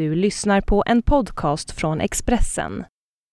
Du 0.00 0.14
lyssnar 0.14 0.60
på 0.60 0.82
en 0.86 1.02
podcast 1.02 1.70
från 1.70 2.00
Expressen. 2.00 2.84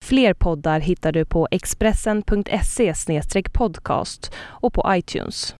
Fler 0.05 0.33
poddar 0.33 0.79
hittar 0.79 1.11
du 1.11 1.25
på 1.25 1.47
expressen.se 1.51 2.93
podcast 3.53 4.31
och 4.37 4.73
på 4.73 4.85
iTunes. 4.89 5.55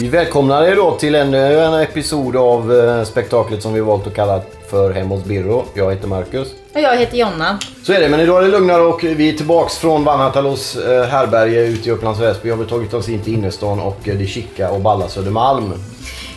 Vi 0.00 0.08
välkomnar 0.08 0.62
er 0.62 0.76
då 0.76 0.96
till 0.98 1.14
ännu 1.14 1.38
en 1.38 1.74
episod 1.74 2.36
av 2.36 2.72
eh, 2.72 3.04
spektaklet 3.04 3.62
som 3.62 3.74
vi 3.74 3.80
valt 3.80 4.06
att 4.06 4.14
kalla 4.14 4.42
för 4.70 4.92
Hem 4.92 5.08
hos 5.08 5.24
Birro. 5.24 5.64
Jag 5.74 5.90
heter 5.90 6.08
Marcus. 6.08 6.57
Och 6.74 6.80
jag 6.80 6.96
heter 6.96 7.16
Jonna. 7.16 7.58
Så 7.82 7.92
är 7.92 8.00
det, 8.00 8.08
men 8.08 8.20
idag 8.20 8.38
är 8.38 8.42
det 8.42 8.48
lugnare 8.48 8.82
och 8.82 9.04
vi 9.04 9.28
är 9.28 9.32
tillbaks 9.32 9.78
från 9.78 10.04
Vanhatalos 10.04 10.76
eh, 10.76 11.04
härberge 11.04 11.66
ute 11.66 11.88
i 11.88 11.92
Upplands 11.92 12.20
Väsby. 12.20 12.50
Vi 12.50 12.56
har 12.56 12.64
tagit 12.64 12.94
oss 12.94 13.08
in 13.08 13.20
till 13.22 13.34
innerstan 13.34 13.80
och 13.80 14.08
eh, 14.08 14.14
det 14.14 14.26
chica 14.26 14.70
och 14.70 14.80
balla 14.80 15.08
Södermalm. 15.08 15.72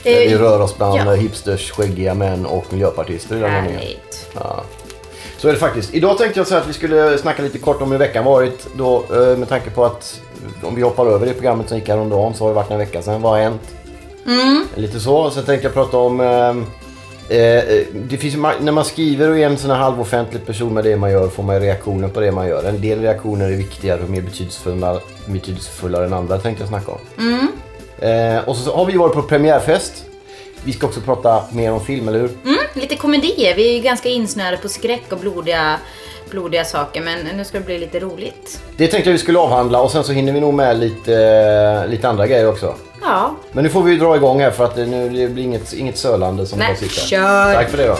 Vi 0.03 0.33
Eh, 0.33 0.39
rör 0.39 0.61
oss 0.61 0.77
bland 0.77 0.99
ja. 0.99 1.13
hipsters, 1.13 1.71
skäggiga 1.71 2.13
män 2.13 2.45
och 2.45 2.65
miljöpartister 2.69 3.35
i 3.37 3.39
den. 3.39 3.49
Härligt. 3.51 4.29
Ja. 4.33 4.63
Så 5.37 5.47
är 5.47 5.53
det 5.53 5.59
faktiskt. 5.59 5.93
Idag 5.93 6.17
tänkte 6.17 6.39
jag 6.39 6.47
säga 6.47 6.61
att 6.61 6.67
vi 6.67 6.73
skulle 6.73 7.17
snacka 7.17 7.41
lite 7.43 7.57
kort 7.57 7.81
om 7.81 7.91
hur 7.91 7.99
veckan 7.99 8.25
varit. 8.25 8.67
Då, 8.75 9.03
eh, 9.13 9.37
med 9.37 9.49
tanke 9.49 9.69
på 9.69 9.85
att 9.85 10.21
om 10.63 10.75
vi 10.75 10.81
hoppar 10.81 11.05
över 11.05 11.25
det 11.25 11.33
programmet 11.33 11.69
som 11.69 11.77
gick 11.77 11.89
häromdagen 11.89 12.33
så 12.33 12.43
har 12.43 12.49
det 12.49 12.55
varit 12.55 12.71
en 12.71 12.77
vecka 12.77 13.01
sedan. 13.01 13.21
Vad 13.21 13.31
har 13.31 13.39
hänt? 13.39 13.61
Mm. 14.25 14.65
Lite 14.75 14.99
så. 14.99 15.29
Sen 15.31 15.43
tänkte 15.43 15.67
jag 15.67 15.73
prata 15.73 15.97
om... 15.97 16.19
Eh, 17.31 17.85
det 17.93 18.17
finns, 18.17 18.35
när 18.35 18.71
man 18.71 18.85
skriver 18.85 19.29
och 19.29 19.37
är 19.37 19.45
en 19.45 19.57
sån 19.57 19.71
här 19.71 19.77
halvoffentlig 19.77 20.45
person 20.45 20.73
med 20.73 20.83
det 20.83 20.97
man 20.97 21.11
gör 21.11 21.27
får 21.27 21.43
man 21.43 21.59
reaktioner 21.59 22.07
på 22.07 22.19
det 22.19 22.31
man 22.31 22.47
gör. 22.47 22.63
En 22.63 22.81
del 22.81 23.01
reaktioner 23.01 23.45
är 23.45 23.55
viktigare 23.55 24.03
och 24.03 24.09
mer 24.09 24.21
betydelsefulla, 24.21 24.99
betydelsefullare 25.25 26.05
än 26.05 26.13
andra 26.13 26.37
tänkte 26.37 26.61
jag 26.61 26.69
snacka 26.69 26.91
om. 26.91 26.99
Eh, 28.07 28.49
och 28.49 28.55
så 28.55 28.75
har 28.75 28.85
vi 28.85 28.97
varit 28.97 29.13
på 29.13 29.21
premiärfest. 29.21 30.05
Vi 30.63 30.73
ska 30.73 30.87
också 30.87 31.01
prata 31.01 31.43
mer 31.51 31.71
om 31.71 31.85
film, 31.85 32.07
eller 32.07 32.19
hur? 32.19 32.29
Mm, 32.43 32.57
lite 32.73 32.95
komedier. 32.95 33.55
Vi 33.55 33.69
är 33.69 33.73
ju 33.73 33.81
ganska 33.81 34.09
insnöade 34.09 34.57
på 34.57 34.69
skräck 34.69 35.11
och 35.11 35.17
blodiga, 35.17 35.77
blodiga 36.29 36.65
saker. 36.65 37.01
Men 37.01 37.37
nu 37.37 37.45
ska 37.45 37.59
det 37.59 37.65
bli 37.65 37.79
lite 37.79 37.99
roligt. 37.99 38.61
Det 38.77 38.87
tänkte 38.87 39.09
jag 39.09 39.13
vi 39.13 39.19
skulle 39.19 39.39
avhandla 39.39 39.81
och 39.81 39.91
sen 39.91 40.03
så 40.03 40.11
hinner 40.11 40.33
vi 40.33 40.39
nog 40.39 40.53
med 40.53 40.79
lite, 40.79 41.87
lite 41.87 42.09
andra 42.09 42.27
grejer 42.27 42.47
också. 42.47 42.75
Ja. 43.01 43.35
Men 43.51 43.63
nu 43.63 43.69
får 43.69 43.83
vi 43.83 43.97
dra 43.97 44.15
igång 44.15 44.39
här 44.41 44.51
för 44.51 44.65
att 44.65 44.75
det, 44.75 44.85
nu, 44.85 45.09
det 45.09 45.27
blir 45.27 45.43
inget, 45.43 45.73
inget 45.73 45.97
sölande 45.97 46.45
som 46.45 46.59
Nej, 46.59 46.67
bara 46.67 46.75
sitter. 46.77 47.07
kör! 47.07 47.53
Tack 47.53 47.69
för 47.69 47.77
det 47.77 47.87
då. 47.87 47.95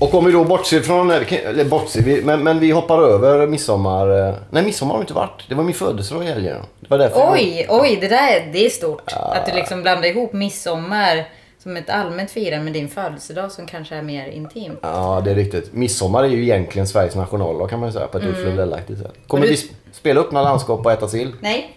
Och 0.00 0.14
om 0.14 0.24
vi 0.24 0.32
då 0.32 0.44
bortser 0.44 0.80
från, 0.80 1.10
eller 1.10 1.64
bortser 1.64 2.00
vi, 2.02 2.22
men, 2.22 2.42
men 2.42 2.58
vi 2.58 2.70
hoppar 2.70 3.02
över 3.02 3.46
midsommar. 3.46 4.28
eh, 4.28 4.34
Nej, 4.50 4.62
midsommar 4.62 4.94
har 4.94 5.00
inte 5.00 5.14
varit. 5.14 5.44
Det 5.48 5.54
var 5.54 5.64
min 5.64 5.74
födelsedag 5.74 6.24
i 6.24 6.26
helgen. 6.26 6.56
Det 6.80 6.90
var 6.90 6.98
därför 6.98 7.20
jag- 7.20 7.32
Oj, 7.32 7.66
oj, 7.68 7.98
det 8.00 8.08
där 8.08 8.48
det 8.52 8.66
är 8.66 8.70
stort. 8.70 9.12
Att 9.12 9.46
du 9.46 9.52
liksom 9.52 9.82
blandar 9.82 10.08
ihop 10.08 10.32
midsommar 10.32 11.24
som 11.66 11.76
ett 11.76 11.90
allmänt 11.90 12.30
firande 12.30 12.64
med 12.64 12.72
din 12.72 12.88
födelsedag 12.88 13.52
som 13.52 13.66
kanske 13.66 13.94
är 13.94 14.02
mer 14.02 14.26
intim. 14.28 14.76
Ja, 14.82 15.22
det 15.24 15.30
är 15.30 15.34
riktigt. 15.34 15.72
Midsommar 15.72 16.24
är 16.24 16.28
ju 16.28 16.42
egentligen 16.42 16.86
Sveriges 16.88 17.14
nationaldag 17.14 17.68
kan 17.70 17.80
man 17.80 17.88
ju 17.88 17.92
säga 17.92 18.06
på 18.06 18.18
ett 18.18 18.24
mm. 18.24 18.36
Ulf 18.36 18.98
sätt. 18.98 19.12
Kommer 19.26 19.42
du- 19.42 19.48
vi 19.50 19.56
sp- 19.56 19.70
spela 19.92 20.20
öppna 20.20 20.42
landskap 20.42 20.86
och 20.86 20.92
äta 20.92 21.08
sill? 21.08 21.32
Nej? 21.40 21.76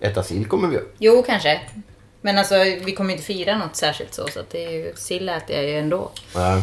Äta 0.00 0.22
sill 0.22 0.46
kommer 0.46 0.68
vi 0.68 0.74
göra. 0.74 0.84
Jo, 0.98 1.22
kanske. 1.26 1.60
Men 2.20 2.38
alltså, 2.38 2.54
vi 2.84 2.92
kommer 2.92 3.12
inte 3.12 3.24
fira 3.24 3.58
något 3.58 3.76
särskilt 3.76 4.14
så. 4.14 4.28
Så 4.28 4.40
att 4.40 4.50
det 4.50 4.64
är 4.64 4.70
ju, 4.70 4.92
sill 4.96 5.28
äter 5.28 5.56
jag 5.56 5.64
ju 5.64 5.78
ändå. 5.78 6.10
Nej. 6.34 6.62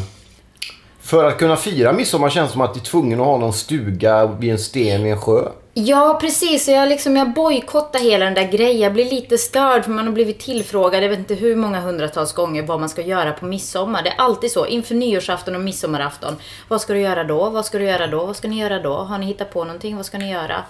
För 1.02 1.24
att 1.24 1.38
kunna 1.38 1.56
fira 1.56 1.94
midsommar 1.94 2.30
känns 2.30 2.50
det 2.50 2.54
som 2.54 2.62
att 2.62 2.74
du 2.74 2.80
är 2.80 2.84
tvungen 2.84 3.20
att 3.20 3.26
ha 3.26 3.38
någon 3.38 3.54
stuga 3.54 4.26
vid 4.26 4.52
en 4.52 4.60
sten 4.60 5.04
vid 5.04 5.12
en 5.12 5.22
sjö. 5.22 5.50
Ja, 5.78 6.18
precis. 6.22 6.68
Jag, 6.68 6.90
liksom, 6.90 7.16
jag 7.16 7.34
bojkottar 7.34 8.00
hela 8.00 8.26
den 8.26 8.34
där 8.34 8.52
grejen. 8.52 8.80
Jag 8.80 8.94
blir 8.94 9.06
lite 9.06 9.38
störd 9.38 9.84
för 9.84 9.92
man 9.92 10.06
har 10.06 10.14
blivit 10.14 10.40
tillfrågad, 10.40 11.04
jag 11.04 11.10
vet 11.10 11.20
inte 11.20 11.36
hur 11.36 11.56
många 11.56 11.80
hundratals 11.80 12.34
gånger, 12.34 12.64
vad 12.64 12.80
man 12.80 12.90
ska 12.90 13.02
göra 13.02 13.32
på 13.34 13.46
midsommar. 13.46 14.04
Det 14.04 14.10
är 14.10 14.16
alltid 14.18 14.52
så. 14.52 14.66
Inför 14.66 14.96
nyårsafton 14.96 15.56
och 15.56 15.62
midsommarafton. 15.62 16.36
Vad 16.68 16.82
ska 16.82 16.94
du 16.94 17.00
göra 17.00 17.24
då? 17.24 17.50
Vad 17.50 17.66
ska 17.66 17.78
du 17.78 17.86
göra 17.86 18.08
då? 18.08 18.26
Vad 18.26 18.36
ska 18.36 18.48
ni 18.48 18.60
göra 18.60 18.80
då? 18.80 18.94
Har 18.94 19.18
ni 19.18 19.26
hittat 19.26 19.54
på 19.54 19.64
någonting? 19.64 19.96
Vad 19.96 20.06
ska 20.06 20.18
ni 20.18 20.32
göra? 20.32 20.64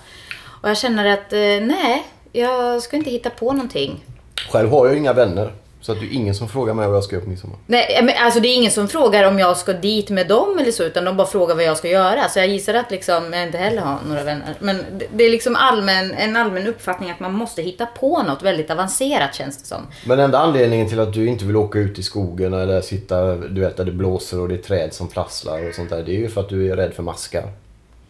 Och 0.61 0.69
jag 0.69 0.77
känner 0.77 1.05
att, 1.13 1.33
eh, 1.33 1.39
nej, 1.39 2.05
jag 2.31 2.81
ska 2.81 2.97
inte 2.97 3.09
hitta 3.09 3.29
på 3.29 3.53
någonting. 3.53 4.03
Själv 4.51 4.69
har 4.69 4.85
jag 4.85 4.93
ju 4.93 4.99
inga 4.99 5.13
vänner. 5.13 5.53
Så 5.85 5.91
att 5.91 5.99
det 5.99 6.05
är 6.05 6.13
ingen 6.13 6.35
som 6.35 6.49
frågar 6.49 6.73
mig 6.73 6.87
vad 6.87 6.95
jag 6.95 7.03
ska 7.03 7.15
göra 7.15 7.23
på 7.23 7.29
midsommar. 7.29 7.57
Nej, 7.67 7.99
men 8.03 8.13
alltså 8.19 8.39
det 8.39 8.47
är 8.47 8.55
ingen 8.55 8.71
som 8.71 8.87
frågar 8.87 9.27
om 9.27 9.39
jag 9.39 9.57
ska 9.57 9.73
dit 9.73 10.09
med 10.09 10.27
dem 10.27 10.59
eller 10.59 10.71
så, 10.71 10.83
utan 10.83 11.05
de 11.05 11.17
bara 11.17 11.27
frågar 11.27 11.55
vad 11.55 11.63
jag 11.63 11.77
ska 11.77 11.87
göra. 11.89 12.29
Så 12.29 12.39
jag 12.39 12.47
gissar 12.47 12.73
att 12.73 12.91
liksom, 12.91 13.33
jag 13.33 13.43
inte 13.43 13.57
heller 13.57 13.81
har 13.81 13.97
några 14.07 14.23
vänner. 14.23 14.55
Men 14.59 14.77
det- 14.97 15.07
det 15.13 15.23
är 15.23 15.29
liksom 15.29 15.55
allmän, 15.55 16.13
en 16.13 16.35
allmän 16.35 16.67
uppfattning 16.67 17.11
att 17.11 17.19
man 17.19 17.33
måste 17.33 17.61
hitta 17.61 17.85
på 17.85 18.23
något 18.23 18.43
väldigt 18.43 18.71
avancerat 18.71 19.35
känns 19.35 19.57
det 19.57 19.65
som. 19.67 19.81
Men 20.05 20.19
enda 20.19 20.39
anledningen 20.39 20.89
till 20.89 20.99
att 20.99 21.13
du 21.13 21.27
inte 21.27 21.45
vill 21.45 21.55
åka 21.55 21.79
ut 21.79 21.99
i 21.99 22.03
skogen 22.03 22.53
eller 22.53 22.81
sitta 22.81 23.35
du 23.35 23.61
vet, 23.61 23.77
där 23.77 23.85
det 23.85 23.91
blåser 23.91 24.39
och 24.39 24.47
det 24.49 24.55
är 24.55 24.61
träd 24.61 24.93
som 24.93 25.07
prasslar 25.07 25.69
och 25.69 25.75
sånt 25.75 25.89
där. 25.89 26.03
Det 26.03 26.11
är 26.11 26.19
ju 26.19 26.29
för 26.29 26.41
att 26.41 26.49
du 26.49 26.71
är 26.71 26.75
rädd 26.75 26.93
för 26.93 27.03
maskar. 27.03 27.43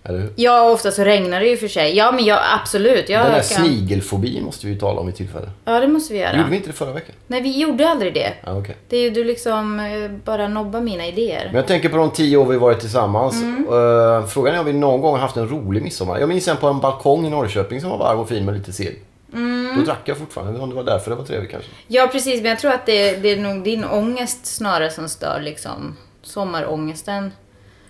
Eller? 0.10 0.30
Ja, 0.36 0.72
ofta 0.72 0.92
så 0.92 1.04
regnar 1.04 1.40
det 1.40 1.48
ju 1.48 1.58
för 1.58 1.68
sig. 1.68 1.98
Ja, 1.98 2.12
men 2.12 2.26
jag, 2.26 2.40
absolut. 2.62 3.10
Jag 3.10 3.26
Den 3.26 3.32
där 3.32 3.38
kan... 3.38 3.66
snigelfobin 3.66 4.44
måste 4.44 4.68
vi 4.68 4.74
ju 4.74 4.80
tala 4.80 5.02
om 5.02 5.10
i 5.10 5.12
tillfälle. 5.12 5.50
Ja, 5.66 5.80
det 5.80 5.88
måste 5.88 6.14
vi 6.14 6.20
göra. 6.20 6.38
Gjorde 6.38 6.50
vi 6.50 6.56
inte 6.56 6.70
det 6.70 6.74
förra 6.74 6.92
veckan? 6.92 7.16
Nej, 7.28 7.42
vi 7.42 7.60
gjorde 7.60 7.90
aldrig 7.90 8.14
det. 8.14 8.34
Ja, 8.46 8.58
okej. 8.58 8.76
Det 8.90 8.98
är 8.98 9.02
ju 9.02 9.10
du 9.10 9.24
liksom 9.24 9.80
eh, 9.80 10.12
bara 10.26 10.48
nobbar 10.48 10.82
mina 10.82 11.08
idéer. 11.08 11.46
Men 11.46 11.56
jag 11.56 11.68
tänker 11.68 11.90
på 11.90 11.98
de 11.98 12.12
tio 12.12 12.38
år 12.38 12.46
vi 12.46 12.58
varit 12.58 12.80
tillsammans. 12.80 13.42
Mm. 13.42 13.68
Uh, 13.70 14.26
frågan 14.26 14.56
är 14.56 14.60
om 14.60 14.66
vi 14.66 14.74
någon 14.74 15.02
gång 15.02 15.18
haft 15.18 15.38
en 15.38 15.50
rolig 15.50 15.84
midsommar. 15.84 16.20
Jag 16.20 16.30
minns 16.30 16.48
en 16.48 16.58
på 16.58 16.68
en 16.68 16.80
balkong 16.80 17.26
i 17.26 17.30
Norrköping 17.30 17.82
som 17.82 17.90
var 17.90 17.98
varm 17.98 18.20
och 18.20 18.30
fin 18.30 18.46
med 18.46 18.54
lite 18.54 18.74
sill. 18.74 18.96
Mm. 19.34 19.76
Då 19.78 19.82
drack 19.82 20.02
jag 20.06 20.18
fortfarande. 20.18 20.60
Om 20.60 20.70
det 20.70 20.76
var 20.76 20.84
därför 20.84 21.12
det 21.12 21.18
var 21.18 21.26
trevligt 21.26 21.52
kanske. 21.52 21.70
Ja, 21.88 22.10
precis. 22.12 22.42
Men 22.42 22.50
jag 22.50 22.60
tror 22.60 22.72
att 22.72 22.86
det, 22.86 23.16
det 23.16 23.30
är 23.30 23.38
nog 23.38 23.64
din 23.64 23.86
ångest 23.86 24.46
snarare 24.46 24.90
som 24.90 25.10
stör 25.10 25.42
liksom 25.42 25.98
sommarångesten. 26.24 27.32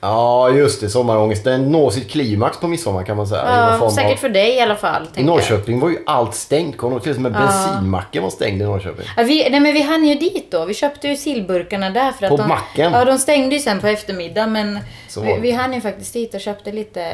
Ja, 0.06 0.50
just 0.50 0.82
det. 0.82 0.90
Sommarångesten 0.90 1.72
når 1.72 1.90
sitt 1.90 2.10
klimax 2.12 2.60
på 2.60 2.68
midsommar 2.68 3.04
kan 3.04 3.18
man 3.18 3.28
säga. 3.28 3.78
Ja, 3.82 3.90
säkert 3.90 4.12
av... 4.12 4.16
för 4.18 4.30
dig 4.30 4.56
i 4.56 4.62
alla 4.62 4.76
fall. 4.76 5.04
I 5.04 5.06
tänker 5.06 5.22
jag. 5.22 5.26
Norrköping 5.28 5.80
var 5.80 5.90
ju 5.90 5.98
allt 6.06 6.36
stängt. 6.36 6.78
Kommer 6.78 6.92
du 6.92 6.96
ihåg? 6.96 7.04
Till 7.04 7.16
och 7.16 7.22
med 7.22 7.32
bensinmacken 7.32 8.24
var 8.24 8.30
stängd 8.30 8.62
i 8.62 8.66
Norrköping. 8.66 9.06
Ja, 9.18 9.24
vi, 9.24 9.50
nej 9.50 9.60
men 9.60 9.74
vi 9.74 9.82
hann 9.82 10.06
ju 10.06 10.16
dit 10.16 10.52
då. 10.52 10.66
Vi 10.66 10.74
köpte 10.74 11.08
ju 11.08 11.16
sillburkarna 11.16 11.90
där 11.90 12.12
för 12.12 12.26
att 12.26 12.30
På 12.30 12.38
de... 12.38 12.48
macken? 12.48 12.92
Ja, 12.94 13.06
de 13.06 13.18
stängde 13.18 13.56
ju 13.56 13.62
sen 13.62 13.80
på 13.80 13.88
eftermiddagen 13.88 14.52
men 14.52 14.80
var 15.16 15.24
vi, 15.24 15.40
vi 15.40 15.52
hann 15.52 15.74
ju 15.74 15.82
faktiskt 15.82 16.14
dit 16.14 16.34
och 16.34 16.42
köpte 16.42 16.72
lite 16.72 17.06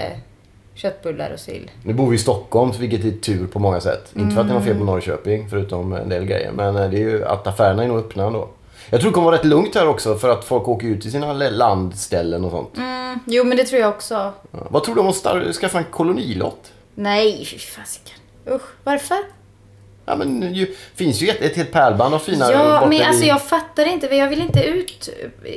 köttbullar 0.75 1.31
och 1.33 1.39
sill. 1.39 1.71
Nu 1.83 1.93
bor 1.93 2.09
vi 2.09 2.15
i 2.15 2.19
Stockholm, 2.19 2.71
vilket 2.79 3.05
är 3.05 3.11
tur 3.11 3.47
på 3.47 3.59
många 3.59 3.81
sätt. 3.81 4.11
Inte 4.15 4.35
för 4.35 4.41
att 4.41 4.47
det 4.47 4.53
något 4.53 4.63
fel 4.63 4.71
Mm. 4.71 4.85
på 4.87 4.91
Norrköping, 4.91 5.47
förutom 5.49 5.93
en 5.93 6.09
del 6.09 6.25
grejer. 6.25 6.51
Men 6.51 6.75
eh, 6.75 6.89
det 6.89 6.97
är 6.97 7.01
ju 7.01 7.25
att 7.25 7.47
affärerna 7.47 7.83
är 7.83 7.87
nog 7.87 7.97
öppna 7.97 8.23
ändå. 8.23 8.47
Jag 8.89 9.01
tror 9.01 9.11
det 9.11 9.13
kommer 9.15 9.25
vara 9.25 9.35
rätt 9.37 9.45
lugnt 9.45 9.75
här 9.75 9.87
också 9.87 10.15
för 10.17 10.29
att 10.29 10.45
folk 10.45 10.67
åker 10.67 10.87
ut 10.87 11.01
till 11.01 11.11
sina 11.11 11.33
landställen 11.33 12.45
och 12.45 12.51
sånt. 12.51 12.77
Mm, 12.77 13.19
jo, 13.25 13.43
men 13.43 13.57
det 13.57 13.63
tror 13.63 13.81
jag 13.81 13.89
också. 13.89 14.13
Ja. 14.13 14.33
Vad 14.69 14.83
tror 14.83 14.95
du 14.95 15.01
om 15.01 15.07
att 15.07 15.15
star- 15.15 15.53
skaffa 15.53 15.77
en 15.77 15.83
kolonilott? 15.83 16.71
Nej, 16.95 17.45
fy 17.45 17.57
fasiken. 17.57 18.15
Usch, 18.51 18.61
varför? 18.83 19.17
Ja 20.05 20.15
men 20.15 20.39
det 20.53 20.67
finns 20.95 21.21
ju 21.21 21.27
ett, 21.29 21.41
ett 21.41 21.55
helt 21.55 21.71
pärlband 21.71 22.13
av 22.13 22.19
fina 22.19 22.51
Ja, 22.51 22.85
men 22.89 23.01
alltså 23.01 23.25
jag 23.25 23.41
fattar 23.41 23.85
inte. 23.85 24.15
Jag 24.15 24.29
vill 24.29 24.41
inte 24.41 24.63
ut, 24.63 25.09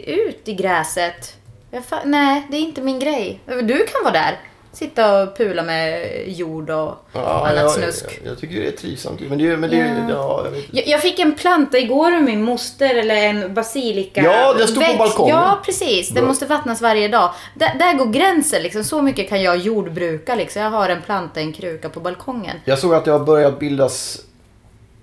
ut 0.07 0.49
i 0.49 0.55
gräset. 0.55 1.37
Jag 1.71 1.83
fa- 1.83 2.05
nej, 2.05 2.47
det 2.51 2.57
är 2.57 2.61
inte 2.61 2.81
min 2.83 2.99
grej. 2.99 3.41
Du 3.47 3.87
kan 3.87 4.03
vara 4.05 4.13
där. 4.13 4.39
Sitta 4.75 5.23
och 5.23 5.37
pula 5.37 5.63
med 5.63 6.11
jord 6.27 6.71
och 6.71 6.95
Ja, 7.13 7.47
annat 7.49 7.57
jag, 7.57 7.71
snusk. 7.71 8.05
Jag, 8.23 8.31
jag 8.33 8.39
tycker 8.39 8.61
det 8.61 8.67
är 8.67 8.73
trivsamt. 8.73 9.21
Men 9.29 9.39
det, 9.39 9.57
men 9.57 9.71
det, 9.71 9.77
Ja. 9.77 10.07
ja, 10.09 10.43
jag 10.45 10.51
vet. 10.51 10.65
Jag, 10.73 10.87
jag 10.87 11.01
fick 11.03 11.19
en 11.19 11.35
planta 11.35 11.79
igår 11.79 12.15
av 12.17 12.23
min 12.23 12.43
moster, 12.43 12.95
eller 12.95 13.15
en 13.15 13.55
basilika. 13.55 14.23
Ja, 14.23 14.55
den 14.59 14.69
stod 14.69 14.87
på 14.87 14.95
balkongen. 14.99 15.37
Ja, 15.37 15.59
precis. 15.65 16.09
Den 16.09 16.15
Bra. 16.15 16.25
måste 16.29 16.47
vattnas 16.47 16.81
varje 16.83 17.09
dag. 17.09 17.31
Där, 17.55 17.75
där 17.79 17.95
går 17.95 18.07
gränsen. 18.07 18.63
Liksom. 18.63 18.85
Så 18.85 19.03
mycket 19.03 19.29
kan 19.29 19.43
jag 19.43 19.57
jordbruka. 19.57 20.35
Liksom. 20.35 20.63
Jag 20.63 20.71
har 20.71 20.89
en 20.89 21.03
planta, 21.03 21.41
en 21.41 21.53
kruka 21.53 21.89
på 21.89 22.01
balkongen. 22.01 22.57
Jag 22.65 22.79
såg 22.79 22.95
att 22.95 23.05
det 23.05 23.11
har 23.11 23.19
börjat 23.25 23.59
bildas 23.59 24.21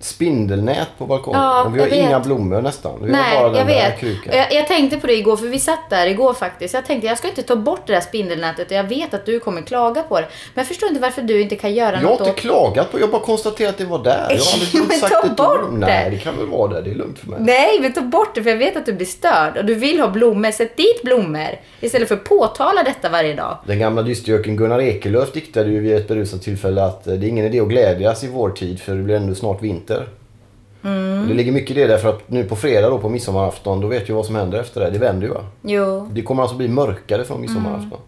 spindelnät 0.04 0.88
på 0.98 1.06
balkongen. 1.06 1.40
Ja, 1.40 1.64
och 1.64 1.74
vi 1.74 1.80
har 1.80 1.86
jag 1.86 1.96
vet. 1.96 2.06
inga 2.08 2.20
blommor 2.20 2.62
nästan. 2.62 2.92
Vi 3.02 3.12
har 3.12 3.18
Nej, 3.22 3.36
bara 3.38 3.48
den 3.48 3.58
jag 3.58 3.66
där 3.66 3.74
vet. 3.90 3.98
krukan. 3.98 4.36
Jag, 4.36 4.52
jag 4.52 4.66
tänkte 4.66 4.96
på 4.98 5.06
det 5.06 5.14
igår, 5.16 5.36
för 5.36 5.46
vi 5.46 5.58
satt 5.58 5.90
där 5.90 6.06
igår 6.06 6.34
faktiskt. 6.34 6.74
Jag 6.74 6.86
tänkte 6.86 7.06
jag 7.06 7.18
ska 7.18 7.28
inte 7.28 7.42
ta 7.42 7.56
bort 7.56 7.86
det 7.86 7.92
där 7.92 8.00
spindelnätet 8.00 8.70
jag 8.70 8.84
vet 8.84 9.14
att 9.14 9.26
du 9.26 9.40
kommer 9.40 9.62
klaga 9.62 10.02
på 10.02 10.20
det. 10.20 10.26
Men 10.54 10.62
jag 10.62 10.66
förstår 10.66 10.88
inte 10.88 11.00
varför 11.00 11.22
du 11.22 11.40
inte 11.40 11.56
kan 11.56 11.74
göra 11.74 11.90
Jag 11.92 11.96
har 11.96 12.02
något 12.02 12.20
inte 12.20 12.30
åt 12.30 12.36
klagat 12.36 12.92
på 12.92 12.98
Jag 12.98 13.04
har 13.06 13.12
bara 13.12 13.22
konstaterat 13.22 13.70
att 13.70 13.78
det 13.78 13.84
var 13.84 14.04
där. 14.04 14.26
Jag 14.30 14.44
har 14.44 14.52
aldrig 14.52 14.82
Men 14.88 14.98
sagt 14.98 15.12
ta 15.12 15.26
ett 15.26 15.36
bort 15.36 15.62
ord. 15.64 15.80
det. 15.80 15.86
Nej, 15.86 16.10
det 16.10 16.18
kan 16.18 16.36
väl 16.36 16.46
vara 16.46 16.72
där. 16.72 16.82
Det 16.82 16.90
är 16.90 16.94
lugnt 16.94 17.18
för 17.18 17.26
mig. 17.30 17.38
Nej, 17.40 17.78
men 17.80 17.92
ta 17.92 18.00
bort 18.00 18.34
det 18.34 18.42
för 18.42 18.50
jag 18.50 18.56
vet 18.56 18.76
att 18.76 18.86
du 18.86 18.92
blir 18.92 19.06
störd 19.06 19.56
och 19.56 19.64
du 19.64 19.74
vill 19.74 20.00
ha 20.00 20.08
blommor. 20.08 20.50
Sätt 20.50 20.76
dit 20.76 21.02
blommor 21.02 21.48
istället 21.80 22.08
för 22.08 22.14
att 22.14 22.24
påtala 22.24 22.82
detta 22.82 23.08
varje 23.08 23.34
dag. 23.34 23.58
Den 23.66 23.78
gamla 23.78 24.02
dystgöken 24.02 24.56
Gunnar 24.56 24.80
Ekelöf 24.80 25.32
diktade 25.32 25.70
ju 25.70 25.80
vid 25.80 25.96
ett 25.96 26.08
berusat 26.08 26.42
tillfälle 26.42 26.84
att 26.84 27.06
eh, 27.06 27.14
det 27.14 27.26
är 27.26 27.28
ingen 27.28 27.46
idé 27.46 27.60
att 27.60 27.68
glädjas 27.68 28.24
i 28.24 28.28
vår 28.28 28.50
tid 28.50 28.80
för 28.80 28.94
det 28.94 29.02
blir 29.02 29.14
ändå 29.16 29.34
snart 29.34 29.62
vinter. 29.62 29.91
Och 30.00 31.28
Det 31.28 31.34
ligger 31.34 31.52
mycket 31.52 31.76
i 31.76 31.80
det 31.80 31.86
därför 31.86 32.08
att 32.08 32.30
nu 32.30 32.44
på 32.44 32.56
fredag 32.56 32.90
då 32.90 32.98
på 32.98 33.08
midsommarafton 33.08 33.80
då 33.80 33.86
vet 33.88 34.08
ju 34.10 34.12
vad 34.14 34.26
som 34.26 34.34
händer 34.34 34.60
efter 34.60 34.80
det. 34.80 34.90
Det 34.90 34.98
vänder 34.98 35.26
ju 35.26 35.32
va? 35.32 35.44
Jo. 35.62 36.08
Det 36.12 36.22
kommer 36.22 36.42
alltså 36.42 36.56
bli 36.56 36.68
mörkare 36.68 37.24
från 37.24 37.40
midsommarafton. 37.40 38.00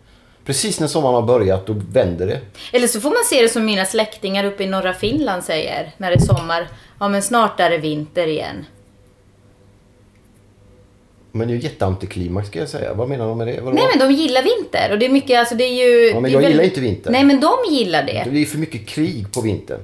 Precis 0.45 0.81
när 0.81 0.87
sommaren 0.87 1.15
har 1.15 1.23
börjat 1.23 1.67
då 1.67 1.73
vänder 1.93 2.27
det. 2.27 2.41
Eller 2.73 2.87
så 2.87 3.01
får 3.01 3.09
man 3.11 3.25
se 3.31 3.43
det 3.43 3.49
som 3.49 3.65
mina 3.65 3.85
släktingar 3.85 4.45
uppe 4.45 4.63
i 4.63 4.67
norra 4.67 4.93
Finland 4.95 5.45
säger 5.45 5.91
när 5.97 6.11
det 6.11 6.17
är 6.17 6.21
sommar. 6.21 6.69
Ja 7.01 7.09
men 7.09 7.23
snart 7.23 7.61
är 7.61 7.71
det 7.71 7.79
vinter 7.79 8.27
igen. 8.27 8.65
Men 11.33 11.49
det 11.49 11.55
är 11.55 11.57
ju 11.57 11.63
jätteantiklimax 11.63 12.49
ska 12.49 12.59
jag 12.59 12.69
säga. 12.69 12.95
Vad 12.95 13.09
menar 13.09 13.29
de 13.29 13.39
med 13.39 13.47
det? 13.47 13.61
Vadå? 13.61 13.77
Nej 13.77 13.85
men 13.97 14.09
de 14.09 14.15
gillar 14.15 14.43
vinter 14.43 14.93
och 14.93 14.99
det 14.99 15.07
är 15.07 15.11
mycket, 15.11 15.39
alltså 15.39 15.55
det 15.55 15.65
är 15.65 15.87
ju... 15.89 16.09
Ja, 16.11 16.21
men 16.21 16.31
jag 16.33 16.41
väl- 16.41 16.51
gillar 16.51 16.65
inte 16.65 16.81
vinter. 16.81 17.11
Nej 17.11 17.25
men 17.25 17.41
de 17.41 17.53
gillar 17.71 18.03
det. 18.03 18.27
Det 18.31 18.43
är 18.43 18.45
för 18.47 18.59
mycket 18.59 18.87
krig 18.87 19.33
på 19.33 19.41
vintern. 19.41 19.81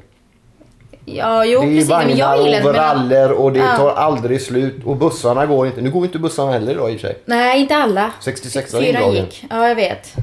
Ja, 1.16 1.44
jo 1.44 1.60
Det 1.60 1.66
är 1.66 1.70
precis. 1.70 1.90
Vagnar 1.90 2.16
jag 2.16 2.38
gillar 2.42 2.44
och 2.44 2.44
det. 2.52 2.64
Men, 2.64 2.72
veraller 2.72 3.32
och 3.32 3.52
det 3.52 3.58
Ja. 3.58 3.76
tar 3.76 3.90
aldrig 3.94 4.42
slut. 4.42 4.76
Och 4.84 4.96
bussarna 4.96 5.46
går 5.46 5.66
inte. 5.66 5.80
Nu 5.80 5.90
går 5.90 6.04
inte 6.04 6.18
bussarna 6.18 6.52
heller 6.52 6.72
idag 6.72 6.92
i 6.92 6.96
och 6.96 7.00
för 7.00 7.06
sig. 7.08 7.18
nej, 7.24 7.60
inte 7.60 7.76
alla. 7.76 8.10
66 8.20 8.72
var 8.72 8.80
Fyra 8.80 8.88
indragen. 8.88 9.14
gick. 9.24 9.44
Ja, 9.50 9.68
jag 9.68 9.74
vet. 9.74 10.14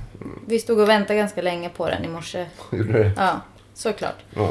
Vi 0.47 0.59
stod 0.59 0.79
och 0.79 0.89
väntade 0.89 1.19
ganska 1.19 1.41
länge 1.41 1.69
på 1.69 1.89
den 1.89 2.05
i 2.05 2.07
morse. 2.07 2.45
Gjorde 2.71 2.93
det? 3.03 3.11
Ja, 3.17 3.31
såklart. 3.73 4.15
Ja. 4.35 4.49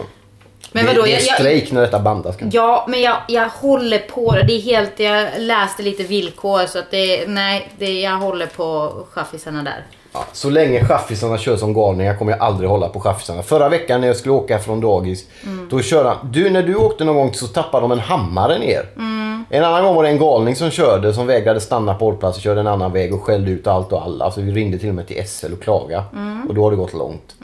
Men 0.72 0.84
det, 0.86 0.92
vadå? 0.92 1.02
det 1.02 1.08
är 1.08 1.12
Jag, 1.12 1.22
jag, 1.22 1.34
strejk 1.34 1.72
när 1.72 1.80
detta 1.80 1.98
bandas 2.00 2.36
kanske. 2.36 2.58
ja, 2.58 2.86
men 2.88 3.02
jag, 3.02 3.16
jag 3.28 3.48
håller 3.48 3.98
på 3.98 4.32
det. 4.32 4.42
Det 4.42 4.52
är 4.52 4.60
helt... 4.60 5.00
Jag 5.00 5.28
läste 5.38 5.82
lite 5.82 6.02
villkor 6.02 6.66
så 6.66 6.78
att 6.78 6.90
det... 6.90 7.26
Nej, 7.26 7.72
det, 7.78 8.00
jag 8.00 8.16
håller 8.16 8.46
på 8.46 8.92
chaffisarna 9.10 9.62
där. 9.62 9.84
Ja, 10.12 10.24
så 10.32 10.50
länge 10.50 10.84
chaffisarna 10.84 11.38
kör 11.38 11.56
som 11.56 11.74
galningar 11.74 12.14
kommer 12.16 12.32
jag 12.32 12.40
aldrig 12.40 12.70
hålla 12.70 12.88
på 12.88 13.00
chaffisarna. 13.00 13.42
Förra 13.42 13.68
veckan 13.68 14.00
när 14.00 14.08
jag 14.08 14.16
skulle 14.16 14.32
åka 14.32 14.58
från 14.58 14.80
dagis. 14.80 15.24
Mm. 15.44 15.68
Då 15.70 15.82
körde 15.82 16.08
han. 16.08 16.18
Du, 16.32 16.50
när 16.50 16.62
du 16.62 16.74
åkte 16.74 17.04
någon 17.04 17.16
gång 17.16 17.34
så 17.34 17.46
tappade 17.46 17.84
de 17.84 17.92
en 17.92 17.98
hammare 18.00 18.58
ner. 18.58 18.86
Mm. 18.96 19.15
En 19.48 19.64
annan 19.64 19.84
gång 19.84 19.94
var 19.96 20.02
det 20.02 20.08
en 20.08 20.18
galning 20.18 20.56
som 20.56 20.70
körde 20.70 21.12
som 21.14 21.26
vägrade 21.26 21.60
stanna 21.60 21.94
på 21.94 22.04
hållplatsen, 22.04 22.42
körde 22.42 22.60
en 22.60 22.66
annan 22.66 22.92
väg 22.92 23.14
och 23.14 23.22
skällde 23.22 23.50
ut 23.50 23.66
allt 23.66 23.92
och 23.92 24.02
alla. 24.02 24.30
Så 24.30 24.40
vi 24.40 24.52
ringde 24.52 24.78
till 24.78 24.88
och 24.88 24.94
med 24.94 25.06
till 25.06 25.28
SL 25.28 25.52
och 25.52 25.62
klaga. 25.62 26.04
Mm. 26.12 26.46
Och 26.48 26.54
då 26.54 26.62
har 26.62 26.70
det 26.70 26.76
gått 26.76 26.92
långt. 26.94 27.34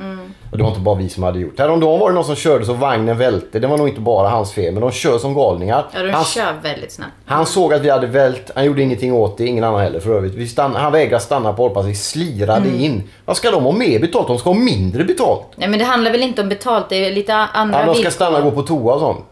Och 0.51 0.59
det 0.59 0.63
var 0.65 0.71
inte 0.71 0.81
bara 0.81 0.95
vi 0.95 1.09
som 1.09 1.23
hade 1.23 1.39
gjort. 1.39 1.59
Häromdagen 1.59 2.01
var 2.01 2.09
det 2.09 2.15
någon 2.15 2.25
som 2.25 2.35
körde 2.35 2.65
så 2.65 2.73
vagnen 2.73 3.19
välte. 3.19 3.59
Det 3.59 3.67
var 3.67 3.79
nog 3.79 3.89
inte 3.89 4.01
bara 4.01 4.29
hans 4.29 4.53
fel, 4.53 4.73
men 4.73 4.81
de 4.81 4.91
kör 4.91 5.19
som 5.19 5.35
galningar. 5.35 5.85
Ja, 5.95 6.03
de 6.03 6.11
Han- 6.11 6.25
kör 6.25 6.53
väldigt 6.63 6.93
snabbt. 6.93 7.11
han 7.27 7.47
såg 7.47 7.75
att 7.75 7.81
vi 7.81 7.91
hade 7.91 8.07
vält, 8.07 8.51
han 8.55 8.65
gjorde 8.65 8.83
ingenting 8.83 9.13
åt 9.15 9.39
det, 9.39 9.47
ingen 9.47 9.65
annan 9.65 9.81
heller 9.81 10.01
för 10.01 10.11
övrigt. 10.17 10.35
Vi 10.35 10.49
stann, 10.49 10.75
han 10.75 10.93
vägrade 10.93 11.23
stanna 11.25 11.53
på 11.53 11.63
hållplatsen, 11.63 11.89
vi 11.91 11.97
slirade 11.97 12.69
Mm. 12.69 12.81
in. 12.81 13.03
Vad 13.25 13.37
ska 13.37 13.51
de 13.51 13.65
ha 13.65 13.73
mer 13.73 13.99
betalt? 14.01 14.27
De 14.29 14.39
ska 14.39 14.51
ha 14.51 14.55
mindre 14.59 15.05
betalt. 15.05 15.47
Nej, 15.57 15.69
men 15.69 15.79
det 15.79 15.85
handlar 15.85 16.11
väl 16.13 16.23
inte 16.23 16.43
om 16.43 16.49
betalt. 16.49 16.87
Det 16.89 17.07
är 17.07 17.13
lite 17.13 17.35
andra 17.35 17.81
Ja, 17.81 17.87
de 17.87 17.95
ska 17.95 18.11
stanna 18.11 18.39
och 18.39 18.45
gå 18.45 18.51
på 18.51 18.63
toa 18.63 18.95
och 18.95 19.01
sånt. 19.01 19.25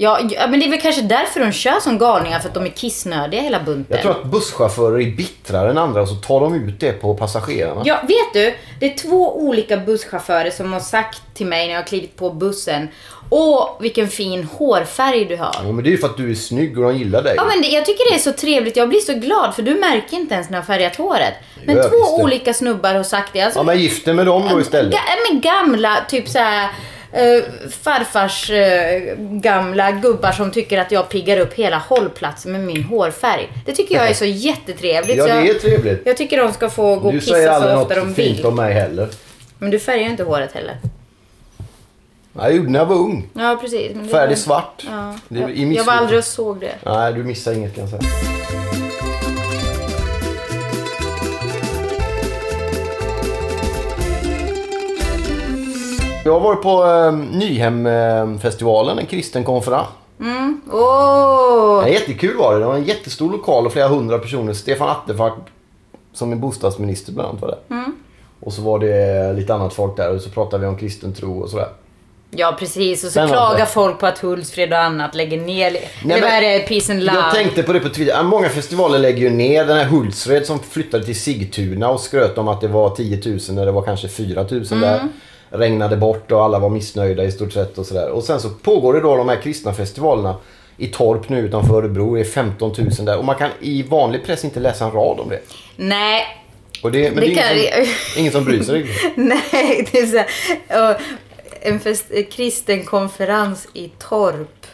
Ja, 0.00 0.20
ja, 0.30 0.46
men 0.46 0.60
det 0.60 0.66
är 0.66 0.70
väl 0.70 0.80
kanske 0.80 1.02
därför 1.02 1.40
de 1.40 1.52
kör 1.52 1.80
som 1.80 1.98
galningar. 1.98 2.38
För 2.38 2.48
att 2.48 2.54
de 2.54 2.64
är 2.64 2.68
kissnödiga 2.68 3.40
hela 3.40 3.60
bunten. 3.60 3.86
Jag 3.88 4.00
tror 4.02 4.10
att 4.12 4.24
busschaufförer 4.24 5.00
är 5.00 5.10
bittrare 5.16 5.70
än 5.70 5.78
andra 5.78 6.02
och 6.02 6.08
så 6.08 6.14
tar 6.14 6.40
de 6.40 6.54
ut 6.54 6.80
det 6.80 6.92
på 6.92 7.14
passagerarna. 7.14 7.82
Ja, 7.84 7.98
vet 8.02 8.32
du? 8.32 8.54
Det 8.80 8.92
är 8.92 8.96
två 8.98 9.36
olika 9.38 9.76
busschaufförer 9.76 10.50
som 10.50 10.72
har 10.72 10.80
sagt 10.80 11.22
till 11.34 11.46
mig 11.46 11.66
när 11.66 11.74
jag 11.74 11.80
har 11.80 11.86
klivit 11.86 12.16
på 12.16 12.30
bussen. 12.30 12.88
Åh, 13.30 13.68
vilken 13.80 14.08
fin 14.08 14.44
hårfärg 14.44 15.24
du 15.24 15.36
har. 15.36 15.56
Ja, 15.64 15.72
men 15.72 15.84
det 15.84 15.88
är 15.90 15.92
ju 15.92 15.98
för 15.98 16.06
att 16.08 16.16
du 16.16 16.30
är 16.30 16.34
snygg 16.34 16.78
och 16.78 16.84
de 16.84 16.96
gillar 16.98 17.22
dig. 17.22 17.34
Ja, 17.36 17.44
men 17.44 17.62
det, 17.62 17.68
jag 17.68 17.84
tycker 17.86 18.10
det 18.10 18.14
är 18.16 18.22
så 18.22 18.32
trevligt. 18.32 18.76
Jag 18.76 18.88
blir 18.88 19.00
så 19.00 19.14
glad 19.14 19.54
för 19.54 19.62
du 19.62 19.74
märker 19.74 20.16
inte 20.16 20.34
ens 20.34 20.50
när 20.50 20.56
jag 20.58 20.62
har 20.62 20.66
färgat 20.74 20.96
håret. 20.96 21.34
Men 21.64 21.76
två 21.76 22.22
olika 22.22 22.54
snubbar 22.54 22.94
har 22.94 23.02
sagt 23.02 23.32
det. 23.32 23.40
Alltså, 23.40 23.58
Ja, 23.58 23.62
men 23.62 23.78
gift 23.78 24.06
med 24.06 24.26
dem 24.26 24.48
då 24.52 24.60
istället. 24.60 24.94
Ga- 24.94 25.30
men 25.32 25.40
gamla, 25.40 25.96
typ 26.08 26.28
såhär 26.28 26.68
uh, 27.14 27.70
farfars 27.70 28.50
eh, 28.50 29.14
gamla 29.18 29.90
gubbar 29.92 30.32
som 30.32 30.50
tycker 30.50 30.78
att 30.78 30.92
jag 30.92 31.08
piggar 31.08 31.38
upp 31.38 31.54
hela 31.54 31.78
hållplatsen 31.78 32.52
med 32.52 32.60
min 32.60 32.84
hårfärg. 32.84 33.48
Det 33.66 33.72
tycker 33.74 33.94
jag 33.94 34.10
är 34.10 34.14
så 34.14 34.24
jättetrevligt. 34.48 35.16
Ja, 35.18 35.24
det 35.24 35.30
jag, 35.34 35.48
är 35.48 35.54
trevligt. 35.54 36.02
jag 36.04 36.16
tycker 36.16 36.38
de 36.38 36.52
ska 36.52 36.70
få 36.70 36.96
gå 36.96 37.06
och 37.06 37.12
Du 37.12 37.20
kissa 37.20 37.32
säger 37.32 37.48
så 37.48 37.54
aldrig 37.54 37.76
ofta 37.76 37.94
de 37.94 38.00
något 38.00 38.16
fint 38.16 38.38
vill. 38.38 38.46
om 38.46 38.56
mig 38.56 38.72
heller. 38.74 39.08
Men 39.58 39.70
du 39.70 39.78
färgar 39.78 40.02
ju 40.04 40.10
inte 40.10 40.22
håret 40.24 40.52
heller. 40.52 40.76
Ja, 42.32 42.42
Jag 42.42 42.56
gjorde 42.56 42.70
när 42.70 42.78
jag 42.78 42.86
var 42.86 42.96
ung. 42.96 43.28
Ja, 43.34 43.58
precis. 43.60 43.92
Färdig 43.92 44.28
var- 44.28 44.34
svart. 44.34 44.82
Ja. 44.90 45.14
Det 45.28 45.40
Jag, 45.40 45.50
jag 45.72 45.84
var 45.84 45.92
aldrig 45.92 46.18
och 46.18 46.24
såg 46.24 46.60
det. 46.60 46.74
Nej, 46.84 47.12
du 47.12 47.24
missar 47.24 47.52
inget 47.52 47.74
kan 47.74 47.88
jag 47.90 47.90
säga. 47.90 48.37
Jag 56.28 56.32
har 56.32 56.40
varit 56.40 56.62
på 56.62 56.84
eh, 56.84 57.12
Nyhemfestivalen, 57.38 58.98
en 58.98 59.06
kristen 59.06 59.44
konferens. 59.44 59.86
Åh! 60.72 61.82
Ja, 61.82 61.88
jättekul 61.88 62.36
var 62.36 62.54
det. 62.54 62.60
Det 62.60 62.66
var 62.66 62.74
en 62.74 62.84
jättestor 62.84 63.32
lokal 63.32 63.66
och 63.66 63.72
flera 63.72 63.88
hundra 63.88 64.18
personer. 64.18 64.52
Stefan 64.52 64.88
Attefall 64.88 65.30
som 66.12 66.32
är 66.32 66.36
bostadsminister 66.36 67.12
bland 67.12 67.28
annat 67.28 67.40
var 67.42 67.48
det. 67.48 67.84
Och 68.40 68.52
så 68.52 68.62
var 68.62 68.78
det 68.78 69.32
lite 69.32 69.54
annat 69.54 69.74
folk 69.74 69.96
där 69.96 70.14
och 70.14 70.20
så 70.20 70.30
pratade 70.30 70.60
vi 70.60 70.66
om 70.68 70.76
kristen 70.78 71.14
tro 71.14 71.40
och 71.40 71.50
sådär. 71.50 71.68
Ja, 72.30 72.56
precis. 72.58 73.04
Och 73.04 73.06
så 73.06 73.10
Spännande. 73.12 73.34
klagar 73.36 73.66
folk 73.66 73.98
på 74.00 74.06
att 74.06 74.18
Hultsfred 74.18 74.72
och 74.72 74.78
annat 74.78 75.14
lägger 75.14 75.40
ner... 75.40 75.70
Nej, 75.72 75.80
men- 76.04 76.24
är 76.24 76.40
det? 76.40 76.58
Peace 76.58 76.92
and 76.92 77.02
love. 77.04 77.18
Jag 77.18 77.34
tänkte 77.34 77.62
på 77.62 77.72
det 77.72 77.80
på 77.80 77.88
Twitter. 77.88 78.22
Många 78.22 78.48
festivaler 78.48 78.98
lägger 78.98 79.18
ju 79.18 79.30
ner. 79.30 79.64
Den 79.66 79.76
här 79.76 79.84
Hultsfred 79.84 80.46
som 80.46 80.58
flyttade 80.58 81.04
till 81.04 81.20
Sigtuna 81.20 81.88
och 81.90 82.00
skröt 82.00 82.38
om 82.38 82.48
att 82.48 82.60
det 82.60 82.68
var 82.68 82.90
10 82.90 83.22
000 83.26 83.38
när 83.50 83.66
det 83.66 83.72
var 83.72 83.82
kanske 83.82 84.08
4 84.08 84.46
000 84.50 84.64
där. 84.80 85.08
Regnade 85.50 85.96
bort 85.96 86.32
och 86.32 86.44
alla 86.44 86.58
var 86.58 86.68
missnöjda 86.68 87.24
i 87.24 87.32
stort 87.32 87.52
sett 87.52 87.78
och 87.78 87.86
sådär. 87.86 88.08
Och 88.10 88.24
sen 88.24 88.40
så 88.40 88.48
pågår 88.50 88.94
det 88.94 89.00
då 89.00 89.16
de 89.16 89.28
här 89.28 89.42
kristna 89.42 89.72
festivalerna 89.72 90.36
i 90.76 90.86
Torp 90.86 91.28
nu 91.28 91.38
utanför 91.38 91.74
Örebro. 91.74 92.14
Det 92.14 92.20
är 92.20 92.24
15 92.24 92.72
000 92.78 92.88
där. 92.90 93.18
Och 93.18 93.24
man 93.24 93.36
kan 93.36 93.50
i 93.60 93.82
vanlig 93.82 94.24
press 94.24 94.44
inte 94.44 94.60
läsa 94.60 94.84
en 94.84 94.90
rad 94.90 95.20
om 95.20 95.28
det. 95.28 95.40
Nej, 95.76 96.22
Och 96.82 96.92
det, 96.92 97.10
men 97.10 97.14
Det 97.14 97.20
det, 97.20 97.32
är 97.32 97.48
kan 97.48 97.58
ingen, 97.58 97.86
som, 97.86 98.20
ingen 98.20 98.32
som 98.32 98.44
bryr 98.44 98.62
sig 98.62 98.82
riktigt. 98.82 99.12
nej. 99.16 99.88
Det 99.92 99.98
är 99.98 100.06
så 100.06 100.24
här, 100.68 101.00
en 101.60 101.80
fest, 101.80 102.04
kristen 102.30 102.84
konferens 102.84 103.68
i 103.72 103.90
Torp. 103.98 104.66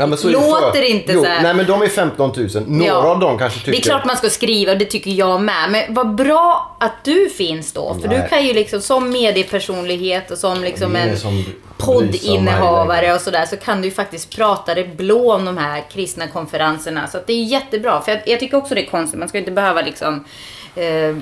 Ja, 0.00 0.06
men 0.06 0.18
så 0.18 0.28
Låter 0.28 0.72
för- 0.72 0.82
inte 0.90 1.12
jo, 1.12 1.22
så 1.22 1.28
här. 1.28 1.42
Nej 1.42 1.54
men 1.54 1.66
de 1.66 1.82
är 1.82 1.86
15 1.88 2.32
000. 2.36 2.48
Några 2.66 2.86
Ja. 2.86 2.94
av 2.94 3.18
dem 3.20 3.38
kanske 3.38 3.58
tycker... 3.58 3.72
Det 3.72 3.78
är 3.78 3.82
klart 3.82 4.04
man 4.04 4.16
ska 4.16 4.30
skriva 4.30 4.72
och 4.72 4.78
det 4.78 4.84
tycker 4.84 5.10
jag 5.10 5.40
med. 5.42 5.70
Men 5.70 5.94
vad 5.94 6.14
bra 6.14 6.76
att 6.80 7.04
du 7.04 7.28
finns 7.28 7.72
då. 7.72 7.96
För 8.02 8.08
Nej. 8.08 8.18
du 8.22 8.28
kan 8.28 8.46
ju 8.46 8.52
liksom 8.54 8.80
som 8.80 9.10
mediepersonlighet 9.10 10.30
och 10.30 10.38
som 10.38 10.60
liksom 10.60 10.96
en 10.96 11.16
som 11.18 11.44
poddinnehavare 11.78 13.14
och 13.14 13.20
sådär 13.20 13.46
så 13.46 13.56
kan 13.56 13.80
du 13.82 13.88
ju 13.88 13.94
faktiskt 13.94 14.36
prata 14.36 14.74
det 14.74 14.84
blå 14.96 15.32
om 15.34 15.44
de 15.44 15.58
här 15.58 15.84
kristna 15.92 16.26
konferenserna. 16.26 17.06
Så 17.06 17.18
det 17.26 17.32
är 17.32 17.44
jättebra. 17.44 18.00
För 18.00 18.12
jag, 18.12 18.20
jag 18.26 18.40
tycker 18.40 18.56
också 18.56 18.74
det 18.74 18.80
är 18.86 18.90
konstigt. 18.90 19.18
Man 19.18 19.28
ska 19.28 19.38
inte 19.38 19.50
behöva 19.50 19.82
liksom 19.82 20.24
eh, 20.76 21.16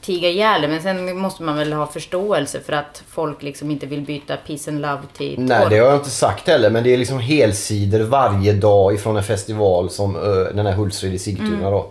tiga 0.00 0.28
ihjäl 0.28 0.62
det. 0.62 0.68
Men 0.68 0.82
sen 0.82 1.18
måste 1.18 1.42
man 1.42 1.56
väl 1.56 1.72
ha 1.72 1.86
förståelse 1.86 2.60
för 2.60 2.72
att 2.72 3.02
folk 3.10 3.42
liksom 3.42 3.70
inte 3.70 3.86
vill 3.86 4.00
byta 4.00 4.36
peace 4.36 4.70
and 4.70 4.80
love 4.80 4.98
till 5.16 5.34
Nej, 5.40 5.66
det 5.70 5.78
har 5.78 5.86
jag 5.86 5.96
inte 5.96 6.10
sagt 6.10 6.48
heller. 6.48 6.70
Men 6.70 6.84
det 6.84 6.94
är 6.94 6.98
liksom 6.98 7.18
helsidor 7.18 8.00
varje 8.00 8.52
dag 8.52 8.94
ifrån 8.94 9.16
en 9.16 9.22
festival 9.22 9.90
som 9.90 10.16
ö, 10.16 10.52
den 10.54 10.66
här 10.66 10.72
Hultsfred 10.72 11.14
i 11.14 11.18
Sigtuna 11.18 11.50
Mm. 11.58 11.70
då. 11.72 11.86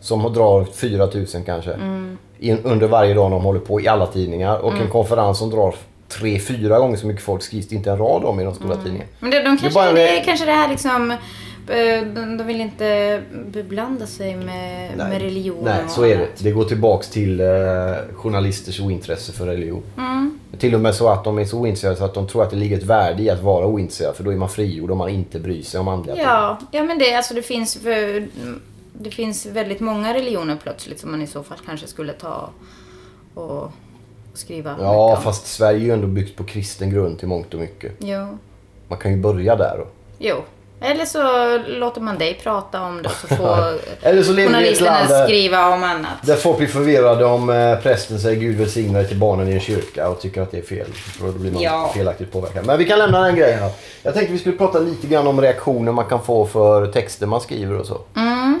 Som 0.00 0.32
drar 0.32 0.64
4 0.74 1.06
000 1.14 1.26
kanske. 1.46 1.76
In, 2.38 2.58
under 2.64 2.86
varje 2.88 3.14
dag 3.14 3.30
de 3.30 3.42
håller 3.42 3.60
på 3.60 3.80
i 3.80 3.88
alla 3.88 4.06
tidningar. 4.06 4.58
Och 4.58 4.70
Mm. 4.72 4.82
en 4.84 4.90
konferens 4.90 5.38
som 5.38 5.50
drar 5.50 5.74
tre, 6.08 6.38
fyra 6.38 6.78
gånger 6.78 6.96
så 6.96 7.06
mycket 7.06 7.22
folk 7.24 7.42
skrivs 7.42 7.68
det 7.68 7.74
inte 7.74 7.90
en 7.90 7.98
rad 7.98 8.24
om 8.24 8.40
i 8.40 8.44
de 8.44 8.54
stora 8.54 8.76
tidningarna. 8.76 9.10
Men 9.20 9.30
det, 9.30 9.38
de 9.38 9.44
kanske, 9.58 9.70
bara 9.70 9.88
en- 9.88 9.94
det 9.94 10.18
är 10.18 10.24
kanske 10.24 10.46
det 10.46 10.52
här 10.52 10.68
liksom... 10.68 11.14
eh, 11.68 12.06
De, 12.06 12.36
de 12.36 12.44
vill 12.46 12.60
inte 12.60 13.22
beblanda 13.52 14.06
sig 14.06 14.36
med, 14.36 14.96
med 14.96 15.22
religion 15.22 15.64
Nej, 15.64 15.84
så 15.88 16.04
är 16.04 16.18
det. 16.18 16.28
Det 16.38 16.50
går 16.50 16.64
tillbaks 16.64 17.08
till 17.08 17.40
eh, 17.40 17.46
journalisters 18.14 18.80
ointresse 18.80 19.32
för 19.32 19.46
religion. 19.46 19.82
Mm. 19.96 20.38
Till 20.58 20.74
och 20.74 20.80
med 20.80 20.94
så 20.94 21.08
att 21.08 21.24
de 21.24 21.38
är 21.38 21.44
så 21.44 21.58
ointresserade 21.58 21.96
så 21.96 22.04
att 22.04 22.14
de 22.14 22.26
tror 22.28 22.42
att 22.42 22.50
det 22.50 22.56
ligger 22.56 22.76
ett 22.76 22.82
värde 22.84 23.22
i 23.22 23.30
att 23.30 23.42
vara 23.42 23.66
ointresserad. 23.66 24.16
För 24.16 24.24
då 24.24 24.32
är 24.32 24.36
man 24.36 24.48
frigjord 24.48 24.90
om 24.90 24.98
man 24.98 25.08
inte 25.08 25.40
bryr 25.40 25.62
sig 25.62 25.80
om 25.80 25.88
andliga 25.88 26.14
ting. 26.14 26.24
Ja, 26.24 26.58
ja 26.70 26.82
men 26.82 26.98
det, 26.98 27.14
alltså 27.14 27.34
det 27.34 27.42
finns 27.42 27.74
för, 27.74 28.28
det 28.92 29.10
finns 29.10 29.46
väldigt 29.46 29.80
många 29.80 30.14
religioner 30.14 30.58
plötsligt 30.62 31.00
som 31.00 31.10
man 31.10 31.22
i 31.22 31.26
så 31.26 31.42
fall 31.42 31.58
kanske 31.66 31.86
skulle 31.86 32.12
ta 32.12 32.50
och 33.34 33.72
skriva 34.34 34.76
Ja, 34.80 35.20
fast 35.24 35.46
Sverige 35.46 35.78
är 35.78 35.84
ju 35.84 35.90
ändå 35.90 36.06
byggt 36.06 36.36
på 36.36 36.44
kristen 36.44 36.90
grund 36.90 37.18
till 37.18 37.28
mångt 37.28 37.54
och 37.54 37.60
mycket. 37.60 37.92
Jo. 37.98 38.38
Man 38.88 38.98
kan 38.98 39.10
ju 39.12 39.16
börja 39.16 39.56
där 39.56 39.78
då. 39.78 39.86
jo. 40.18 40.36
Eller 40.84 41.04
så 41.04 41.22
låter 41.78 42.00
man 42.00 42.18
dig 42.18 42.34
prata 42.42 42.80
om 42.82 43.02
det 43.02 43.08
och 43.08 43.14
så 43.14 43.26
får 43.36 43.56
Eller 44.02 44.22
så 44.22 44.32
journalisterna 44.36 44.90
land 45.08 45.24
skriva 45.28 45.68
om 45.68 45.84
annat. 45.84 46.10
där 46.22 46.36
folk 46.36 46.58
blir 46.58 46.68
förvirrade 46.68 47.24
om 47.24 47.50
eh, 47.50 47.76
prästen 47.78 48.18
säger 48.20 48.40
Gud 48.40 48.56
välsigne 48.58 48.98
dig 48.98 49.08
till 49.08 49.18
barnen 49.18 49.48
i 49.48 49.52
en 49.52 49.60
kyrka 49.60 50.08
och 50.08 50.20
tycker 50.20 50.42
att 50.42 50.50
det 50.50 50.58
är 50.58 50.62
fel. 50.62 50.86
För 50.92 51.26
då 51.26 51.32
blir 51.32 51.52
man 51.52 51.62
Ja. 51.62 51.90
felaktigt 51.94 52.32
påverkad. 52.32 52.66
Men 52.66 52.78
vi 52.78 52.84
kan 52.84 52.98
lämna 52.98 53.20
den 53.20 53.36
grejen 53.36 53.58
här. 53.58 53.70
Jag 54.02 54.14
tänkte 54.14 54.32
vi 54.32 54.38
skulle 54.38 54.56
prata 54.56 54.78
lite 54.78 55.06
grann 55.06 55.26
om 55.26 55.40
reaktioner 55.40 55.92
man 55.92 56.04
kan 56.04 56.24
få 56.24 56.46
för 56.46 56.86
texter 56.86 57.26
man 57.26 57.40
skriver 57.40 57.78
och 57.80 57.86
så. 57.86 58.00
Mm. 58.16 58.60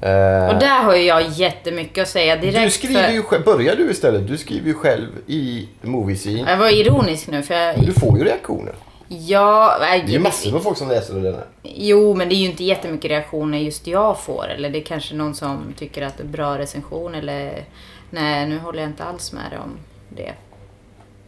Eh, 0.00 0.48
Och 0.54 0.60
där 0.60 0.82
har 0.82 0.94
ju 0.96 1.02
jag 1.02 1.28
jättemycket 1.30 2.02
att 2.02 2.08
säga 2.08 2.36
direkt. 2.36 2.62
du 2.64 2.70
skriver 2.70 3.10
ju 3.10 3.22
själv, 3.22 3.44
börja 3.44 3.74
du 3.74 3.90
istället. 3.90 4.28
Du 4.28 4.38
skriver 4.38 4.66
ju 4.66 4.74
själv 4.74 5.08
i 5.26 5.68
Moviescene. 5.82 6.50
Jag 6.50 6.56
var 6.56 6.68
ironisk 6.80 7.26
nu 7.26 7.42
för 7.42 7.54
jag... 7.54 7.80
Du 7.86 7.92
får 7.92 8.18
ju 8.18 8.24
reaktioner. 8.24 8.74
Ja, 9.18 9.76
Det 9.80 9.84
är 9.86 10.08
ju 10.08 10.18
massor 10.18 10.52
med 10.52 10.62
folk 10.62 10.78
som 10.78 10.88
läser 10.88 11.14
den 11.14 11.34
här. 11.34 11.44
Jo, 11.62 12.14
men 12.14 12.28
det 12.28 12.34
är 12.34 12.36
ju 12.36 12.50
inte 12.50 12.64
jättemycket 12.64 13.10
reaktioner 13.10 13.58
just 13.58 13.86
jag 13.86 14.18
får. 14.20 14.48
Eller 14.48 14.70
det 14.70 14.78
är 14.78 14.84
kanske 14.84 15.14
någon 15.14 15.34
som 15.34 15.74
tycker 15.78 16.02
att 16.02 16.16
det 16.16 16.22
är 16.22 16.28
bra 16.28 16.58
recension 16.58 17.14
eller 17.14 17.64
nej, 18.10 18.48
nu 18.48 18.58
håller 18.58 18.80
jag 18.80 18.88
inte 18.88 19.04
alls 19.04 19.32
med 19.32 19.50
dig 19.50 19.58
om 19.58 19.70
det. 20.08 20.32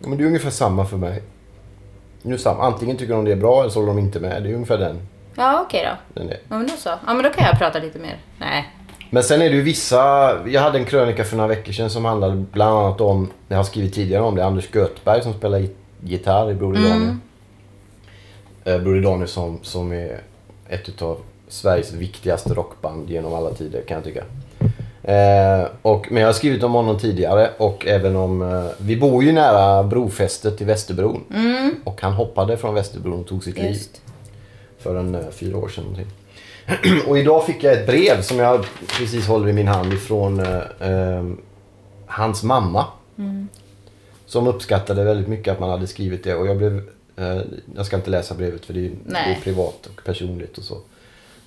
Ja, 0.01 0.09
Men 0.09 0.19
det 0.19 0.25
är 0.25 0.27
ungefär 0.27 0.51
samma 0.51 0.85
för 0.85 0.97
mig. 0.97 1.23
Är 2.23 2.37
samma. 2.37 2.63
Antingen 2.67 2.97
tycker 2.97 3.15
de 3.15 3.25
det 3.25 3.33
är 3.33 3.37
bra 3.37 3.61
eller 3.61 3.71
så 3.71 3.79
håller 3.81 3.93
de 3.93 3.99
inte 3.99 4.21
med. 4.21 4.43
Det 4.43 4.51
är 4.51 4.55
ungefär 4.55 4.79
den. 4.79 5.01
Ja, 5.35 5.61
okej 5.67 5.89
då. 6.15 6.21
den 6.21 6.29
är. 6.31 6.37
Ja, 6.49 6.59
men 6.59 6.67
då 6.67 6.73
så. 6.77 6.89
Ja, 6.89 7.15
men 7.15 7.23
då 7.23 7.31
kan 7.31 7.45
jag 7.45 7.59
prata 7.59 7.79
lite 7.79 7.99
mer. 7.99 8.17
Nej. 8.39 8.73
Men 9.11 9.23
sen 9.23 9.43
är 9.43 9.51
det 9.51 9.57
ju 9.57 9.63
vissa... 9.63 9.99
Jag 10.49 10.61
hade 10.61 10.79
en 10.79 10.85
krönika 10.85 11.25
för 11.25 11.37
några 11.37 11.49
veckor 11.49 11.73
sedan 11.73 11.91
som 11.91 12.05
handlade 12.05 12.37
bland 12.53 12.79
annat 12.79 13.01
om, 13.01 13.31
jag 13.49 13.57
har 13.57 13.65
skrivit 13.65 13.95
tidigare 13.95 14.23
om 14.23 14.35
det, 14.35 14.45
Anders 14.45 14.75
Göthberg 14.75 15.23
som 15.23 15.33
spelar 15.35 15.59
git- 15.59 15.77
gitarr 16.01 16.51
i 16.51 16.55
Broder 16.55 16.81
Daniel. 16.83 17.17
Eh, 18.67 18.79
Broder 18.79 19.01
Daniel 19.01 19.29
som, 19.29 19.59
som 19.63 19.93
är 19.93 20.21
ett 20.69 21.03
av 21.03 21.19
Sveriges 21.49 21.93
viktigaste 21.93 22.55
rockband 22.55 23.11
genom 23.11 23.35
alla 23.35 23.51
tider 23.51 23.83
kan 23.83 23.95
jag 23.95 24.05
tycka. 24.05 24.25
Eh, 25.13 25.69
och, 25.83 26.07
men 26.11 26.21
jag 26.21 26.29
har 26.29 26.33
skrivit 26.33 26.63
om 26.63 26.73
honom 26.73 26.99
tidigare 26.99 27.51
och 27.59 27.87
även 27.87 28.17
om... 28.17 28.43
Eh, 28.43 28.65
vi 28.79 28.97
bor 28.97 29.25
ju 29.25 29.33
nära 29.33 29.83
brofästet 29.83 30.61
i 30.61 30.65
Västerbron. 30.65 31.25
Och 31.85 32.03
han 32.03 32.13
hoppade 32.13 32.57
från 32.57 32.75
Västerbron 32.75 33.21
och 33.21 33.27
tog 33.27 33.45
sitt 33.45 33.57
liv 33.57 33.71
Just. 33.71 34.03
för 34.79 34.97
en 34.97 35.15
eh, 35.15 35.21
fyra 35.31 35.59
år 35.59 35.69
sedan. 35.69 35.85
Någonting. 35.85 36.07
Och 37.09 37.19
idag 37.19 37.47
fick 37.47 37.65
jag 37.65 37.73
ett 37.73 37.87
brev 37.87 38.23
som 38.23 38.39
jag 38.39 38.67
precis 38.99 39.27
håller 39.27 39.49
i 39.49 39.53
min 39.53 39.69
hand 39.69 39.93
ifrån 39.93 40.41
eh, 40.41 40.91
eh, 40.91 41.25
hans 42.07 42.43
mamma. 42.43 42.85
Som 44.27 44.47
uppskattade 44.47 45.05
väldigt 45.05 45.29
mycket 45.29 45.53
att 45.53 45.61
man 45.61 45.71
hade 45.71 45.87
skrivit 45.87 46.25
det 46.25 46.35
och 46.35 46.47
jag 46.47 46.57
blev... 46.57 46.83
Eh, 47.17 47.41
jag 47.77 47.87
ska 47.87 47.97
inte 47.97 48.11
läsa 48.11 48.35
brevet 48.35 48.65
för 48.65 48.75
det 48.75 48.87
är, 48.87 48.91
det 49.05 49.17
är 49.17 49.41
privat 49.41 49.87
och 49.87 50.05
personligt 50.05 50.59
och 50.59 50.65
så. 50.65 50.79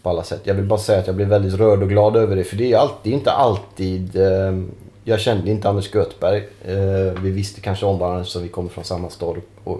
På 0.01 0.09
alla 0.09 0.23
sätt. 0.23 0.41
Jag 0.43 0.53
vill 0.53 0.65
bara 0.65 0.79
säga 0.79 0.99
att 0.99 1.07
jag 1.07 1.15
blev 1.15 1.27
väldigt 1.27 1.53
rörd 1.53 1.83
och 1.83 1.89
glad 1.89 2.15
över 2.15 2.35
det 2.35 2.43
för 2.43 2.55
det 2.55 2.73
är 2.73 2.77
alltid, 2.77 3.13
inte 3.13 3.31
alltid... 3.31 4.15
Eh, 4.15 4.59
jag 5.03 5.19
kände 5.19 5.51
inte 5.51 5.69
Anders 5.69 5.95
Göthberg. 5.95 6.47
Eh, 6.65 7.21
vi 7.21 7.31
visste 7.31 7.61
kanske 7.61 7.85
om 7.85 7.99
varandra 7.99 8.25
så 8.25 8.39
vi 8.39 8.47
kommer 8.47 8.69
från 8.69 8.83
samma 8.83 9.09
stad 9.09 9.37
och, 9.37 9.71
och 9.71 9.79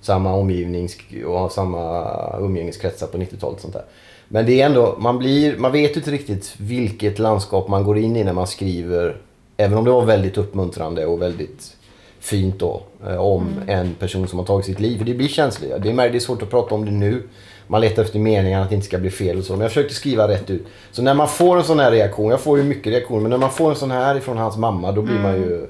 samma 0.00 0.34
omgivning 0.34 0.88
och 1.26 1.38
har 1.38 1.48
samma 1.48 2.38
umgängeskretsar 2.40 3.06
på 3.06 3.18
90-talet. 3.18 3.56
och 3.56 3.60
Sånt 3.60 3.74
där. 3.74 3.84
Men 4.28 4.46
det 4.46 4.60
är 4.60 4.66
ändå, 4.66 4.96
man, 4.98 5.18
blir, 5.18 5.56
man 5.56 5.72
vet 5.72 5.96
inte 5.96 6.10
riktigt 6.10 6.54
vilket 6.56 7.18
landskap 7.18 7.68
man 7.68 7.84
går 7.84 7.98
in 7.98 8.16
i 8.16 8.24
när 8.24 8.32
man 8.32 8.46
skriver. 8.46 9.16
Även 9.56 9.78
om 9.78 9.84
det 9.84 9.90
var 9.90 10.04
väldigt 10.04 10.38
uppmuntrande 10.38 11.06
och 11.06 11.22
väldigt 11.22 11.76
fint 12.20 12.58
då. 12.58 12.82
Eh, 13.06 13.16
om 13.16 13.54
en 13.66 13.94
person 13.94 14.28
som 14.28 14.38
har 14.38 14.46
tagit 14.46 14.66
sitt 14.66 14.80
liv. 14.80 14.98
För 14.98 15.04
det 15.04 15.14
blir 15.14 15.28
känsligt. 15.28 15.70
Det 15.82 15.90
är, 15.90 15.94
det 16.10 16.18
är 16.18 16.20
svårt 16.20 16.42
att 16.42 16.50
prata 16.50 16.74
om 16.74 16.84
det 16.84 16.90
nu. 16.90 17.22
Man 17.66 17.80
letar 17.80 18.02
efter 18.04 18.18
meningar, 18.18 18.62
att 18.62 18.68
det 18.68 18.74
inte 18.74 18.86
ska 18.86 18.98
bli 18.98 19.10
fel 19.10 19.38
och 19.38 19.44
så. 19.44 19.52
Men 19.52 19.60
jag 19.60 19.70
försökte 19.70 19.94
skriva 19.94 20.28
rätt 20.28 20.50
ut. 20.50 20.66
Så 20.92 21.02
när 21.02 21.14
man 21.14 21.28
får 21.28 21.56
en 21.56 21.64
sån 21.64 21.78
här 21.80 21.90
reaktion, 21.90 22.30
jag 22.30 22.40
får 22.40 22.58
ju 22.58 22.64
mycket 22.64 22.92
reaktioner, 22.92 23.20
men 23.20 23.30
när 23.30 23.38
man 23.38 23.50
får 23.50 23.70
en 23.70 23.76
sån 23.76 23.90
här 23.90 24.16
ifrån 24.16 24.36
hans 24.38 24.56
mamma 24.56 24.92
då 24.92 25.02
blir 25.02 25.18
man 25.18 25.34
ju 25.34 25.66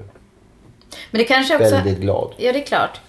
Men 1.11 1.19
det 1.19 1.23
kanske 1.23 1.55
också... 1.55 1.75
väldigt 1.75 1.99
glad. 1.99 2.33
Ja, 2.37 2.53
det 2.53 2.59
är 2.59 2.65
klart. 2.65 2.99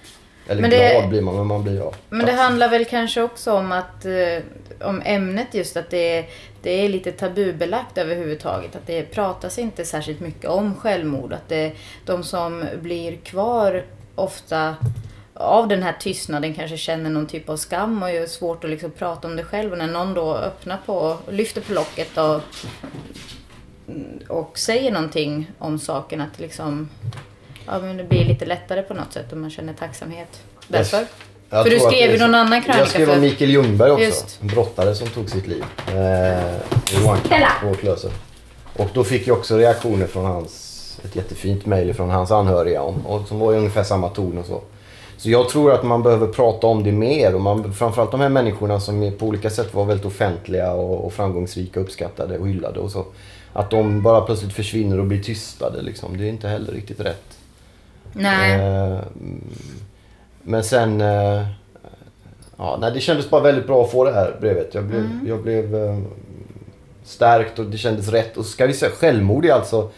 Eller 0.49 0.61
Men 0.63 0.71
det- 0.71 0.91
glad 0.99 1.09
blir 1.09 1.21
man, 1.23 1.37
men 1.37 1.47
man 1.47 1.63
blir 1.63 1.77
ja. 1.79 1.93
Men 2.09 2.27
det 2.27 2.33
handlar 2.33 2.69
väl 2.69 2.85
kanske 2.85 3.23
också 3.23 3.53
om 3.53 3.73
att 3.73 4.05
eh, 4.05 4.89
om 4.89 5.03
ämnet 5.05 5.47
just 5.55 5.77
att 5.77 5.91
det 5.91 6.19
är, 6.19 6.25
det 6.63 6.71
är 6.71 6.89
lite 6.89 7.13
tabubelagt 7.13 7.99
överhuvudtaget. 7.99 8.77
Att 8.77 8.87
det 8.87 9.03
pratas 9.03 9.59
inte 9.59 9.85
särskilt 9.85 10.21
mycket 10.21 10.51
om 10.51 10.75
självmord. 10.75 11.33
Att 11.33 11.49
det, 11.49 11.73
de 12.05 12.25
som 12.25 12.65
blir 12.83 13.17
kvar 13.17 13.85
ofta 14.15 14.77
av 15.35 15.69
den 15.69 15.83
här 15.83 15.97
tystnaden 16.01 16.55
kanske 16.55 16.77
känner 16.77 17.11
någon 17.11 17.27
typ 17.27 17.49
av 17.49 17.57
skam 17.57 18.03
och 18.03 18.11
är 18.11 18.27
svårt 18.27 18.65
att 18.65 18.71
liksom 18.71 18.91
prata 18.91 19.29
om 19.29 19.37
det 19.37 19.45
själv. 19.45 19.73
Och 19.73 19.79
när 19.79 19.87
någon 19.87 20.15
då 20.15 20.35
öppnar 20.35 20.79
på, 20.87 21.19
lyfter 21.31 21.61
på 21.61 21.73
locket 21.73 22.19
och, 22.19 22.41
och 24.29 24.59
säger 24.59 24.93
någonting 24.93 25.51
om 25.59 25.79
saken 25.79 26.21
att 26.21 26.39
liksom 26.39 26.89
Ja 27.67 27.79
men 27.79 27.97
det 27.97 28.05
blir 28.05 28.25
lite 28.25 28.47
lättare 28.47 28.83
på 28.83 28.95
något 28.95 29.13
sätt 29.13 29.33
och 29.33 29.39
man 29.39 29.51
känner 29.51 29.73
tacksamhet. 29.73 30.43
Därför. 30.69 31.07
Jag 31.51 31.65
För 31.65 31.71
du 31.71 31.81
skrev 31.81 32.11
ju 32.11 32.19
någon 32.19 32.35
annan 32.35 32.63
krönika 32.63 32.79
Jag 32.79 32.89
skrev 32.89 33.09
om 33.09 33.15
för- 33.15 33.21
Mikael 33.21 33.51
Ljungberg 33.51 33.91
också. 33.91 34.05
Just. 34.05 34.39
En 34.43 34.47
brottare 34.47 34.95
som 34.95 35.09
tog 35.09 35.31
sitt 35.31 35.47
liv. 35.47 35.65
Eh, 35.89 36.43
Johan. 36.95 37.19
Och 38.77 38.89
då 38.95 39.05
fick 39.05 39.27
jag 39.27 39.39
också 39.39 39.57
reaktioner 39.59 40.07
från 40.07 40.25
hans, 40.25 41.01
ett 41.05 41.17
jättefint 41.17 41.67
mejl 41.67 41.95
från 41.95 42.11
hans 42.11 42.31
anhöriga 42.31 42.83
om, 42.83 43.07
och 43.07 43.29
som 43.29 43.39
var 43.39 43.55
i 43.55 43.57
ungefär 43.57 43.83
samma 43.83 44.09
ton 44.09 44.39
och 44.39 44.47
så. 44.47 44.61
Så 45.17 45.31
jag 45.31 45.49
tror 45.49 45.73
att 45.73 45.83
man 45.83 46.03
behöver 46.03 46.27
prata 46.27 46.67
om 46.67 46.85
det 46.85 46.93
mer 46.93 47.35
och 47.35 47.41
man, 47.41 47.75
framförallt 47.75 48.11
de 48.11 48.21
här 48.21 48.29
människorna 48.29 48.81
som 48.81 49.13
på 49.19 49.27
olika 49.27 49.51
sätt 49.51 49.75
var 49.75 49.85
väldigt 49.85 50.07
offentliga 50.07 50.73
och, 50.73 51.05
och 51.05 51.13
framgångsrika, 51.13 51.81
uppskattade 51.81 52.39
och 52.39 52.49
hyllade 52.49 52.81
och 52.81 52.91
så. 52.91 53.05
Att 53.53 53.71
de 53.71 54.03
bara 54.03 54.21
plötsligt 54.21 54.53
försvinner 54.53 54.99
och 54.99 55.07
blir 55.07 55.23
tystade 55.23 55.83
liksom. 55.83 56.17
Det 56.17 56.25
är 56.25 56.29
inte 56.29 56.49
heller 56.49 56.73
riktigt 56.73 57.01
rätt. 57.01 57.39
Nej. 58.13 58.53
Eh, 58.55 58.99
mm. 59.21 59.45
Men 60.51 60.65
sen... 60.65 61.01
eh, 61.01 61.43
Ja, 62.63 62.79
nej, 62.81 62.93
det 62.93 63.01
kändes 63.01 63.31
bara 63.31 63.43
väldigt 63.43 63.67
bra 63.67 63.83
att 63.85 63.91
få 63.91 64.05
det 64.05 64.13
här 64.13 64.37
brevet. 64.41 64.75
Jag 64.75 64.85
blev, 64.85 65.01
Mm. 65.01 65.27
jag 65.29 65.43
blev 65.43 65.75
eh, 65.77 65.99
stärkt 67.05 67.59
och 67.59 67.65
det 67.67 67.79
kändes 67.79 68.09
rätt. 68.09 68.37
Och 68.37 68.47
ska 68.47 68.67
vi 68.67 68.73
säga 68.75 68.91
självmord 68.93 69.45
är 69.45 69.53
alltså 69.53 69.91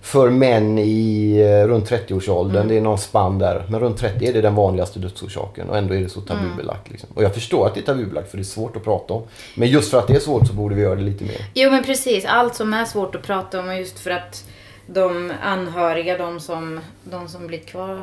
för 0.00 0.30
män 0.30 0.78
i 0.78 1.36
eh, 1.38 1.66
runt 1.68 1.90
30-årsåldern. 1.90 2.56
Mm. 2.56 2.68
Det 2.68 2.76
är 2.76 2.80
någon 2.80 2.98
spann 2.98 3.38
där. 3.38 3.64
Men 3.70 3.80
runt 3.80 3.96
30 3.98 4.26
är 4.26 4.32
det 4.32 4.40
den 4.40 4.54
vanligaste 4.54 4.98
dödsorsaken 4.98 5.68
och 5.70 5.78
ändå 5.78 5.94
är 5.94 6.00
det 6.00 6.08
så 6.08 6.20
tabubelagt. 6.20 6.86
Mm. 6.86 6.92
Liksom. 6.92 7.08
Och 7.14 7.22
jag 7.22 7.34
förstår 7.34 7.66
att 7.66 7.74
det 7.74 7.80
är 7.80 7.84
tabubelagt 7.84 8.30
för 8.30 8.36
det 8.36 8.42
är 8.42 8.44
svårt 8.44 8.76
att 8.76 8.84
prata 8.84 9.14
om. 9.14 9.22
Men 9.54 9.68
just 9.68 9.90
för 9.90 9.98
att 9.98 10.06
det 10.06 10.14
är 10.14 10.20
svårt 10.20 10.46
så 10.46 10.52
borde 10.52 10.74
vi 10.74 10.82
göra 10.82 10.94
det 10.96 11.02
lite 11.02 11.24
mer. 11.24 11.44
Jo 11.54 11.70
men 11.70 11.84
precis, 11.84 12.24
allt 12.24 12.54
som 12.54 12.74
är 12.74 12.84
svårt 12.84 13.14
att 13.14 13.22
prata 13.22 13.60
om 13.60 13.68
och 13.68 13.76
just 13.78 13.98
för 13.98 14.10
att 14.10 14.44
de 14.86 15.32
anhöriga, 15.42 16.18
de 16.18 16.40
som, 16.40 16.80
de 17.04 17.28
som 17.28 17.46
blir 17.46 17.58
kvar, 17.58 18.02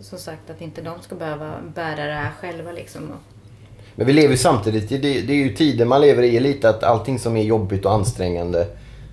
som 0.00 0.18
sagt 0.18 0.50
att 0.50 0.60
inte 0.60 0.82
de 0.82 1.02
ska 1.02 1.14
behöva 1.14 1.54
bära 1.74 2.04
det 2.06 2.12
här 2.12 2.32
själva 2.40 2.72
liksom. 2.72 3.02
Men 3.94 4.06
vi 4.06 4.12
lever 4.12 4.30
ju 4.30 4.36
samtidigt, 4.36 4.88
det, 4.88 4.98
det 4.98 5.32
är 5.32 5.36
ju 5.36 5.54
tiden 5.54 5.88
man 5.88 6.00
lever 6.00 6.22
i 6.22 6.40
lite 6.40 6.68
att 6.68 6.82
allting 6.82 7.18
som 7.18 7.36
är 7.36 7.42
jobbigt 7.42 7.84
och 7.84 7.92
ansträngande. 7.92 8.66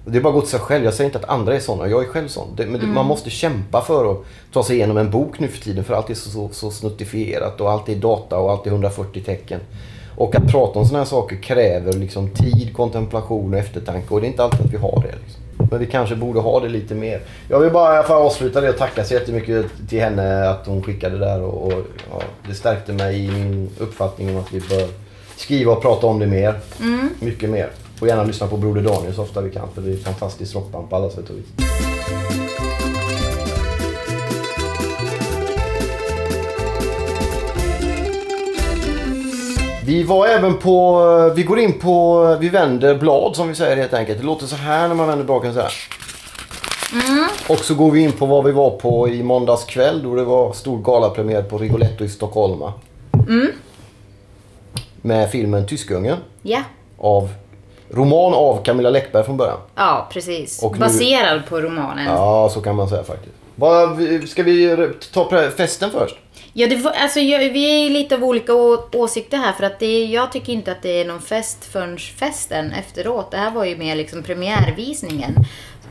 Och 0.05 0.11
det 0.11 0.17
är 0.17 0.21
bara 0.21 0.29
att 0.29 0.35
gå 0.35 0.41
till 0.41 0.49
sig 0.49 0.59
själv. 0.59 0.85
Jag 0.85 0.93
säger 0.93 1.09
inte 1.09 1.19
att 1.19 1.29
andra 1.29 1.55
är 1.55 1.59
sådana, 1.59 1.87
jag 1.87 2.03
är 2.03 2.07
själv 2.07 2.27
sån. 2.27 2.55
Det, 2.55 2.65
men 2.65 2.81
det, 2.81 2.87
man 2.87 3.05
måste 3.05 3.29
kämpa 3.29 3.81
för 3.81 4.11
att 4.11 4.25
ta 4.53 4.63
sig 4.63 4.75
igenom 4.75 4.97
en 4.97 5.11
bok 5.11 5.39
nu 5.39 5.47
för 5.47 5.61
tiden 5.61 5.83
för 5.83 5.93
allt 5.93 6.09
är 6.09 6.13
så, 6.13 6.29
så, 6.29 6.49
så 6.49 6.71
snuttifierat 6.71 7.61
och 7.61 7.71
allt 7.71 7.89
är 7.89 7.95
data 7.95 8.37
och 8.37 8.51
allt 8.51 8.65
är 8.65 8.71
140 8.71 9.23
tecken. 9.23 9.59
Och 10.15 10.35
att 10.35 10.51
prata 10.51 10.79
om 10.79 10.85
sådana 10.85 11.03
här 11.03 11.09
saker 11.09 11.35
kräver 11.35 11.93
liksom 11.93 12.29
tid, 12.29 12.73
kontemplation 12.75 13.53
och 13.53 13.59
eftertanke 13.59 14.13
och 14.13 14.21
det 14.21 14.27
är 14.27 14.29
inte 14.29 14.43
alltid 14.43 14.65
att 14.65 14.73
vi 14.73 14.77
har 14.77 15.01
det. 15.01 15.15
Liksom. 15.23 15.43
Men 15.69 15.79
vi 15.79 15.85
kanske 15.85 16.15
borde 16.15 16.39
ha 16.39 16.59
det 16.59 16.69
lite 16.69 16.95
mer. 16.95 17.21
Jag 17.47 17.59
vill 17.59 17.71
bara 17.71 18.03
få 18.03 18.13
avsluta 18.13 18.61
det 18.61 18.69
och 18.69 18.77
tacka 18.77 19.03
så 19.03 19.13
jättemycket 19.13 19.65
till 19.89 19.99
henne 19.99 20.49
att 20.49 20.65
hon 20.65 20.83
skickade 20.83 21.17
det 21.17 21.25
där. 21.25 21.41
Och, 21.41 21.67
och, 21.67 21.83
ja, 22.11 22.21
det 22.47 22.53
stärkte 22.53 22.93
mig 22.93 23.25
i 23.25 23.31
min 23.31 23.69
uppfattning 23.79 24.29
om 24.29 24.37
att 24.37 24.53
vi 24.53 24.59
bör 24.59 24.87
skriva 25.35 25.71
och 25.71 25.81
prata 25.81 26.07
om 26.07 26.19
det 26.19 26.27
mer. 26.27 26.59
Mycket 27.19 27.49
mer. 27.49 27.69
Och 27.99 28.07
gärna 28.07 28.23
lyssna 28.23 28.47
på 28.47 28.57
Broder 28.57 28.81
Daniel 28.81 29.13
så 29.13 29.21
ofta 29.21 29.41
vi 29.41 29.51
kan 29.51 29.67
för 29.73 29.81
det 29.81 29.89
är 29.89 29.93
ett 29.93 30.03
fantastiskt 30.03 30.55
rockband 30.55 30.89
på 30.89 30.95
alla 30.95 31.09
sätt 31.09 31.29
och 31.29 31.35
vis. 31.37 31.88
Vi 39.89 40.03
var 40.03 40.27
även 40.27 40.57
på, 40.57 41.03
vi 41.35 41.43
går 41.43 41.59
in 41.59 41.79
på, 41.79 42.37
vi 42.39 42.49
vänder 42.49 42.95
blad 42.95 43.35
som 43.35 43.47
vi 43.47 43.55
säger 43.55 43.77
helt 43.77 43.93
enkelt. 43.93 44.19
Det 44.19 44.25
låter 44.25 44.45
så 44.45 44.55
här 44.55 44.87
när 44.87 44.95
man 44.95 45.07
vänder 45.07 45.25
bladen 45.25 45.53
så 45.53 45.59
här. 45.61 45.73
Och 47.49 47.59
så 47.59 47.75
går 47.75 47.91
vi 47.91 47.99
in 48.01 48.11
på 48.11 48.25
vad 48.25 48.43
vi 48.43 48.51
var 48.51 48.69
på 48.69 49.09
i 49.09 49.23
måndags 49.23 49.65
kväll 49.65 50.03
då 50.03 50.15
det 50.15 50.23
var 50.23 50.53
stor 50.53 50.81
galapremiär 50.83 51.41
på 51.43 51.57
Rigoletto 51.57 52.03
i 52.03 52.09
Stockholm. 52.09 52.63
Med 55.01 55.31
filmen 55.31 55.67
Tyskungen 55.67 56.17
ja. 56.41 56.61
av 56.97 57.29
roman 57.89 58.33
av 58.33 58.63
Camilla 58.63 58.89
Läckberg 58.89 59.23
från 59.23 59.37
början. 59.37 59.57
ja, 59.75 60.07
precis. 60.11 60.63
Och 60.63 60.73
nu- 60.73 60.79
Baserad 60.79 61.45
på 61.49 61.61
romanen. 61.61 62.05
Ja, 62.05 62.49
så 62.53 62.61
kan 62.61 62.75
man 62.75 62.89
säga 62.89 63.03
faktiskt. 63.03 63.35
Vad, 63.59 63.99
ska 64.29 64.43
vi 64.43 64.89
ta 65.13 65.51
festen 65.57 65.91
först? 65.91 66.15
det 66.53 66.75
var, 66.75 66.91
alltså, 66.91 67.19
jag, 67.19 67.39
vi 67.39 67.85
är 67.85 67.89
lite 67.89 68.15
av 68.15 68.23
olika 68.23 68.53
å, 68.53 68.89
åsikter 68.93 69.37
här 69.37 69.53
för 69.53 69.63
att 69.63 69.79
det, 69.79 70.05
jag 70.05 70.31
tycker 70.31 70.53
inte 70.53 70.71
att 70.71 70.81
det 70.81 71.01
är 71.01 71.05
någon 71.05 71.21
fest 71.21 71.65
förrän 71.65 71.97
festen 71.97 72.71
efteråt. 72.71 73.31
Det 73.31 73.37
här 73.37 73.51
var 73.51 73.65
ju 73.65 73.77
mer 73.77 73.95
liksom 73.95 74.23
premiärvisningen. 74.23 75.35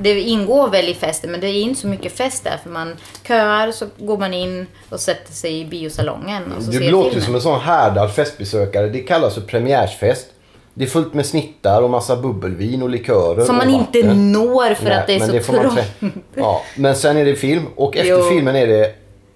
Det 0.00 0.20
ingår 0.20 0.68
väl 0.68 0.88
i 0.88 0.94
festen 0.94 1.30
men 1.30 1.40
det 1.40 1.46
är 1.46 1.62
inte 1.62 1.80
så 1.80 1.86
mycket 1.86 2.12
fest 2.12 2.44
där 2.44 2.56
för 2.62 2.70
man 2.70 2.96
köar 3.28 3.72
så 3.72 3.86
går 3.98 4.18
man 4.18 4.34
in 4.34 4.66
och 4.88 5.00
sätter 5.00 5.32
sig 5.32 5.60
i 5.60 5.64
biosalongen 5.64 6.52
och 6.52 6.62
så 6.62 6.70
Du 6.70 6.78
ser 6.78 6.90
låter 6.90 7.08
ju 7.08 7.10
filmen. 7.10 7.24
som 7.26 7.34
en 7.34 7.40
sån 7.40 7.60
härdad 7.60 8.14
festbesökare. 8.14 8.88
Det 8.88 8.98
kallas 9.00 9.34
för 9.34 9.40
premiärsfest. 9.40 10.26
Det 10.78 10.84
är 10.84 10.88
fullt 10.88 11.14
med 11.14 11.26
snittar 11.26 11.82
och 11.82 11.90
massa 11.90 12.16
bubbelvin 12.16 12.82
och 12.82 12.88
likörer. 12.90 13.44
Som 13.44 13.56
man 13.56 13.70
inte 13.70 14.02
når 14.14 14.74
för 14.74 14.84
Nej, 14.84 14.92
att 14.98 15.06
det 15.06 15.14
är 15.14 15.20
så 15.20 15.32
det 15.32 15.40
trångt. 15.42 15.78
ja, 16.34 16.62
Men 16.76 16.96
sen 16.96 17.16
är 17.16 17.24
det 17.24 17.36
film 17.36 17.66
och 17.76 17.96
efter 17.96 18.10
Jo. 18.10 18.22
filmen 18.30 18.56
är 18.56 18.66
det 18.66 18.94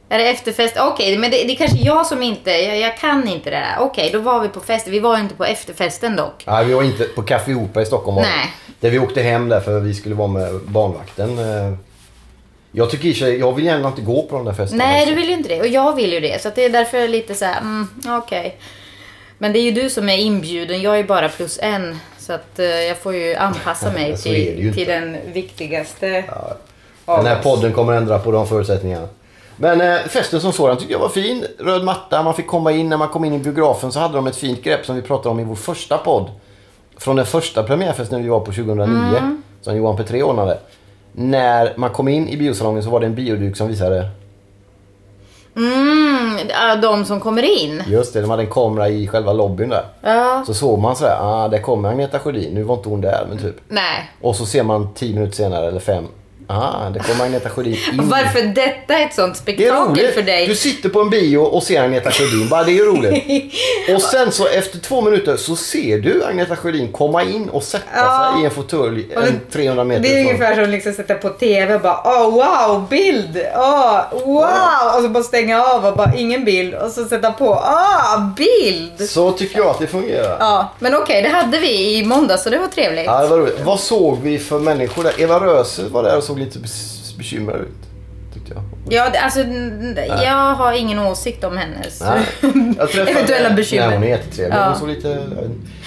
Är 0.09 0.19
det 0.19 0.29
efterfest? 0.31 0.77
Okej, 0.81 1.19
men 1.19 1.31
det, 1.31 1.37
det 1.37 1.53
är 1.53 1.57
kanske 1.57 1.77
jag 1.79 2.07
som 2.07 2.23
inte... 2.23 2.51
Jag, 2.51 2.79
jag 2.79 2.97
kan 2.99 3.29
inte 3.29 3.51
det 3.51 3.57
där. 3.57 3.77
Okej, 3.81 4.11
då 4.13 4.19
var 4.19 4.41
vi 4.41 4.49
på 4.49 4.61
festen. 4.61 4.93
Vi 4.93 4.99
var 4.99 5.19
inte 5.19 5.35
på 5.35 5.45
efterfesten 5.45 6.17
dock. 6.17 6.45
Nej, 6.47 6.65
vi 6.65 6.73
var 6.75 6.83
inte 6.83 7.05
på 7.05 7.23
Café 7.23 7.55
Opera 7.55 7.83
i 7.83 7.87
Stockholm. 7.87 8.17
Nej. 8.17 8.53
Där 8.81 8.91
vi 8.91 8.99
åkte 8.99 9.23
hem 9.23 9.49
där 9.49 9.61
för 9.61 9.81
vi 9.81 9.95
skulle 9.95 10.15
vara 10.15 10.29
med 10.29 10.61
barnvakten. 10.67 11.39
Eh, 11.39 11.75
Jag 12.73 12.91
tycker 12.91 13.09
i 13.09 13.15
sig- 13.15 13.39
jag 13.39 13.53
vill 13.53 13.65
gärna 13.65 13.89
inte 13.89 14.03
gå 14.03 14.23
på 14.23 14.37
de 14.37 14.45
där 14.45 14.53
festerna. 14.53 14.85
Nej, 14.85 15.07
du 15.07 15.15
vill 15.15 15.27
ju 15.29 15.33
inte 15.35 15.49
det. 15.49 15.61
Och 15.61 15.67
jag 15.69 15.97
vill 15.97 16.13
ju 16.13 16.21
det. 16.21 16.43
Så 16.43 16.51
det 16.55 16.65
är 16.65 16.71
därför 16.71 16.97
jag 16.99 17.05
är 17.05 17.09
lite 17.09 17.35
så 17.35 17.45
här, 17.45 17.61
mm, 17.61 17.89
okej. 18.19 18.57
Men 19.43 19.53
det 19.53 19.59
är 19.59 19.63
ju 19.63 19.71
du 19.71 19.91
som 19.91 20.09
är 20.09 20.17
inbjuden. 20.17 20.83
Jag 20.83 20.99
är 20.99 21.05
bara 21.05 21.29
plus 21.29 21.59
en. 21.63 21.99
Så 22.19 22.33
att 22.33 22.59
eh, 22.59 22.67
jag 22.67 22.99
får 22.99 23.15
ju 23.15 23.35
anpassa 23.35 23.93
mig 23.93 24.17
Så 24.19 24.29
är 24.29 24.33
det 24.33 24.39
ju 24.39 24.73
till, 24.73 24.81
inte. 24.83 25.01
den 25.01 25.17
viktigaste 25.33 26.07
Den 26.07 26.25
av 27.05 27.27
här 27.27 27.39
oss. 27.39 27.43
podden 27.43 27.73
kommer 27.73 27.93
ändra 27.93 28.19
på 28.19 28.31
de 28.31 28.47
förutsättningarna. 28.47 29.09
Men 29.57 29.81
eh, 29.81 29.97
festen 30.09 30.41
som 30.41 30.53
sådan 30.53 30.77
tycker 30.77 30.93
jag 30.93 30.99
var 30.99 31.09
fin. 31.09 31.45
Röd 31.59 31.85
matta, 31.85 32.23
man 32.23 32.35
fick 32.35 32.47
komma 32.47 32.73
in. 32.73 32.89
När 32.89 32.97
man 32.97 33.09
kom 33.09 33.25
in 33.25 33.35
i 33.35 33.39
biografen 33.39 33.93
så 33.93 34.01
hade 34.01 34.15
de 34.15 34.27
ett 34.27 34.37
fint 34.37 34.63
grepp 34.63 34.87
som 34.87 34.97
vi 34.97 35.03
pratade 35.03 35.29
om 35.29 35.41
i 35.41 35.45
vår 35.45 35.55
första 35.55 35.99
podd. 35.99 36.31
Från 36.97 37.17
den 37.17 37.27
första 37.27 37.63
premiärfesten 37.63 38.23
vi 38.23 38.29
var 38.29 38.41
på 38.41 38.53
2009. 38.53 39.19
Mm. 39.19 39.43
Som 39.61 39.77
Johan 39.77 39.97
Petré 39.97 40.23
ordnade. 40.23 40.59
När 41.13 41.73
man 41.77 41.91
kom 41.91 42.09
in 42.09 42.29
i 42.29 42.37
biosalongen 42.37 42.83
så 42.83 42.91
var 42.91 43.01
det 43.01 43.07
en 43.07 43.15
bioduk 43.15 43.57
som 43.57 43.69
visade. 43.69 44.09
Mm, 45.57 46.81
de 46.83 47.05
som 47.05 47.21
kommer 47.21 47.63
in. 47.63 47.83
Just 47.87 48.15
det, 48.15 48.21
de 48.21 48.31
hade 48.31 48.43
en 48.43 48.51
kamera 48.51 48.89
i 48.89 49.09
själva 49.09 49.33
lobbyn 49.33 49.69
där. 49.69 49.85
Ja. 50.01 50.43
Så 50.47 50.55
såg 50.55 50.79
man 50.79 50.97
sådär, 50.97 51.17
ah 51.21 51.49
där 51.49 51.59
kommer 51.59 51.89
Agneta 51.89 52.19
Sjödin. 52.19 52.55
Nu 52.55 52.63
var 52.63 52.75
inte 52.75 52.89
hon 52.89 53.01
där 53.01 53.27
men 53.29 53.39
typ. 53.39 53.57
Nej. 53.69 54.11
Och 54.21 54.37
så 54.37 54.47
ser 54.47 54.63
man 54.63 54.95
tio 54.95 55.15
minuter 55.15 55.37
senare 55.37 55.69
eller 55.69 55.81
fem. 55.81 56.05
Ah, 56.55 56.91
där 56.91 57.01
kommer 57.01 57.25
Agneta 57.25 57.49
Sjödin 57.51 57.73
in. 57.93 58.09
Varför 58.09 58.43
detta 58.43 58.95
är 58.99 59.07
ett 59.07 59.15
sånt 59.15 59.35
Det 59.35 59.41
spektakel 59.41 60.07
för 60.13 60.23
dig? 60.23 60.47
Du 60.47 60.55
sitter 60.55 60.89
på 60.89 61.01
en 61.01 61.11
bio 61.11 61.39
och 61.39 61.63
ser 61.63 61.83
Agneta 61.83 62.11
Sjödin. 62.11 62.49
Bara 62.49 62.65
det 62.65 62.79
är 62.79 62.85
roligt. 62.85 63.55
Och 63.95 64.03
sen 64.03 64.33
så 64.33 64.47
efter 64.47 64.79
två 64.79 65.01
minuter 65.03 65.37
så 65.37 65.57
ser 65.57 65.99
du 65.99 66.25
Agneta 66.25 66.57
Sjödin 66.57 66.93
komma 66.93 67.23
in 67.23 67.49
och 67.49 67.63
sätta 67.63 67.85
Ja. 67.95 68.33
sig 68.35 68.43
i 68.43 68.45
en 68.45 68.51
fåtölj 68.51 69.07
men 69.15 69.23
en 69.25 69.41
300 69.53 69.85
meter 69.85 70.03
Det 70.03 70.15
är 70.17 70.21
ungefär 70.21 70.55
som 70.55 70.71
liksom 70.71 70.93
sätta 70.93 71.15
på 71.15 71.29
TV 71.29 71.75
och 71.75 71.81
bara 71.81 72.01
åh 72.05 72.31
wow, 72.31 72.89
bild! 72.89 73.39
Åh, 73.57 74.01
wow! 74.25 74.97
Och 74.97 75.03
så 75.03 75.09
bara 75.09 75.23
stänga 75.25 75.63
av 75.65 75.87
och 75.87 75.97
bara 75.97 76.13
ingen 76.17 76.45
bild. 76.45 76.75
Och 76.75 76.91
så 76.91 77.05
sätta 77.05 77.33
på 77.33 77.47
åh, 77.49 78.27
bild! 78.37 79.09
Så 79.11 79.33
tycker 79.33 79.59
jag 79.59 79.67
att 79.69 79.79
det 79.79 79.87
fungerar. 79.87 80.37
Ja, 80.41 80.69
men 80.79 80.95
okej, 80.95 81.23
det 81.23 81.29
hade 81.29 81.59
vi 81.59 81.99
i 81.99 82.05
måndags 82.05 82.43
så 82.43 82.51
det 82.51 82.59
var 82.59 82.67
trevligt. 82.67 83.05
Ja, 83.07 83.21
det 83.23 83.27
var 83.29 83.39
roligt. 83.39 83.61
Vad 83.65 83.81
såg 83.81 84.19
vi 84.23 84.39
för 84.39 84.59
människor 84.59 85.03
där? 85.03 85.21
Eva 85.21 85.41
Röse 85.41 85.83
var 85.91 86.03
där 86.03 86.17
och 86.17 86.25
såg 86.25 86.39
lite 86.45 86.59
bekymrad 87.19 87.61
ut. 87.61 87.69
Tyckte 88.35 88.53
jag. 88.55 88.63
Ja, 88.89 89.21
alltså 89.23 89.41
jag 90.25 90.55
har 90.55 90.73
ingen 90.73 90.99
åsikt 90.99 91.45
om 91.45 91.57
hennes 91.57 91.99
träffade- 91.99 93.11
eventuella 93.11 93.51
bekymmer. 93.51 93.87
Nej, 93.87 93.97
hon 93.97 94.05
är 94.05 94.09
jättetrevlig. 94.09 94.57
Ja. 94.57 94.69
Hon 94.69 94.79
såg 94.79 94.89
lite... 94.89 95.27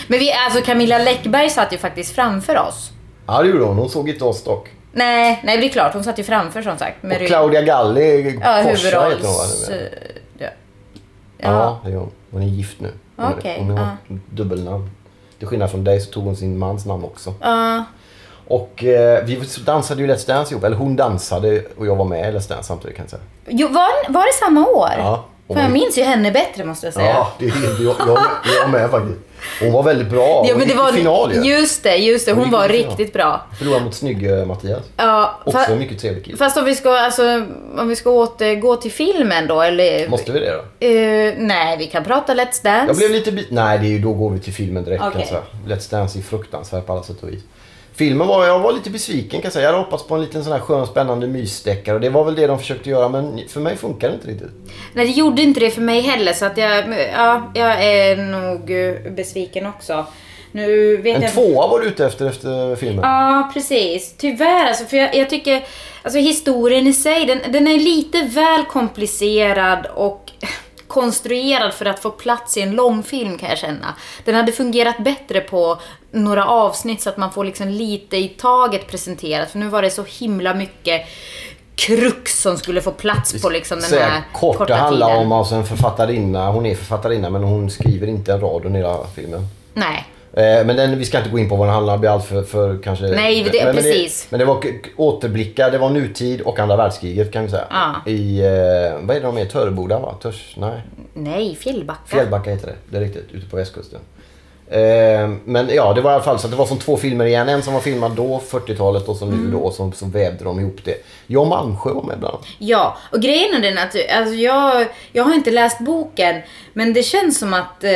Men 0.07 0.19
vi, 0.19 0.31
alltså 0.33 0.61
Camilla 0.61 0.97
Läckberg 0.97 1.49
satt 1.49 1.73
ju 1.73 1.77
faktiskt 1.77 2.15
framför 2.15 2.57
oss. 2.57 2.91
Ja, 3.27 3.41
det 3.43 3.49
gjorde 3.49 3.63
hon. 3.63 3.77
Hon 3.77 3.89
såg 3.89 4.09
inte 4.09 4.23
oss 4.23 4.43
dock. 4.43 4.69
Nej, 4.93 5.41
nej 5.43 5.57
det 5.57 5.65
är 5.65 5.69
klart, 5.69 5.93
hon 5.93 6.03
satt 6.03 6.19
ju 6.19 6.23
framför 6.23 6.61
som 6.61 6.77
sagt. 6.77 7.03
Och 7.03 7.09
rygg- 7.09 7.27
Claudia 7.27 7.61
Galli, 7.61 8.39
Ja, 8.43 8.63
Forsa 8.63 8.87
heter 8.87 9.01
hon 9.01 9.21
va? 9.21 9.75
eh, 9.75 10.47
Ja. 11.37 11.49
Ja, 11.51 11.79
det 11.85 11.91
gör 11.91 11.99
hon. 11.99 12.11
Hon 12.31 12.41
är 12.41 12.47
gift 12.47 12.79
nu. 12.79 12.89
Hon, 13.15 13.33
Okej, 13.33 13.55
hon 13.59 13.69
har 13.77 13.79
ja. 14.07 14.15
dubbelnamn. 14.29 14.89
Till 15.39 15.47
skillnad 15.47 15.71
från 15.71 15.83
dig 15.83 15.99
så 16.01 16.11
tog 16.11 16.23
hon 16.23 16.35
sin 16.35 16.57
mans 16.57 16.85
namn 16.85 17.03
också. 17.03 17.33
Ja. 17.41 17.83
Och 18.47 18.83
eh, 18.83 19.23
vi 19.25 19.41
dansade 19.65 20.01
ju 20.01 20.07
Let's 20.07 20.27
Dance 20.27 20.53
ihop. 20.53 20.63
Eller 20.63 20.77
hon 20.77 20.95
dansade 20.95 21.61
och 21.77 21.87
jag 21.87 21.95
var 21.95 22.05
med 22.05 22.33
i 22.33 22.37
Let's 22.37 22.49
Dance 22.49 22.63
samtidigt 22.63 22.95
kan 22.97 23.03
jag 23.03 23.09
säga. 23.09 23.21
Jo, 23.47 23.67
var, 23.67 24.11
var 24.11 24.25
det 24.25 24.33
samma 24.45 24.67
år? 24.67 24.89
Ja. 24.97 25.25
För 25.47 25.59
jag 25.59 25.71
minns 25.71 25.97
ju 25.97 26.03
henne 26.03 26.31
bättre 26.31 26.65
måste 26.65 26.87
jag 26.87 26.93
säga. 26.93 27.05
Ja, 27.09 27.33
det 27.39 27.45
är 27.45 27.83
jag, 27.83 27.95
jag, 28.07 28.19
jag 28.61 28.69
med 28.69 28.91
faktiskt. 28.91 29.19
Hon 29.61 29.71
var 29.71 29.83
väldigt 29.83 30.09
bra. 30.09 30.21
Ja, 30.21 30.45
Hon 30.49 30.59
men 30.59 30.67
det 30.67 30.73
var, 30.73 30.91
final 30.91 31.33
ju. 31.33 31.41
just 31.41 31.83
det, 31.83 31.95
just 31.95 32.25
det. 32.25 32.31
Hon 32.31 32.43
Hon 32.43 32.51
var 32.51 32.67
riktigt 32.69 33.13
bra. 33.13 33.41
Förlorade 33.57 33.85
mot 33.85 33.93
snygg 33.93 34.47
Mattias. 34.47 34.83
Ja, 34.97 35.39
Också 35.45 35.57
fa- 35.57 35.71
en 35.71 35.79
mycket 35.79 35.99
trevlig 35.99 36.25
kille. 36.25 36.37
fast 36.37 36.57
om 36.57 36.65
vi 36.65 36.75
ska, 36.75 36.97
alltså, 36.97 37.45
om 37.77 37.87
vi 37.87 37.95
ska 37.95 38.09
återgå 38.09 38.75
till 38.75 38.91
filmen 38.91 39.47
då, 39.47 39.61
eller? 39.61 40.07
Måste 40.09 40.31
vi 40.31 40.39
det 40.39 40.51
då? 40.51 40.85
Eh, 40.87 41.33
nej, 41.37 41.77
vi 41.77 41.85
kan 41.87 42.03
prata 42.03 42.33
Let's 42.33 42.63
Dance. 42.63 42.85
Jag 42.87 42.95
blev 42.97 43.11
lite 43.11 43.31
bit... 43.31 43.47
Nej, 43.51 43.79
det 43.79 43.85
är 43.85 43.89
ju, 43.89 43.99
då 43.99 44.13
går 44.13 44.29
vi 44.29 44.39
till 44.39 44.53
filmen 44.53 44.83
direkt 44.83 45.03
jag 45.13 45.27
säga. 45.27 45.41
Let's 45.67 45.91
Dance 45.91 46.19
är 46.19 46.21
fruktansvärt 46.21 46.85
på 46.85 46.93
alla 46.93 47.03
sätt 47.03 47.23
och 47.23 47.29
vis. 47.29 47.43
Filmen 47.95 48.27
var, 48.27 48.45
jag 48.45 48.59
var 48.59 48.73
lite 48.73 48.89
besviken 48.89 49.29
kan 49.29 49.41
jag 49.43 49.53
säga. 49.53 49.63
Jag 49.63 49.71
hade 49.71 49.83
hoppats 49.83 50.03
på 50.03 50.15
en 50.15 50.21
liten 50.21 50.43
sån 50.43 50.53
här 50.53 50.59
skön 50.59 50.87
spännande 50.87 51.27
mysdeckare 51.27 51.95
och 51.95 52.01
det 52.01 52.09
var 52.09 52.23
väl 52.23 52.35
det 52.35 52.47
de 52.47 52.59
försökte 52.59 52.89
göra 52.89 53.09
men 53.09 53.39
för 53.47 53.59
mig 53.59 53.77
funkar 53.77 54.07
det 54.07 54.13
inte 54.13 54.27
riktigt. 54.27 54.51
Nej, 54.93 55.05
det 55.05 55.11
gjorde 55.11 55.41
inte 55.41 55.59
det 55.59 55.71
för 55.71 55.81
mig 55.81 56.01
heller, 56.01 56.33
så 56.33 56.45
att 56.45 56.57
jag, 56.57 56.83
ja, 57.13 57.51
jag 57.55 57.83
är 57.83 58.17
nog 58.17 58.65
besviken 59.15 59.65
också. 59.65 60.05
Nu 60.51 60.97
vet 60.97 61.15
En 61.15 61.21
jag 61.21 61.33
tvåa 61.33 61.67
var 61.67 61.79
du 61.79 61.87
ute 61.87 62.05
efter 62.05 62.25
efter 62.25 62.75
filmen. 62.75 63.03
Ja, 63.03 63.51
precis. 63.53 64.15
Tyvärr 64.17 64.67
alltså, 64.67 64.85
för 64.85 64.97
jag, 64.97 65.15
jag 65.15 65.29
tycker, 65.29 65.63
alltså 66.03 66.19
historien 66.19 66.87
i 66.87 66.93
sig, 66.93 67.25
den, 67.25 67.51
den 67.51 67.67
är 67.67 67.79
lite 67.79 68.21
väl 68.21 68.65
komplicerad 68.65 69.87
och 69.95 70.31
konstruerad 70.95 71.73
för 71.73 71.85
att 71.85 71.99
få 71.99 72.11
plats 72.11 72.57
i 72.57 72.61
en 72.61 72.71
långfilm 72.71 73.37
kan 73.37 73.49
jag 73.49 73.57
känna. 73.57 73.95
Den 74.25 74.35
hade 74.35 74.51
fungerat 74.51 74.97
bättre 74.97 75.41
på 75.41 75.79
några 76.11 76.47
avsnitt 76.47 77.01
så 77.01 77.09
att 77.09 77.17
man 77.17 77.31
får 77.31 77.45
liksom 77.45 77.67
lite 77.67 78.17
i 78.17 78.27
taget 78.29 78.87
presenterat. 78.87 79.51
För 79.51 79.59
nu 79.59 79.67
var 79.67 79.81
det 79.81 79.91
så 79.91 80.03
himla 80.03 80.53
mycket 80.53 81.01
krux 81.75 82.41
som 82.41 82.57
skulle 82.57 82.81
få 82.81 82.91
plats 82.91 83.41
på 83.41 83.49
liksom 83.49 83.79
den 83.79 83.99
här 83.99 84.21
kort, 84.33 84.57
korta 84.57 84.73
det 84.73 84.79
handlar 84.79 85.07
tiden. 85.07 85.25
om 85.25 85.31
alltså 85.31 85.55
en 85.55 85.65
författarinna. 85.65 86.51
Hon 86.51 86.65
är 86.65 86.75
författarinna 86.75 87.29
men 87.29 87.43
hon 87.43 87.69
skriver 87.69 88.07
inte 88.07 88.33
en 88.33 88.41
rad 88.41 88.65
under 88.65 88.79
hela 88.79 89.07
filmen. 89.15 89.47
Nej. 89.73 90.05
Eh, 90.37 90.65
men 90.65 90.75
den, 90.75 90.97
vi 90.99 91.05
ska 91.05 91.17
inte 91.17 91.29
gå 91.29 91.39
in 91.39 91.49
på 91.49 91.55
vad 91.55 91.67
den 91.67 91.73
handlar 91.73 91.93
om. 91.93 91.99
Det 91.99 92.01
blir 92.01 92.09
allt 92.09 92.25
för, 92.25 92.43
för 92.43 92.77
kanske... 92.83 93.05
Nej, 93.05 93.43
det- 93.43 93.51
men, 93.57 93.65
men 93.65 93.75
precis. 93.75 94.21
Det, 94.23 94.27
men 94.31 94.39
det 94.39 94.45
var 94.45 94.63
återblickar, 94.95 95.71
det 95.71 95.77
var 95.77 95.89
nutid 95.89 96.41
och 96.41 96.59
andra 96.59 96.75
världskriget 96.75 97.31
kan 97.31 97.43
vi 97.43 97.49
säga. 97.49 97.63
Ja. 97.69 98.11
I, 98.11 98.39
eh, 98.39 98.45
vad 99.01 99.15
är 99.15 99.19
det 99.21 99.25
de 99.25 99.37
är? 99.37 99.45
Töreboda 99.45 99.99
va? 99.99 100.15
Törs? 100.21 100.53
Nej. 100.57 100.81
Nej, 101.13 101.55
Fjällbacka. 101.55 101.99
Fjällbacka 102.05 102.51
heter 102.51 102.67
det. 102.67 102.75
Det 102.89 102.97
är 102.97 103.01
riktigt. 103.01 103.31
Ute 103.31 103.49
på 103.49 103.55
västkusten. 103.57 103.99
Eh, 104.69 105.29
men 105.45 105.69
ja, 105.75 105.93
det 105.93 106.01
var 106.01 106.11
i 106.11 106.13
alla 106.13 106.23
fall 106.23 106.39
så 106.39 106.47
att 106.47 106.51
det 106.51 106.57
var 106.57 106.65
som 106.65 106.79
två 106.79 106.97
filmer 106.97 107.25
igen. 107.25 107.49
En 107.49 107.63
som 107.63 107.73
var 107.73 107.81
filmad 107.81 108.11
då, 108.11 108.41
40-talet 108.51 109.07
och 109.07 109.15
som 109.15 109.27
Mm. 109.29 109.45
nu 109.45 109.51
då. 109.51 109.57
Och 109.57 109.73
så, 109.73 109.91
så 109.95 110.05
vävde 110.05 110.43
de 110.43 110.59
ihop 110.59 110.77
det. 110.83 110.95
Jan 111.27 111.47
Malmsjö 111.47 111.93
var 111.93 112.03
med 112.03 112.19
bland 112.19 112.33
annat. 112.35 112.45
Ja, 112.57 112.97
och 113.11 113.21
grejen 113.21 113.53
är 113.55 113.59
den 113.59 113.77
att 113.77 113.95
alltså 114.17 114.35
jag, 114.35 114.87
jag 115.11 115.23
har 115.23 115.33
inte 115.33 115.51
läst 115.51 115.79
boken, 115.79 116.41
men 116.73 116.93
det 116.93 117.03
känns 117.03 117.39
som 117.39 117.53
att 117.53 117.83
eh, 117.83 117.91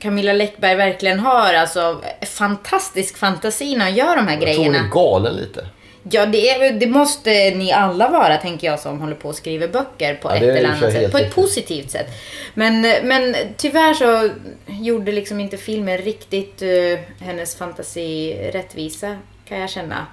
Camilla 0.00 0.32
Läckberg 0.32 0.74
verkligen 0.76 1.20
har 1.20 1.54
alltså 1.54 2.00
fantastisk 2.38 3.16
fantasi 3.18 3.76
när 3.76 3.84
hon 3.84 3.94
gör 3.94 4.16
de 4.16 4.26
här 4.26 4.32
Jag 4.34 4.40
tror 4.40 4.54
hon 4.64 4.72
grejerna. 4.72 4.78
är 4.88 4.90
galen 4.90 5.34
lite. 5.34 5.66
Ja, 6.12 6.26
det, 6.26 6.50
är, 6.50 6.72
det 6.72 6.86
måste 6.86 7.30
ni 7.30 7.72
alla 7.72 8.08
vara, 8.08 8.36
tänker 8.36 8.66
jag, 8.66 8.80
som 8.80 9.00
håller 9.00 9.14
på 9.14 9.28
och 9.28 9.34
skriver 9.34 9.68
böcker 9.68 10.14
på 10.14 10.28
Ja, 10.28 10.36
ett 10.36 10.42
eller 10.42 10.68
annat 10.68 10.92
sätt. 10.92 11.12
På 11.12 11.18
ett 11.18 11.34
positivt 11.34 11.90
sätt. 11.90 12.06
Men, 12.54 12.80
men 12.80 13.34
tyvärr 13.56 13.94
så 13.94 14.30
gjorde 14.66 15.12
liksom 15.12 15.40
inte 15.40 15.56
filmen 15.56 15.98
riktigt 15.98 16.62
eh, 16.62 16.98
hennes 17.20 17.56
fantasi 17.56 18.34
rättvisa, 18.52 19.16
kan 19.48 19.60
jag 19.60 19.70
känna. 19.70 20.06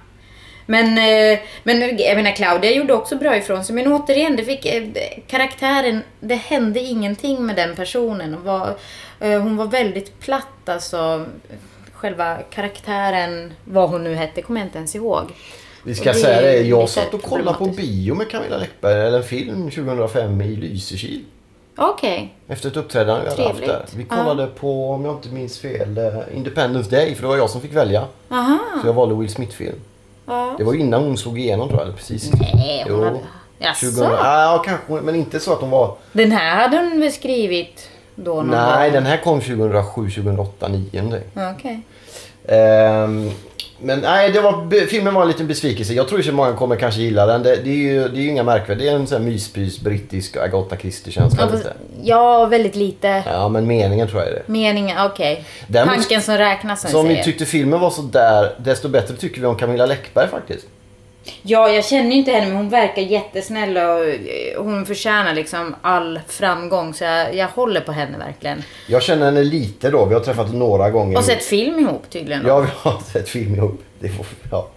Men, 0.66 0.86
eh, 0.98 1.38
men 1.62 1.98
jag 1.98 2.16
menar, 2.16 2.36
Claudia 2.36 2.72
gjorde 2.72 2.94
också 2.94 3.16
bra 3.16 3.36
ifrån 3.36 3.64
sig. 3.64 3.74
Men 3.74 3.92
återigen, 3.92 4.36
det 4.36 4.44
fick, 4.44 4.66
eh, 4.66 4.84
karaktären, 5.26 6.02
det 6.20 6.34
hände 6.34 6.80
ingenting 6.80 7.46
med 7.46 7.56
den 7.56 7.76
personen. 7.76 8.34
Och 8.34 8.44
var, 8.44 8.76
hon 9.18 9.56
var 9.56 9.66
väldigt 9.66 10.20
platt 10.20 10.68
alltså. 10.68 11.26
Själva 11.92 12.38
karaktären, 12.50 13.52
vad 13.64 13.90
hon 13.90 14.04
nu 14.04 14.14
hette, 14.14 14.42
kommer 14.42 14.60
jag 14.60 14.66
inte 14.66 14.78
ens 14.78 14.94
ihåg. 14.94 15.32
Vi 15.84 15.94
ska 15.94 16.12
det 16.12 16.18
säga 16.18 16.40
det, 16.40 16.60
jag 16.62 16.88
satt 16.88 17.14
och 17.14 17.22
kollade 17.22 17.58
på 17.58 17.64
bio 17.64 18.14
med 18.14 18.30
Camilla 18.30 18.56
Läckberg, 18.58 19.06
eller 19.06 19.18
en 19.18 19.24
film 19.24 19.70
2005 19.70 20.40
i 20.40 20.56
Lysekil. 20.56 21.24
Okej. 21.76 22.34
Efter 22.48 22.68
ett 22.68 22.76
uppträdande 22.76 23.22
vi 23.24 23.30
hade 23.30 23.42
haft 23.48 23.66
där. 23.66 23.84
Vi 23.96 24.04
kollade 24.04 24.46
på, 24.46 24.90
om 24.90 25.04
jag 25.04 25.14
inte 25.14 25.28
minns 25.28 25.58
fel, 25.58 25.98
eh, 25.98 26.36
Independence 26.36 26.90
Day. 26.90 27.14
För 27.14 27.22
det 27.22 27.28
var 27.28 27.36
jag 27.36 27.50
som 27.50 27.60
fick 27.60 27.72
välja. 27.72 28.04
Aha. 28.30 28.58
Så 28.82 28.88
jag 28.88 28.92
valde 28.92 29.14
Will 29.14 29.28
Smith-film. 29.28 29.80
Ja. 30.26 30.54
Det 30.58 30.64
var 30.64 30.74
innan 30.74 31.02
hon 31.02 31.16
slog 31.18 31.38
igenom 31.38 31.68
tror 31.68 31.80
jag, 31.86 31.96
precis. 31.96 32.30
Nej, 32.32 32.84
hon 32.88 32.98
Jo. 32.98 33.04
hade... 33.04 33.18
Jaså? 33.58 33.86
2000, 33.86 34.04
ja, 34.04 34.62
kanske, 34.66 34.92
men 34.92 35.14
inte 35.14 35.40
så 35.40 35.52
att 35.52 35.60
hon 35.60 35.70
var... 35.70 35.94
Den 36.12 36.32
här 36.32 36.56
hade 36.62 36.76
hon 36.76 37.00
väl 37.00 37.12
skrivit 37.12 37.88
då 38.14 38.34
någon 38.34 38.48
Nej, 38.48 38.90
gång? 38.90 38.94
den 38.94 39.06
här 39.06 39.16
kom 39.16 39.40
2007, 39.40 40.10
2008, 40.10 40.66
2009 40.66 41.02
någonting. 41.02 41.22
Ja, 41.34 41.54
Ehm, 42.48 43.30
men 43.80 44.00
nej, 44.00 44.32
det 44.32 44.40
var, 44.40 44.86
filmen 44.86 45.14
var 45.14 45.22
en 45.22 45.28
liten 45.28 45.46
besvikelse. 45.46 45.92
Jag 45.92 46.08
tror 46.08 46.20
att 46.20 46.34
många 46.34 46.52
kommer 46.52 46.76
kanske 46.76 47.00
gilla 47.00 47.26
den. 47.26 47.42
Det, 47.42 47.56
det, 47.56 47.70
är, 47.70 47.74
ju, 47.74 48.08
det 48.08 48.18
är 48.18 48.22
ju 48.22 48.28
inga 48.28 48.42
märkvärdigt. 48.42 48.84
Det 48.86 48.92
är 48.92 48.96
en 48.96 49.06
sån 49.06 49.22
här 49.22 49.30
myspys, 49.30 49.80
brittisk 49.80 50.36
Agatha 50.36 50.76
Christie-känsla. 50.76 51.48
Ja, 51.52 51.70
ja, 52.02 52.46
väldigt 52.46 52.76
lite. 52.76 53.22
Ja, 53.26 53.48
men 53.48 53.66
meningen 53.66 54.08
tror 54.08 54.20
jag 54.22 54.30
är 54.30 54.34
det. 54.34 54.42
Meningen, 54.46 55.06
okej. 55.06 55.44
Däremot- 55.66 55.94
Tanken 55.94 56.22
som 56.22 56.38
räknas 56.38 56.80
som 56.80 56.90
Så 56.90 57.00
om 57.00 57.08
vi 57.08 57.22
tyckte 57.22 57.44
filmen 57.46 57.80
var 57.80 57.90
så 57.90 58.02
där, 58.02 58.52
desto 58.58 58.88
bättre 58.88 59.16
tycker 59.16 59.40
vi 59.40 59.46
om 59.46 59.56
Camilla 59.56 59.86
Läckberg 59.86 60.28
faktiskt. 60.28 60.66
Ja, 61.42 61.68
jag 61.68 61.84
känner 61.84 62.10
ju 62.10 62.16
inte 62.16 62.30
henne 62.32 62.46
men 62.46 62.56
hon 62.56 62.68
verkar 62.68 63.02
jättesnäll 63.02 63.76
och 63.76 64.04
eh, 64.08 64.62
hon 64.62 64.86
förtjänar 64.86 65.34
liksom 65.34 65.76
all 65.82 66.20
framgång. 66.28 66.94
Så 66.94 67.04
jag, 67.04 67.34
jag 67.34 67.48
håller 67.48 67.80
på 67.80 67.92
henne 67.92 68.18
verkligen. 68.18 68.62
Jag 68.86 69.02
känner 69.02 69.24
henne 69.24 69.44
lite 69.44 69.90
då. 69.90 70.04
Vi 70.04 70.14
har 70.14 70.20
träffat 70.20 70.54
några 70.54 70.90
gånger. 70.90 71.18
Och 71.18 71.24
sett 71.24 71.44
film 71.44 71.78
ihop 71.78 72.10
tydligen. 72.10 72.42
då. 72.42 72.48
Ja, 72.48 72.60
vi 72.60 72.68
har 72.72 73.00
sett 73.12 73.28
film 73.28 73.54
ihop. 73.54 73.82
Det 74.00 74.08
får, 74.08 74.26
ja. 74.50 74.68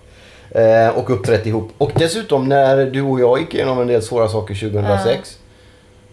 eh, 0.62 0.98
och 0.98 1.10
uppträtt 1.10 1.46
ihop. 1.46 1.72
Och 1.78 1.92
dessutom 1.96 2.50
när 2.50 2.86
du 2.86 3.02
och 3.02 3.20
jag 3.20 3.40
gick 3.40 3.54
igenom 3.54 3.80
en 3.82 3.88
del 3.88 4.02
svåra 4.02 4.28
saker 4.28 4.56
2006. 4.56 5.38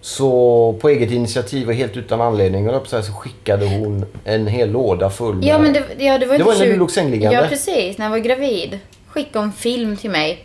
Så 0.00 0.72
på 0.80 0.88
eget 0.88 1.10
initiativ 1.10 1.68
och 1.68 1.74
helt 1.74 1.96
utan 1.96 2.20
anledning 2.20 2.68
på 2.68 2.74
att 2.74 2.88
säga, 2.88 3.02
så 3.02 3.12
skickade 3.12 3.66
hon 3.66 4.06
en 4.24 4.46
hel 4.46 4.70
låda 4.70 5.10
full 5.10 5.34
med... 5.34 5.44
Ja, 5.44 5.58
men 5.58 5.72
det, 5.72 5.82
ja, 5.98 6.18
det 6.18 6.26
var 6.26 6.34
Det 6.34 6.34
inte 6.34 6.44
var 6.44 6.52
när 6.52 6.64
du 6.66 6.72
20 6.72 6.78
låg 6.78 6.90
sängliggande. 6.90 7.38
Ja, 7.38 7.48
precis. 7.48 7.98
När 7.98 8.06
jag 8.06 8.10
var 8.10 8.18
gravid. 8.18 8.78
Skickade 9.08 9.38
hon 9.38 9.52
film 9.52 9.96
till 9.96 10.10
mig. 10.10 10.44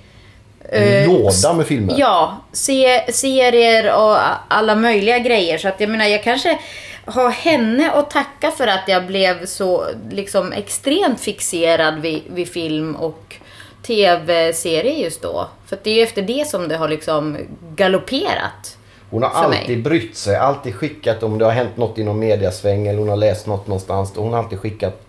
En 0.70 0.84
Eh, 0.84 1.08
låda 1.08 1.54
med 1.54 1.68
filmer. 1.68 1.96
Ja, 1.98 2.38
se, 2.52 3.12
serier 3.12 3.96
och 3.96 4.18
alla 4.48 4.76
möjliga 4.76 5.20
grejer. 5.20 5.58
Så 5.58 5.68
att 5.68 5.80
jag 5.80 5.90
menar, 5.90 6.06
jag 6.06 6.24
kanske 6.24 6.60
har 7.06 7.30
henne 7.30 7.92
att 7.92 8.10
tacka 8.10 8.52
för 8.52 8.68
att 8.68 8.88
jag 8.88 9.08
blev 9.08 9.46
så 9.46 9.86
liksom 10.12 10.52
extremt 10.52 11.20
fixerad 11.20 12.02
vid, 12.02 12.22
vid 12.28 12.48
film 12.48 12.96
och 12.96 13.36
tv-serier 13.84 15.04
just 15.04 15.22
då. 15.22 15.48
För 15.66 15.78
det 15.84 15.90
är 15.90 15.96
ju 15.96 16.02
efter 16.02 16.22
det 16.22 16.48
som 16.48 16.68
det 16.68 16.78
har 16.78 16.88
liksom 16.88 17.38
galopperat. 17.76 18.78
Hon 19.10 19.24
har 19.24 19.50
mig. 19.50 19.60
alltid 19.60 19.84
brytt 19.84 20.18
sig, 20.18 20.36
alltid 20.36 20.76
skickat 20.76 21.24
om 21.24 21.38
det 21.38 21.46
har 21.46 21.52
hänt 21.52 21.78
något 21.78 21.98
inom 21.98 22.20
mediasväng 22.20 22.88
eller 22.88 23.00
hon 23.00 23.10
har 23.10 23.16
läst 23.16 23.48
något 23.48 23.68
någonstans. 23.68 24.14
Hon 24.16 24.34
har 24.34 24.40
alltid 24.40 24.60
skickat 24.60 25.03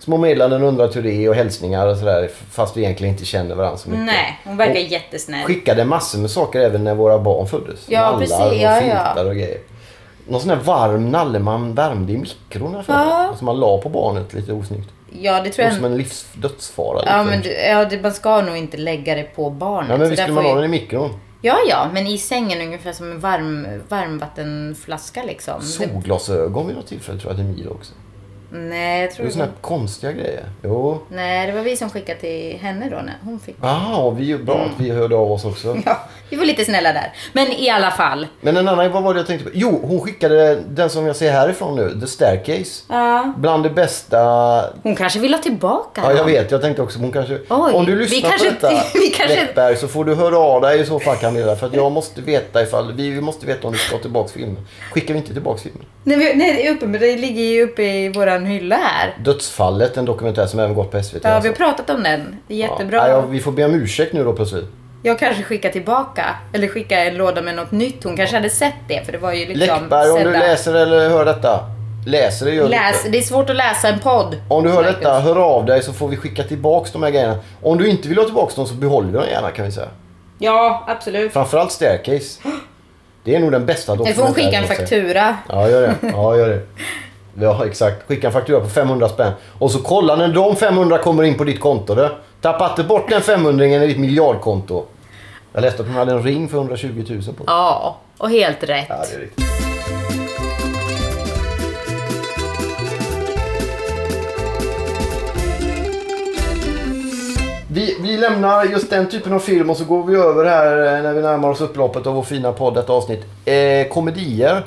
små 0.00 0.16
meddelanden, 0.16 0.62
undrat 0.62 0.96
hur 0.96 1.02
det 1.02 1.12
är 1.12 1.28
och 1.28 1.34
hälsningar 1.34 1.86
och 1.86 1.96
sådär. 1.96 2.30
Fast 2.50 2.76
vi 2.76 2.80
egentligen 2.82 3.12
inte 3.14 3.24
känner 3.24 3.54
varandra 3.54 3.76
så 3.78 3.90
mycket. 3.90 4.04
Nej, 4.06 4.40
hon 4.44 4.56
verkar 4.56 4.72
Och 4.74 4.78
jättesnäll. 4.80 5.44
Skickade 5.46 5.84
massor 5.84 6.18
med 6.18 6.30
saker 6.30 6.60
även 6.60 6.84
när 6.84 6.94
våra 6.94 7.18
barn 7.18 7.46
föddes. 7.46 7.80
Ja, 7.88 8.00
Nallar 8.00 8.18
precis. 8.18 8.36
och 8.40 8.54
Ja, 8.54 8.74
filtar 8.80 9.24
och 9.26 9.34
grejer. 9.34 9.58
Någon 10.28 10.40
sån 10.40 10.50
här 10.50 10.56
varm 10.56 11.10
nalle 11.10 11.38
man 11.38 11.74
värmde 11.74 12.12
i 12.12 12.16
mikron 12.16 12.74
här 12.74 12.82
för 12.82 12.92
Ja. 12.92 13.34
Som 13.38 13.44
man 13.46 13.60
la 13.60 13.78
på 13.78 13.88
barnet 13.88 14.34
lite 14.34 14.52
osnyggt. 14.52 14.88
Ja, 15.20 15.40
det 15.42 15.50
tror 15.50 15.64
Och 15.66 15.70
jag. 15.70 15.76
som 15.76 15.84
en 15.84 15.96
livs 15.96 16.26
dödsfara. 16.34 17.02
Ja, 17.06 17.18
lite. 17.22 17.30
men 17.30 17.42
du- 17.42 17.52
ja, 17.52 17.84
det, 17.84 18.02
man 18.02 18.12
ska 18.12 18.40
nog 18.40 18.56
inte 18.56 18.76
lägga 18.76 19.14
det 19.14 19.22
på 19.22 19.50
barnet. 19.50 19.90
ja, 19.90 19.96
men 19.96 20.08
visst 20.10 20.16
där 20.16 20.24
skulle 20.24 20.34
man 20.34 20.44
ha 20.44 20.54
den 20.54 20.64
i 20.64 20.68
mikron. 20.68 21.10
Ja, 21.42 21.56
ja, 21.68 21.88
men 21.92 22.06
i 22.06 22.18
sängen 22.18 22.60
ungefär 22.60 22.92
som 22.92 23.12
en 23.12 23.20
varm, 23.20 23.66
varmvattenflaska 23.88 25.22
liksom. 25.22 25.62
Solglasögon 25.62 26.66
vid 26.66 26.76
något 26.76 26.86
tillfälle 26.86 27.18
tror 27.20 27.30
jag 27.32 27.36
till 27.38 27.46
Milo 27.46 27.70
också. 27.70 27.92
Nej, 28.52 29.00
jag 29.00 29.10
Det 29.10 29.14
tror 29.14 29.26
är 29.26 29.30
såna 29.30 29.44
här 29.44 29.52
konstiga 29.60 30.12
grejer. 30.12 30.44
Jo. 30.64 31.02
Nej, 31.08 31.46
det 31.46 31.52
var 31.52 31.62
vi 31.62 31.76
som 31.76 31.90
skickade 31.90 32.20
till 32.20 32.58
henne 32.60 32.88
då 32.90 32.96
när 32.96 33.14
hon 33.24 33.40
fick. 33.40 33.56
Jaha, 33.62 34.10
vi 34.10 34.38
bra 34.38 34.54
att 34.74 34.80
vi 34.84 34.90
hörde 34.90 35.16
av 35.16 35.32
oss 35.32 35.44
också. 35.44 35.76
Ja, 35.86 36.00
vi 36.30 36.36
var 36.36 36.44
lite 36.44 36.64
snälla 36.64 36.92
där. 36.92 37.12
Men 37.32 37.52
i 37.52 37.70
alla 37.70 37.90
fall. 37.90 38.26
Men 38.40 38.56
en 38.56 38.68
annan, 38.68 38.92
vad 38.92 39.02
var 39.02 39.14
det 39.14 39.20
jag 39.20 39.26
tänkte 39.26 39.44
på? 39.44 39.50
Jo, 39.54 39.80
hon 39.84 40.00
skickade 40.00 40.54
den 40.68 40.90
som 40.90 41.06
jag 41.06 41.16
ser 41.16 41.30
härifrån 41.32 41.76
nu, 41.76 42.00
The 42.00 42.06
Staircase. 42.06 42.82
Ja. 42.88 43.32
Bland 43.36 43.62
det 43.62 43.70
bästa... 43.70 44.18
Hon 44.82 44.96
kanske 44.96 45.18
vill 45.18 45.34
ha 45.34 45.40
tillbaka 45.42 46.00
Ja, 46.04 46.12
jag 46.12 46.24
vet. 46.24 46.50
Jag 46.50 46.60
tänkte 46.62 46.82
också, 46.82 46.98
hon 46.98 47.12
kanske... 47.12 47.34
Oj, 47.48 47.72
om 47.74 47.84
du 47.86 47.94
vi 47.94 48.04
lyssnar 48.04 48.30
kanske- 48.30 48.50
på 48.50 48.54
detta, 48.66 48.82
vi 48.94 49.06
kanske- 49.10 49.36
Läckberg, 49.40 49.76
så 49.76 49.88
får 49.88 50.04
du 50.04 50.14
höra 50.14 50.38
av 50.38 50.60
dig 50.60 50.80
i 50.80 50.84
så 50.86 51.00
fall 51.00 51.16
Camilla. 51.16 51.56
För 51.56 51.66
att 51.66 51.74
jag 51.74 51.92
måste 51.92 52.20
veta 52.20 52.62
ifall... 52.62 52.92
Vi, 52.92 53.20
måste 53.20 53.46
veta 53.46 53.66
om 53.66 53.72
du 53.72 53.78
ska 53.78 53.96
ha 53.96 54.02
tillbaka 54.02 54.28
filmen. 54.32 54.66
Skickar 54.92 55.14
vi 55.14 55.20
inte 55.20 55.32
tillbaka 55.32 55.60
filmen? 55.62 55.84
Nej, 56.04 56.16
vi- 56.16 56.34
nej, 56.34 56.54
det 56.56 56.66
är 56.66 56.72
uppe, 56.72 56.86
men 56.86 57.00
det 57.00 57.16
ligger 57.16 57.42
ju 57.42 57.62
uppe 57.62 57.82
i 57.82 58.08
våran 58.08 58.39
hylla 58.46 58.76
här. 58.76 59.16
Dödsfallet, 59.24 59.96
en 59.96 60.04
dokumentär 60.04 60.46
som 60.46 60.60
även 60.60 60.74
gått 60.74 60.90
på 60.90 61.02
SVT. 61.02 61.14
Ja, 61.14 61.20
vi 61.22 61.34
alltså. 61.34 61.48
har 61.48 61.54
pratat 61.54 61.90
om 61.90 62.02
den. 62.02 62.36
Det 62.48 62.54
är 62.54 62.58
jättebra. 62.58 62.96
Ja, 62.96 63.08
ja, 63.08 63.20
vi 63.20 63.40
får 63.40 63.52
be 63.52 63.64
om 63.64 63.74
ursäkt 63.74 64.12
nu 64.12 64.24
då 64.24 64.32
plötsligt. 64.32 64.64
Jag 65.02 65.18
kanske 65.18 65.42
skickar 65.42 65.70
tillbaka. 65.70 66.24
Eller 66.52 66.68
skickar 66.68 66.96
en 66.96 67.16
låda 67.16 67.42
med 67.42 67.54
något 67.54 67.70
nytt. 67.70 68.04
Hon 68.04 68.16
kanske 68.16 68.36
hade 68.36 68.50
sett 68.50 68.74
det, 68.88 69.04
för 69.04 69.12
det 69.12 69.18
var 69.18 69.32
ju 69.32 69.46
liksom... 69.46 69.80
Läckberg, 69.80 70.10
om 70.10 70.24
du 70.24 70.30
läser 70.30 70.74
eller 70.74 71.08
hör 71.08 71.24
detta. 71.24 71.60
Läser 72.06 72.46
det 72.46 72.52
gör 72.54 72.64
du 72.64 72.70
Läs, 72.70 72.96
inte. 72.96 73.08
det 73.10 73.18
är 73.18 73.22
svårt 73.22 73.50
att 73.50 73.56
läsa 73.56 73.88
en 73.88 73.98
podd. 73.98 74.42
Om 74.48 74.64
du 74.64 74.70
hör 74.70 74.82
Marcus. 74.82 74.98
detta, 74.98 75.20
hör 75.20 75.36
av 75.36 75.66
dig 75.66 75.82
så 75.82 75.92
får 75.92 76.08
vi 76.08 76.16
skicka 76.16 76.42
tillbaks 76.42 76.92
de 76.92 77.02
här 77.02 77.10
grejerna. 77.10 77.38
Om 77.62 77.78
du 77.78 77.88
inte 77.88 78.08
vill 78.08 78.18
ha 78.18 78.24
tillbaks 78.24 78.54
dem 78.54 78.66
så 78.66 78.74
behåller 78.74 79.08
vi 79.08 79.14
dem 79.14 79.26
gärna 79.30 79.50
kan 79.50 79.64
vi 79.64 79.72
säga. 79.72 79.88
Ja, 80.38 80.84
absolut. 80.88 81.32
Framförallt 81.32 81.72
Staircase. 81.72 82.40
Det 83.24 83.36
är 83.36 83.40
nog 83.40 83.52
den 83.52 83.66
bästa 83.66 83.94
Nu 83.94 84.14
får 84.14 84.22
hon 84.22 84.34
skicka 84.34 84.48
en 84.48 84.62
dokumentären, 84.62 84.88
faktura. 84.88 85.36
Ja, 85.48 85.68
gör 85.70 85.82
det. 85.82 85.94
Ja, 86.12 86.36
gör 86.36 86.48
det. 86.48 86.60
Ja, 87.40 87.66
exakt. 87.66 88.08
Skicka 88.08 88.26
en 88.26 88.32
faktura 88.32 88.60
på 88.60 88.68
500 88.68 89.08
spänn. 89.08 89.32
Och 89.58 89.70
så 89.70 89.78
kolla 89.78 90.16
när 90.16 90.28
de 90.28 90.56
500 90.56 90.98
kommer 90.98 91.22
in 91.22 91.38
på 91.38 91.44
ditt 91.44 91.60
konto. 91.60 91.94
Du. 91.94 92.08
Tappa 92.40 92.70
inte 92.70 92.84
bort 92.84 93.10
den 93.10 93.20
500 93.20 93.66
i 93.66 93.86
ditt 93.86 93.98
miljardkonto. 93.98 94.84
Jag 95.52 95.62
läste 95.62 95.82
att 95.82 95.88
hon 95.88 95.96
hade 95.96 96.12
en 96.12 96.22
ring 96.22 96.48
för 96.48 96.56
120 96.56 97.04
000 97.08 97.22
på. 97.22 97.44
Ja, 97.46 97.96
och 98.18 98.30
helt 98.30 98.62
rätt. 98.62 98.86
Ja, 98.88 99.04
det 99.10 99.16
är 99.16 99.20
riktigt. 99.20 99.44
Vi, 107.72 107.96
vi 108.00 108.16
lämnar 108.16 108.64
just 108.64 108.90
den 108.90 109.08
typen 109.08 109.32
av 109.32 109.38
film 109.38 109.70
och 109.70 109.76
så 109.76 109.84
går 109.84 110.04
vi 110.04 110.16
över 110.16 110.44
här 110.44 110.96
eh, 110.96 111.02
när 111.02 111.12
vi 111.12 111.22
närmar 111.22 111.48
oss 111.48 111.60
upploppet 111.60 112.06
av 112.06 112.14
vår 112.14 112.22
fina 112.22 112.52
podd, 112.52 112.74
detta 112.74 112.92
avsnitt. 112.92 113.24
Eh, 113.44 113.88
komedier. 113.88 114.64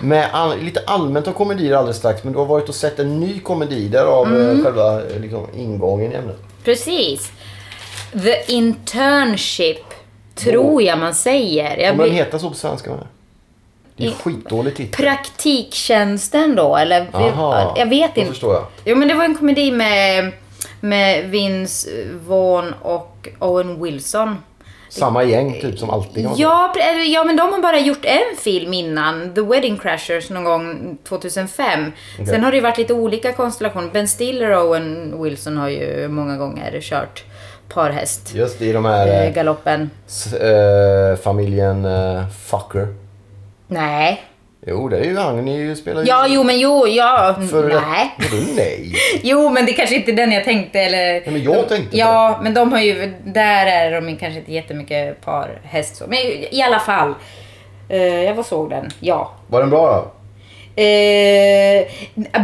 Med 0.00 0.28
all, 0.32 0.58
lite 0.58 0.82
allmänt 0.86 1.26
om 1.26 1.34
komedier 1.34 1.76
alldeles 1.76 1.96
strax, 1.96 2.24
men 2.24 2.32
du 2.32 2.38
har 2.38 2.46
varit 2.46 2.68
och 2.68 2.74
sett 2.74 2.98
en 2.98 3.20
ny 3.20 3.40
komedi 3.40 3.88
därav 3.88 4.26
mm. 4.26 4.64
själva 4.64 5.02
eh, 5.02 5.20
liksom, 5.20 5.46
ingången 5.56 6.12
i 6.12 6.14
ämnet. 6.14 6.38
Precis. 6.64 7.32
The 8.12 8.52
internship, 8.52 9.84
tror 10.34 10.82
jag 10.82 10.98
man 10.98 11.14
säger. 11.14 11.76
Jag 11.76 11.90
Kommer 11.90 12.04
den 12.04 12.14
heta 12.14 12.38
så 12.38 12.48
på 12.48 12.56
svenska? 12.56 12.90
Med? 12.90 13.06
Det 13.96 14.04
är 14.04 14.08
I- 14.08 14.14
skitdålig 14.14 14.76
titel. 14.76 15.04
Praktiktjänsten 15.04 16.54
då, 16.56 16.76
eller? 16.76 17.08
Aha, 17.12 17.74
jag 17.76 17.86
vet 17.86 18.16
inte. 18.16 18.30
förstår 18.30 18.54
jag. 18.54 18.64
Jo, 18.84 18.96
men 18.96 19.08
det 19.08 19.14
var 19.14 19.24
en 19.24 19.34
komedi 19.34 19.70
med, 19.70 20.32
med 20.80 21.30
Vince 21.30 21.88
Vaughn 22.26 22.74
och 22.82 23.28
Owen 23.38 23.82
Wilson. 23.82 24.36
Samma 24.92 25.24
gäng 25.24 25.60
typ 25.60 25.78
som 25.78 25.90
alltid. 25.90 26.28
Ja, 26.36 26.74
ja, 27.06 27.24
men 27.24 27.36
de 27.36 27.52
har 27.52 27.62
bara 27.62 27.78
gjort 27.78 28.04
en 28.04 28.36
film 28.38 28.72
innan, 28.72 29.34
The 29.34 29.40
Wedding 29.40 29.78
Crashers, 29.78 30.30
någon 30.30 30.44
gång 30.44 30.98
2005. 31.08 31.92
Sen 32.26 32.44
har 32.44 32.50
det 32.50 32.56
ju 32.56 32.62
varit 32.62 32.78
lite 32.78 32.94
olika 32.94 33.32
konstellationer. 33.32 33.90
Ben 33.92 34.08
Stiller 34.08 34.50
och 34.50 34.64
Owen 34.68 35.22
Wilson 35.22 35.56
har 35.56 35.68
ju 35.68 36.08
många 36.08 36.36
gånger 36.36 36.80
kört 36.80 37.24
parhäst. 37.68 38.34
Just 38.34 38.58
det, 38.58 38.64
i 38.66 38.72
de 38.72 38.84
här 38.84 39.26
eh, 39.26 39.32
Galoppen. 39.32 39.90
eh, 40.40 41.16
familjen 41.22 41.84
eh, 41.84 42.28
Fucker. 42.28 42.94
Nej. 43.66 44.22
Jo, 44.66 44.88
det 44.88 44.98
är 44.98 45.04
ju 45.04 45.16
han. 45.16 45.44
Ni 45.44 45.76
spelar 45.76 46.02
ju... 46.02 46.08
Ja, 46.08 46.26
jo, 46.28 46.42
men 46.42 46.60
jo, 46.60 46.86
ja. 46.86 47.36
För 47.50 47.68
Nej. 47.68 48.16
Nej? 48.56 48.92
Jo, 49.22 49.48
men 49.50 49.66
det 49.66 49.72
kanske 49.72 49.94
inte 49.96 50.10
är 50.10 50.16
den 50.16 50.32
jag 50.32 50.44
tänkte. 50.44 50.80
Eller... 50.80 51.12
Nej, 51.12 51.22
men 51.26 51.42
jag 51.42 51.68
tänkte 51.68 51.96
Ja, 51.96 52.40
men 52.42 52.54
de 52.54 52.72
har 52.72 52.80
ju... 52.80 53.14
Där 53.24 53.66
är 53.66 54.00
de 54.00 54.16
kanske 54.16 54.38
inte 54.38 54.52
jättemycket 54.52 55.24
parhäst. 55.24 55.96
så. 55.96 56.04
Men 56.06 56.18
i 56.50 56.62
alla 56.62 56.78
fall. 56.78 57.14
Eh, 57.88 58.02
jag 58.02 58.34
var 58.34 58.42
såg 58.42 58.70
den. 58.70 58.90
Ja. 59.00 59.32
Var 59.46 59.60
den 59.60 59.70
bra 59.70 59.86
då? 59.92 60.21
Eh, 60.76 61.86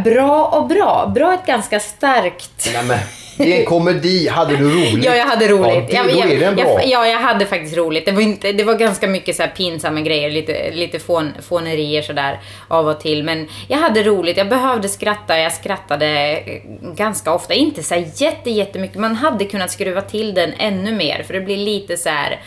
bra 0.05 0.45
och 0.45 0.67
bra. 0.67 1.13
Bra 1.15 1.33
är 1.33 1.35
ett 1.35 1.47
ganska 1.47 1.81
starkt... 1.81 2.71
Nej, 2.75 2.85
men, 2.85 2.99
det 3.39 3.57
är 3.57 3.61
en 3.61 3.67
komedi. 3.67 4.29
Hade 4.29 4.57
du 4.57 4.65
roligt? 4.65 5.05
Ja, 5.05 5.17
jag 5.17 5.27
hade 5.27 5.49
roligt. 5.49 5.93
Ja, 5.93 6.03
det, 6.03 6.11
jag, 6.11 6.29
då 6.29 6.35
är 6.35 6.41
den 6.41 6.57
bra. 6.57 6.65
Jag, 6.65 6.87
ja, 6.87 7.07
jag 7.07 7.19
hade 7.19 7.47
faktiskt 7.47 7.77
roligt. 7.77 8.07
Det 8.07 8.13
var, 8.13 8.23
inte, 8.23 8.53
det 8.53 8.65
var 8.65 8.75
ganska 8.75 9.07
mycket 9.09 9.37
så 9.37 9.45
pinsamma 9.57 10.01
grejer, 10.01 10.31
lite, 10.31 10.71
lite 10.71 10.99
fån, 10.99 11.33
fånerier 11.49 12.03
sådär 12.03 12.41
av 12.69 12.89
och 12.89 13.01
till. 13.01 13.23
Men 13.25 13.49
jag 13.69 13.79
hade 13.79 14.03
roligt. 14.03 14.37
Jag 14.37 14.49
behövde 14.49 14.89
skratta. 14.89 15.39
Jag 15.39 15.53
skrattade 15.53 16.37
eh, 16.37 16.61
ganska 16.95 17.33
ofta. 17.33 17.55
Inte 17.55 17.83
så 17.83 17.95
jätte, 18.15 18.51
jättemycket. 18.51 18.99
Man 18.99 19.15
hade 19.15 19.45
kunnat 19.45 19.71
skruva 19.71 20.01
till 20.01 20.35
den 20.35 20.53
ännu 20.59 20.93
mer. 20.93 21.23
För 21.23 21.35
det 21.35 21.41
blir 21.41 21.57
lite 21.57 21.97
så 21.97 22.09
här... 22.09 22.41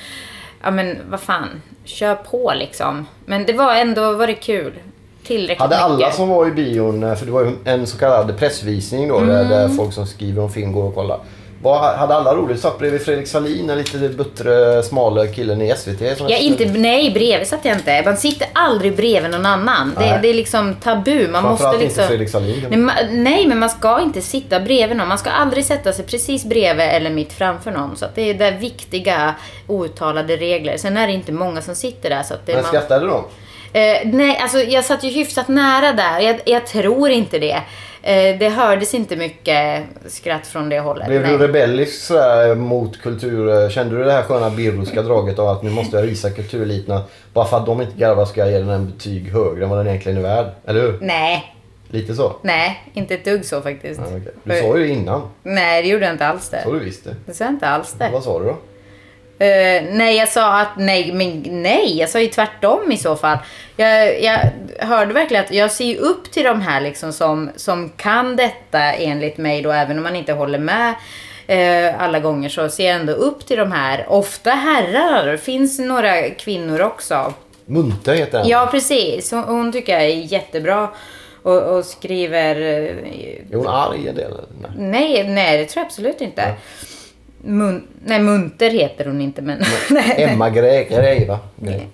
Ja, 0.63 0.71
men 0.71 0.97
vad 1.09 1.21
fan. 1.21 1.61
Kör 1.85 2.15
på 2.15 2.53
liksom. 2.55 3.07
Men 3.25 3.45
det 3.45 3.53
var 3.53 3.75
ändå 3.75 4.11
var 4.13 4.27
det 4.27 4.33
kul. 4.33 4.73
Tillräckligt 5.23 5.59
Hade 5.59 5.77
alla 5.77 5.97
mycket. 5.97 6.15
som 6.15 6.29
var 6.29 6.47
i 6.47 6.51
bion, 6.51 7.03
eh, 7.03 7.15
för 7.15 7.25
det 7.25 7.31
var 7.31 7.41
ju 7.41 7.51
en 7.65 7.87
så 7.87 7.97
kallad 7.97 8.37
pressvisning 8.39 9.07
då, 9.07 9.19
där, 9.19 9.25
Mm. 9.41 9.49
där 9.49 9.67
folk 9.69 9.93
som 9.93 10.05
skriver 10.07 10.43
om 10.43 10.49
film 10.51 10.71
går 10.71 10.83
och 10.83 10.95
kollar. 10.95 11.19
Var, 11.63 11.95
hade 11.97 12.15
alla 12.15 12.35
roligt? 12.35 12.59
Satt 12.59 12.79
bredvid 12.79 13.01
Fredrik 13.01 13.27
Salin, 13.27 13.67
den 13.67 13.77
lite 13.77 13.97
buttre, 13.97 14.83
smala 14.83 15.27
killen 15.27 15.61
i 15.61 15.69
SVT. 15.77 16.15
Som 16.17 16.27
Ja, 16.29 16.37
inte, 16.37 16.65
nej, 16.65 17.11
bredvid 17.11 17.47
satt 17.47 17.65
jag 17.65 17.77
inte. 17.77 18.01
Man 18.05 18.17
sitter 18.17 18.47
aldrig 18.53 18.95
bredvid 18.95 19.31
någon 19.31 19.45
annan. 19.45 19.93
Det, 19.99 20.19
det 20.21 20.29
är 20.29 20.33
liksom 20.33 20.75
tabu. 20.75 21.27
Man 21.27 21.43
måste 21.43 21.65
liksom... 21.71 21.83
inte 21.83 22.07
Fredrik 22.07 22.29
Salin. 22.29 22.65
Nej, 22.69 22.79
ma- 22.79 23.11
nej, 23.11 23.47
men 23.47 23.59
man 23.59 23.69
ska 23.69 24.01
inte 24.01 24.21
sitta 24.21 24.59
bredvid 24.59 24.97
någon. 24.97 25.07
Man 25.07 25.17
ska 25.17 25.29
aldrig 25.29 25.65
sätta 25.65 25.93
sig 25.93 26.05
precis 26.05 26.45
bredvid 26.45 26.85
eller 26.85 27.09
mitt 27.09 27.33
framför 27.33 27.71
någon. 27.71 27.95
Så 27.97 28.05
att 28.05 28.15
det 28.15 28.21
är 28.29 28.33
där 28.33 28.51
viktiga 28.51 29.35
outtalade 29.67 30.37
regler. 30.37 30.77
Sen 30.77 30.97
är 30.97 31.07
det 31.07 31.13
inte 31.13 31.31
många 31.31 31.61
som 31.61 31.75
sitter 31.75 32.09
där. 32.09 32.23
Så 32.23 32.33
det, 32.45 32.53
Men 32.53 32.55
man, 32.55 32.65
skrattade 32.65 33.05
de? 33.07 33.23
Eh, 33.73 34.07
nej, 34.13 34.37
alltså 34.37 34.59
jag 34.59 34.85
satt 34.85 35.03
ju 35.03 35.09
hyfsat 35.09 35.47
nära 35.47 35.93
där. 35.93 36.19
Jag, 36.19 36.39
jag 36.45 36.65
tror 36.67 37.09
inte 37.09 37.39
det. 37.39 37.61
eh, 38.03 38.37
det 38.39 38.49
hördes 38.49 38.93
inte 38.93 39.15
mycket 39.15 39.83
skratt 40.07 40.47
från 40.47 40.69
det 40.69 40.79
hållet. 40.79 41.07
Blev 41.07 41.21
Nej. 41.21 41.31
du 41.31 41.37
rebellisk 41.37 42.01
sådär 42.05 42.55
mot 42.55 43.01
kultur? 43.01 43.69
Kände 43.69 43.97
du 43.97 44.03
det 44.03 44.11
här 44.11 44.21
sköna 44.23 44.49
birroska 44.49 45.01
draget 45.01 45.39
av 45.39 45.47
att 45.47 45.63
nu 45.63 45.69
måste 45.69 45.97
jag 45.97 46.03
visa 46.03 46.29
kultureliterna 46.29 47.03
bara 47.33 47.45
för 47.45 47.57
att 47.57 47.65
de 47.65 47.81
inte 47.81 47.97
garvar 47.97 48.25
ska 48.25 48.41
jag 48.41 48.51
ge 48.51 48.57
den 48.59 48.69
en 48.69 48.91
betyg 48.91 49.31
högre 49.31 49.63
än 49.63 49.69
vad 49.69 49.79
den 49.79 49.87
egentligen 49.87 50.17
är 50.17 50.21
värd? 50.21 50.45
Eller 50.65 50.81
hur? 50.81 50.97
Nej, 51.01 51.55
Lite 51.87 52.15
så? 52.15 52.35
nej, 52.41 52.91
inte 52.93 53.13
ett 53.13 53.25
dugg 53.25 53.45
så 53.45 53.61
faktiskt. 53.61 54.01
Ja, 54.11 54.17
okej. 54.17 54.33
Du 54.43 54.61
sa 54.61 54.77
ju 54.77 54.87
det 54.87 54.93
innan. 54.93 55.21
Nej, 55.43 55.81
det 55.81 55.87
gjorde 55.87 56.05
jag 56.05 56.13
inte 56.13 56.27
alls 56.27 56.49
det. 56.49 56.61
Så 56.63 56.71
du 56.71 56.79
visst 56.79 57.03
det. 57.03 57.15
Det 57.25 57.33
sa 57.33 57.43
jag 57.43 57.53
inte 57.53 57.67
alls 57.67 57.93
det. 57.97 58.09
Vad 58.13 58.23
sa 58.23 58.39
du 58.39 58.45
då? 58.45 58.57
Eh, 59.41 59.83
nej, 59.91 60.17
jag 60.17 60.29
sa 60.29 60.59
att 60.59 60.77
nej, 60.77 61.11
men 61.13 61.43
nej, 61.47 61.97
jag 61.99 62.09
sa 62.09 62.19
ju 62.19 62.27
tvärtom 62.27 62.91
i 62.91 62.97
så 62.97 63.15
fall. 63.15 63.37
Jag, 63.75 64.21
jag 64.23 64.39
hörde 64.79 65.13
verkligen 65.13 65.43
att 65.43 65.53
jag 65.53 65.71
ser 65.71 65.85
ju 65.85 65.97
upp 65.97 66.31
till 66.31 66.43
de 66.43 66.61
här 66.61 66.81
liksom 66.81 67.13
som, 67.13 67.49
som 67.55 67.89
kan 67.97 68.35
detta 68.35 68.79
enligt 68.93 69.37
mig 69.37 69.61
då, 69.61 69.71
även 69.71 69.97
om 69.97 70.03
man 70.03 70.15
inte 70.15 70.33
håller 70.33 70.59
med 70.59 70.93
eh, 71.47 72.01
alla 72.01 72.19
gånger 72.19 72.49
så 72.49 72.69
ser 72.69 72.85
jag 72.87 72.95
ändå 72.95 73.13
upp 73.13 73.45
till 73.45 73.57
de 73.57 73.71
här, 73.71 74.05
ofta 74.09 74.51
herrar, 74.51 75.25
det 75.31 75.37
finns 75.37 75.79
några 75.79 76.29
kvinnor 76.29 76.81
också. 76.81 77.33
Munter 77.65 78.13
heter 78.15 78.37
den. 78.39 78.47
Ja, 78.47 78.67
precis. 78.71 79.31
Hon, 79.31 79.43
hon 79.43 79.71
tycker 79.71 79.93
jag 79.93 80.01
är 80.03 80.07
jättebra 80.15 80.89
och, 81.43 81.61
och 81.61 81.85
skriver... 81.85 82.55
eh, 82.55 83.51
Är 83.51 83.55
hon 83.55 83.67
arg 83.67 84.07
en 84.07 84.15
del? 84.15 84.31
Nej. 84.61 84.71
Nej, 84.77 85.23
nej, 85.27 85.57
det 85.57 85.65
tror 85.65 85.81
jag 85.81 85.85
absolut 85.85 86.21
inte. 86.21 86.53
Mun, 87.43 87.87
nej, 88.05 88.19
Munter 88.19 88.69
heter 88.69 89.05
hon 89.05 89.21
inte, 89.21 89.41
men... 89.41 89.63
nej. 89.89 90.15
Emma 90.17 90.49
Grej, 90.49 90.87
Grej 90.89 91.25
va? 91.27 91.39
Grej. 91.55 91.87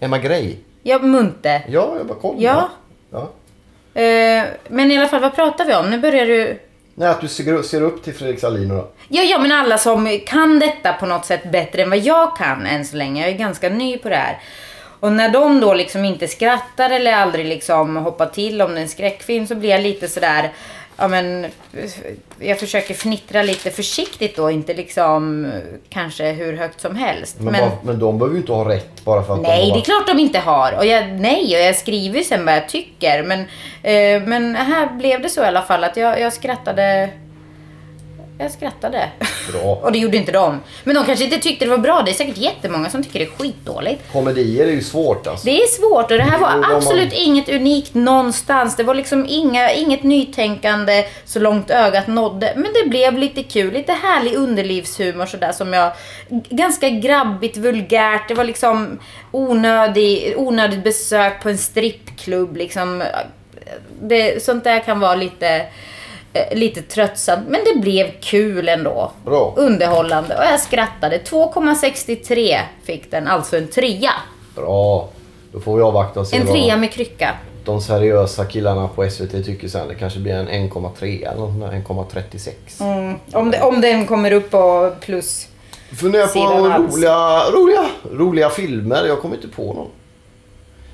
Emma 0.00 0.18
Grej? 0.18 0.58
Ja, 0.82 0.98
Munter. 0.98 1.64
Ja, 1.68 1.94
jag 1.96 2.06
bara 2.06 2.18
kollar. 2.18 2.42
Ja. 2.42 2.70
ja. 3.10 3.30
Eh, 4.00 4.44
men 4.68 4.90
i 4.90 4.98
alla 4.98 5.08
fall, 5.08 5.20
vad 5.20 5.34
pratar 5.34 5.64
vi 5.64 5.74
om? 5.74 5.90
Nu 5.90 5.98
börjar 5.98 6.26
du... 6.26 6.58
Nej, 6.94 7.08
att 7.08 7.20
du 7.20 7.28
ser, 7.28 7.62
ser 7.62 7.82
upp 7.82 8.04
till 8.04 8.14
Fredrik 8.14 8.40
Sahlin 8.40 8.68
då. 8.68 8.88
Ja, 9.08 9.22
ja, 9.22 9.38
men 9.38 9.52
alla 9.52 9.78
som 9.78 10.20
kan 10.26 10.58
detta 10.58 10.92
på 10.92 11.06
något 11.06 11.26
sätt 11.26 11.52
bättre 11.52 11.82
än 11.82 11.90
vad 11.90 11.98
jag 11.98 12.36
kan 12.36 12.66
än 12.66 12.84
så 12.84 12.96
länge. 12.96 13.22
Jag 13.22 13.30
är 13.30 13.38
ganska 13.38 13.68
ny 13.68 13.98
på 13.98 14.08
det 14.08 14.16
här. 14.16 14.38
Och 15.00 15.12
när 15.12 15.28
de 15.28 15.60
då 15.60 15.74
liksom 15.74 16.04
inte 16.04 16.28
skrattar 16.28 16.90
eller 16.90 17.12
aldrig 17.12 17.46
liksom 17.46 17.96
hoppar 17.96 18.26
till 18.26 18.62
om 18.62 18.74
det 18.74 18.78
är 18.78 18.82
en 18.82 18.88
skräckfilm 18.88 19.46
så 19.46 19.54
blir 19.54 19.70
jag 19.70 19.80
lite 19.80 20.08
sådär, 20.08 20.52
ja 20.96 21.08
men, 21.08 21.46
jag 22.38 22.60
försöker 22.60 22.94
fnittra 22.94 23.42
lite 23.42 23.70
försiktigt 23.70 24.36
då, 24.36 24.50
inte 24.50 24.74
liksom 24.74 25.52
kanske 25.88 26.32
hur 26.32 26.56
högt 26.56 26.80
som 26.80 26.96
helst. 26.96 27.36
Men, 27.40 27.52
bara, 27.52 27.72
men 27.82 27.98
de 27.98 28.18
behöver 28.18 28.34
ju 28.34 28.40
inte 28.40 28.52
ha 28.52 28.68
rätt 28.68 29.04
bara 29.04 29.22
för 29.22 29.34
att 29.34 29.40
Nej, 29.42 29.60
de 29.60 29.66
det 29.66 29.72
har 29.72 29.78
är 29.78 29.82
klart 29.84 30.06
de 30.06 30.18
inte 30.18 30.38
har. 30.38 30.72
Och 30.72 30.86
jag, 30.86 31.08
nej, 31.08 31.56
och 31.56 31.62
jag 31.62 31.76
skriver 31.76 32.18
ju 32.18 32.24
sen 32.24 32.44
vad 32.44 32.54
jag 32.54 32.68
tycker. 32.68 33.22
Men, 33.22 33.40
eh, 33.82 34.28
men 34.28 34.54
här 34.54 34.94
blev 34.98 35.22
det 35.22 35.28
så 35.28 35.42
i 35.42 35.46
alla 35.46 35.62
fall 35.62 35.84
att 35.84 35.96
jag, 35.96 36.20
jag 36.20 36.32
skrattade. 36.32 37.10
Jag 38.38 38.50
skrattade. 38.50 39.08
Bra. 39.52 39.60
och 39.82 39.92
det 39.92 39.98
gjorde 39.98 40.16
inte 40.16 40.32
de. 40.32 40.60
Men 40.84 40.94
de 40.94 41.04
kanske 41.04 41.24
inte 41.24 41.38
tyckte 41.38 41.64
det 41.64 41.70
var 41.70 41.78
bra. 41.78 42.02
Det 42.04 42.10
är 42.10 42.14
säkert 42.14 42.36
jättemånga 42.38 42.90
som 42.90 43.02
tycker 43.04 43.18
det 43.18 43.24
är 43.24 43.30
skitdåligt. 43.30 44.12
Komedier 44.12 44.66
är 44.66 44.70
ju 44.70 44.82
svårt 44.82 45.26
alltså. 45.26 45.44
Det 45.46 45.62
är 45.62 45.66
svårt 45.66 46.10
och 46.10 46.16
det 46.16 46.22
här 46.22 46.38
Jo, 46.38 46.40
var 46.40 46.48
har- 46.48 46.76
absolut 46.76 47.12
inget 47.12 47.48
unikt 47.48 47.94
någonstans. 47.94 48.76
Det 48.76 48.82
var 48.82 48.94
liksom 48.94 49.26
inga, 49.28 49.72
inget 49.72 50.02
nytänkande 50.02 51.04
så 51.24 51.38
långt 51.38 51.70
ögat 51.70 52.06
nådde. 52.06 52.52
Men 52.56 52.72
det 52.82 52.88
blev 52.88 53.18
lite 53.18 53.42
kul, 53.42 53.72
lite 53.72 53.92
härlig 53.92 54.34
underlivshumor 54.34 55.26
sådär 55.26 55.52
som 55.52 55.72
jag... 55.72 55.92
Ganska 56.50 56.88
grabbigt, 56.90 57.56
vulgärt. 57.56 58.28
Det 58.28 58.34
var 58.34 58.44
liksom 58.44 58.98
onödig, 59.30 60.34
onödigt 60.36 60.84
besök 60.84 61.42
på 61.42 61.48
en 61.48 61.58
strippklubb 61.58 62.56
liksom. 62.56 63.02
Det, 64.02 64.42
sånt 64.44 64.64
där 64.64 64.80
kan 64.80 65.00
vara 65.00 65.14
lite, 65.14 65.66
lite 66.52 66.82
tröttsamt. 66.82 67.48
Men 67.48 67.60
det 67.64 67.80
blev 67.80 68.10
kul 68.20 68.68
ändå. 68.68 69.12
Bra. 69.24 69.54
Underhållande 69.56 70.36
och 70.36 70.44
jag 70.44 70.60
skrattade. 70.60 71.18
2,63 71.18 72.58
fick 72.84 73.10
den, 73.10 73.26
alltså 73.28 73.56
en 73.56 73.68
trea. 73.68 74.12
Bra. 74.56 75.08
Då 75.52 75.60
får 75.60 75.76
vi 75.76 75.82
avvakta 75.82 76.20
och 76.20 76.26
se 76.26 76.36
En 76.36 76.46
vad 76.46 76.54
trea 76.54 76.76
med 76.76 76.92
krycka. 76.92 77.34
de 77.64 77.80
seriösa 77.80 78.44
killarna 78.44 78.88
på 78.88 79.10
SVT 79.10 79.44
tycker 79.44 79.68
sen. 79.68 79.88
Det 79.88 79.94
kanske 79.94 80.18
blir 80.18 80.34
en 80.34 80.48
1,3 80.48 81.28
eller 81.28 81.40
något 81.40 81.50
sånt 81.50 81.60
där, 81.60 81.94
1,36. 81.94 82.82
Mm. 82.82 83.18
Om, 83.32 83.50
det, 83.50 83.60
om 83.62 83.80
den 83.80 84.06
kommer 84.06 84.32
upp 84.32 84.50
på 84.50 84.92
plus. 85.00 85.48
Funderar 86.00 86.26
på 86.26 86.32
Sidan 86.32 86.72
alls. 86.72 86.94
roliga, 86.94 87.50
roliga, 87.50 87.86
roliga 88.12 88.50
filmer. 88.50 89.04
Jag 89.06 89.20
kommer 89.22 89.36
inte 89.36 89.48
på 89.48 89.62
någon. 89.62 89.88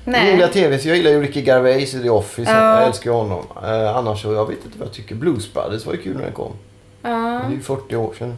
Nej. 0.05 0.33
Roliga 0.33 0.47
tv 0.47 0.79
så 0.79 0.87
jag 0.87 0.97
gillar 0.97 1.11
ju 1.11 1.21
Ricky 1.21 1.41
Gervais 1.41 1.93
i 1.93 2.01
The 2.01 2.09
Office. 2.09 2.51
Ja. 2.51 2.79
Jag 2.79 2.87
älskar 2.87 3.11
ju 3.11 3.17
honom. 3.17 3.45
Eh, 3.63 3.97
annars 3.97 4.21
så, 4.21 4.33
jag 4.33 4.47
vet 4.49 4.65
inte 4.65 4.77
vad 4.77 4.87
jag 4.87 4.93
tycker. 4.93 5.15
Blues 5.15 5.53
Brothers 5.53 5.85
var 5.85 5.93
ju 5.93 6.01
kul 6.01 6.15
när 6.17 6.23
den 6.23 6.33
kom. 6.33 6.51
Ja. 7.01 7.09
Det 7.09 7.53
är 7.53 7.57
ju 7.57 7.61
40 7.61 7.95
år 7.95 8.13
sedan. 8.17 8.37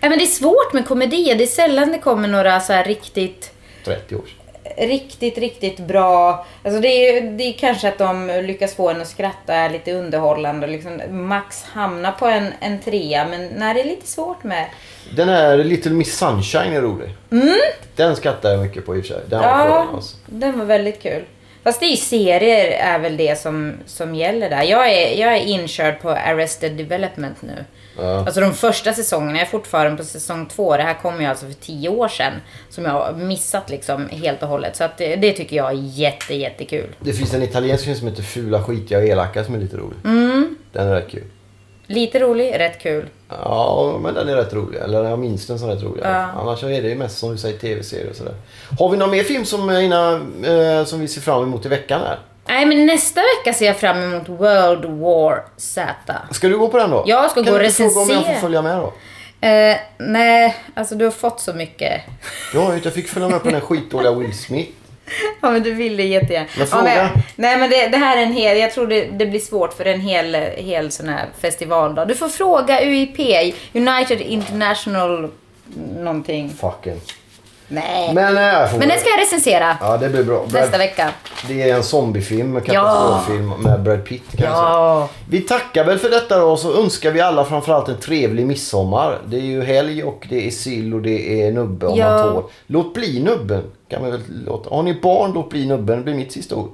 Nej, 0.00 0.10
men 0.10 0.18
det 0.18 0.24
är 0.24 0.26
svårt 0.26 0.72
med 0.72 0.86
komedier. 0.86 1.34
Det 1.36 1.44
är 1.44 1.46
sällan 1.46 1.92
det 1.92 1.98
kommer 1.98 2.28
några 2.28 2.60
så 2.60 2.72
här 2.72 2.84
riktigt, 2.84 3.52
30 3.84 4.14
år 4.14 4.20
sedan. 4.20 4.41
Riktigt, 4.76 5.38
riktigt 5.38 5.78
bra. 5.78 6.46
Alltså 6.64 6.80
det 6.80 6.88
är, 6.88 7.22
det 7.22 7.44
är 7.44 7.52
kanske 7.52 7.88
att 7.88 7.98
de 7.98 8.26
lyckas 8.46 8.74
få 8.74 8.90
en 8.90 9.00
att 9.00 9.08
skratta, 9.08 9.54
är 9.54 9.70
lite 9.70 9.92
underhållande 9.92 10.66
liksom 10.66 11.00
max 11.10 11.64
hamna 11.64 12.12
på 12.12 12.26
en, 12.26 12.52
en 12.60 12.78
trea. 12.80 13.26
Men 13.28 13.46
när 13.46 13.74
det 13.74 13.80
är 13.80 13.84
lite 13.84 14.06
svårt 14.06 14.44
med. 14.44 14.66
Den 15.16 15.28
här 15.28 15.56
Little 15.56 15.92
Miss 15.92 16.18
Sunshine 16.18 16.72
är 16.72 16.80
rolig. 16.80 17.10
Den 17.96 18.16
skrattar 18.16 18.50
jag 18.50 18.60
mycket 18.62 18.86
på 18.86 18.96
i 18.96 19.00
och 19.00 19.04
för 19.04 19.14
sig. 19.14 19.22
Den 19.28 19.40
var 19.40 19.48
Mm. 19.52 19.68
Ja, 19.68 19.86
alltså. 19.94 20.16
den 20.26 20.58
var 20.58 20.64
väldigt 20.64 21.02
kul. 21.02 21.24
Fast 21.64 21.80
det 21.80 21.86
är 21.86 21.90
ju 21.90 21.96
serier 21.96 22.66
är 22.70 22.98
väl 22.98 23.16
det 23.16 23.38
som, 23.38 23.74
som 23.86 24.14
gäller 24.14 24.50
där. 24.50 24.62
Jag 24.62 24.92
är, 24.92 25.20
jag 25.20 25.36
är 25.36 25.40
inkörd 25.40 26.00
på 26.00 26.10
Arrested 26.10 26.72
Development 26.72 27.42
nu. 27.42 27.64
Ja. 27.96 28.18
Alltså 28.18 28.40
de 28.40 28.54
första 28.54 28.92
säsongerna, 28.92 29.38
jag 29.38 29.46
är 29.46 29.50
fortfarande 29.50 29.96
på 29.96 30.04
säsong 30.04 30.46
två. 30.46 30.76
Det 30.76 30.82
här 30.82 30.94
kom 30.94 31.20
ju 31.20 31.26
alltså 31.26 31.46
för 31.46 31.52
tio 31.52 31.88
år 31.88 32.08
sedan. 32.08 32.32
Som 32.70 32.84
jag 32.84 32.92
har 32.92 33.12
missat 33.12 33.70
liksom 33.70 34.08
helt 34.08 34.42
och 34.42 34.48
hållet. 34.48 34.76
Så 34.76 34.84
att 34.84 34.98
det, 34.98 35.16
det 35.16 35.32
tycker 35.32 35.56
jag 35.56 35.70
är 35.70 35.82
jätte, 35.82 36.34
jättekul. 36.34 36.88
Det 37.00 37.12
finns 37.12 37.34
en 37.34 37.42
italiensk 37.42 37.84
film 37.84 37.96
som 37.96 38.08
heter 38.08 38.22
Fula, 38.22 38.62
skitiga 38.62 38.98
och 38.98 39.04
elaka 39.04 39.44
som 39.44 39.54
är 39.54 39.58
lite 39.58 39.76
rolig. 39.76 39.96
Mm. 40.04 40.56
Den 40.72 40.88
är 40.88 40.94
rätt 40.94 41.10
kul. 41.10 41.24
Lite 41.86 42.18
rolig, 42.18 42.58
rätt 42.58 42.82
kul. 42.82 43.08
Ja, 43.28 43.98
men 44.02 44.14
den 44.14 44.28
är 44.28 44.36
rätt 44.36 44.52
rolig. 44.52 44.78
Eller 44.80 45.04
jag 45.04 45.18
minns 45.18 45.46
den 45.46 45.58
som 45.58 45.68
rätt 45.68 45.82
rolig. 45.82 46.02
Ja. 46.04 46.26
Annars 46.40 46.62
är 46.62 46.82
det 46.82 46.88
ju 46.88 46.94
mest 46.94 47.18
som 47.18 47.32
du 47.32 47.38
säger 47.38 47.58
tv-serier 47.58 48.10
och 48.10 48.16
sådär. 48.16 48.34
Har 48.78 48.88
vi 48.88 48.96
någon 48.96 49.10
mer 49.10 49.22
film 49.24 49.44
som, 49.44 49.70
eh, 49.70 49.84
innan, 49.84 50.44
eh, 50.44 50.84
som 50.84 51.00
vi 51.00 51.08
ser 51.08 51.20
fram 51.20 51.42
emot 51.42 51.66
i 51.66 51.68
veckan 51.68 52.00
här? 52.00 52.18
Nej, 52.48 52.66
men 52.66 52.86
nästa 52.86 53.20
vecka 53.20 53.58
ser 53.58 53.66
jag 53.66 53.76
fram 53.76 54.02
emot 54.02 54.28
World 54.28 54.84
War 54.84 55.44
Z. 55.56 55.92
Ska 56.30 56.48
du 56.48 56.58
gå 56.58 56.68
på 56.68 56.78
den 56.78 56.90
då? 56.90 57.04
Jag 57.06 57.30
ska 57.30 57.44
kan 57.44 57.52
gå 57.52 57.58
du 57.58 57.64
och 57.64 57.66
inte 57.66 57.76
fråga 57.76 57.90
om 57.90 57.98
jag 57.98 58.06
får 58.08 58.14
recensera. 58.14 58.40
följa 58.40 58.62
med 58.62 58.78
då? 58.78 58.92
Eh, 59.46 59.76
nej, 59.98 60.56
alltså 60.74 60.94
du 60.94 61.04
har 61.04 61.12
fått 61.12 61.40
så 61.40 61.52
mycket. 61.52 62.00
Ja, 62.54 62.74
jag 62.84 62.92
fick 62.92 63.08
följa 63.08 63.28
med 63.28 63.38
på 63.38 63.44
den 63.44 63.54
här 63.54 63.60
skitdåliga 63.60 64.12
Will 64.12 64.38
Smith. 64.38 64.72
Ja 65.40 65.50
men 65.50 65.62
du 65.62 65.74
ville 65.74 66.02
jättegärna. 66.02 66.46
Men 66.56 66.66
Ja, 66.70 66.76
fråga. 66.76 67.10
nej 67.36 67.56
men 67.58 67.70
det, 67.70 67.86
det 67.88 67.96
här 67.96 68.16
är 68.16 68.22
en 68.22 68.32
hel, 68.32 68.58
jag 68.58 68.72
tror 68.72 68.86
det, 68.86 69.04
det 69.04 69.26
blir 69.26 69.40
svårt 69.40 69.72
för 69.72 69.84
en 69.84 70.00
hel, 70.00 70.34
hel 70.56 70.90
sån 70.90 71.08
här 71.08 71.26
festivaldag. 71.40 72.08
Du 72.08 72.14
får 72.14 72.28
fråga 72.28 72.84
UIP, 72.84 73.18
United 73.72 74.20
International 74.20 75.30
någonting. 75.98 76.50
Fucking. 76.60 77.00
Nej. 77.68 78.14
Men, 78.14 78.34
Men, 78.34 78.36
eh, 78.36 78.58
jag 78.60 78.70
får 78.70 78.78
den 78.78 78.90
ska 78.98 79.08
jag 79.08 79.20
recensera 79.20 79.76
Ja, 79.80 79.96
det 79.96 80.08
blir 80.08 80.24
bra. 80.24 80.42
nästa 80.44 80.68
Brad, 80.68 80.78
vecka. 80.78 81.10
det 81.48 81.70
är 81.70 81.74
en 81.76 81.82
zombiefilm, 81.82 82.56
en 82.56 82.62
katastroffilm 82.62 83.48
med 83.50 83.80
Brad 83.82 84.04
Pitt 84.04 84.36
kan. 84.36 84.46
Ja. 84.46 85.08
Vi 85.30 85.40
tackar 85.40 85.84
väl 85.84 85.98
för 85.98 86.10
detta 86.10 86.38
då 86.38 86.46
och 86.50 86.58
så 86.58 86.82
önskar 86.82 87.10
vi 87.10 87.20
alla 87.20 87.44
framförallt 87.44 87.88
en 87.88 87.96
trevlig 88.00 88.46
midsommar. 88.46 89.18
Det 89.26 89.36
är 89.36 89.40
ju 89.40 89.62
helg 89.64 90.04
och 90.04 90.26
det 90.30 90.46
är 90.46 90.50
sill 90.50 90.94
och 90.94 91.02
det 91.02 91.42
är 91.42 91.52
nubbe 91.52 91.86
om 91.86 91.98
Ja. 91.98 92.08
man 92.24 92.34
tål. 92.34 92.44
Låt 92.66 92.94
bli 92.94 93.22
nubben. 93.22 93.62
Kan 93.88 94.02
man 94.02 94.10
väl 94.10 94.20
låta. 94.46 94.74
Har 94.74 94.82
ni 94.82 95.00
barn, 95.00 95.32
låt 95.34 95.50
bli 95.50 95.66
nubben. 95.66 95.96
Det 95.98 96.04
blir 96.04 96.14
mitt 96.14 96.32
sista 96.32 96.54
ord. 96.56 96.70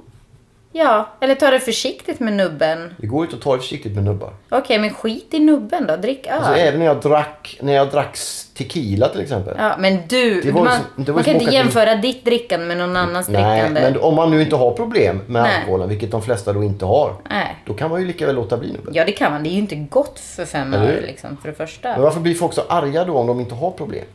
Ja, 0.71 1.09
eller 1.19 1.35
ta 1.35 1.51
det 1.51 1.59
försiktigt 1.59 2.19
med 2.19 2.33
nubben. 2.33 2.93
Det 2.97 3.07
går 3.07 3.23
inte 3.23 3.35
att 3.35 3.41
ta 3.41 3.53
det 3.53 3.59
försiktigt 3.61 3.95
med 3.95 4.03
nubbar. 4.03 4.33
Okej, 4.49 4.79
men 4.79 4.89
skit 4.93 5.27
i 5.31 5.39
nubben 5.39 5.87
då. 5.87 5.95
Drick 5.95 6.27
öl. 6.27 6.33
Alltså, 6.33 6.53
även 6.53 6.79
när 6.79 6.85
jag 6.85 7.01
drack, 7.01 7.57
när 7.61 7.73
jag 7.73 7.89
drack 7.89 8.17
tequila 8.57 9.09
till 9.09 9.21
exempel. 9.21 9.55
Ja, 9.59 9.75
men 9.79 9.97
du, 10.07 10.41
Det 10.41 10.51
var 10.51 10.61
ju 10.61 10.65
man, 10.65 10.77
som- 10.95 11.03
det 11.05 11.11
var 11.11 11.15
man 11.17 11.23
kan 11.23 11.33
inte 11.33 11.45
åka 11.45 11.49
till- 11.51 11.59
jämföra 11.59 11.95
ditt 11.95 12.25
drickande 12.25 12.65
med 12.65 12.77
någon 12.77 12.95
annans 12.97 13.29
Nej, 13.29 13.41
drickande. 13.61 13.81
men 13.81 13.99
om 14.01 14.15
man 14.15 14.31
nu 14.31 14.41
inte 14.41 14.55
har 14.55 14.71
problem 14.71 15.21
med 15.27 15.43
Nej. 15.43 15.55
alkoholen, 15.59 15.89
vilket 15.89 16.11
de 16.11 16.21
flesta 16.21 16.53
då 16.53 16.63
inte 16.63 16.85
har. 16.85 17.13
Nej. 17.29 17.55
Då 17.65 17.73
kan 17.73 17.89
man 17.89 18.01
ju 18.01 18.07
lika 18.07 18.25
väl 18.25 18.35
låta 18.35 18.57
bli 18.57 18.71
nubben. 18.71 18.93
Ja, 18.93 19.05
det 19.05 19.11
kan 19.11 19.31
man. 19.31 19.43
Det 19.43 19.49
är 19.49 19.51
ju 19.53 19.59
inte 19.59 19.75
gott 19.75 20.19
för 20.19 20.45
fem 20.45 20.73
Eller 20.73 20.85
hur? 20.85 20.93
öre 20.93 21.01
liksom, 21.05 21.37
för 21.41 21.47
det 21.49 21.55
första. 21.55 21.89
Men 21.91 22.01
varför 22.01 22.19
blir 22.19 22.35
folk 22.35 22.53
så 22.53 22.61
arga 22.69 23.05
då 23.05 23.17
om 23.17 23.27
de 23.27 23.39
inte 23.39 23.55
har 23.55 23.71
problem? 23.71 24.05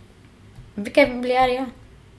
Vilka 0.75 1.07
blir 1.07 1.37
arga? 1.41 1.67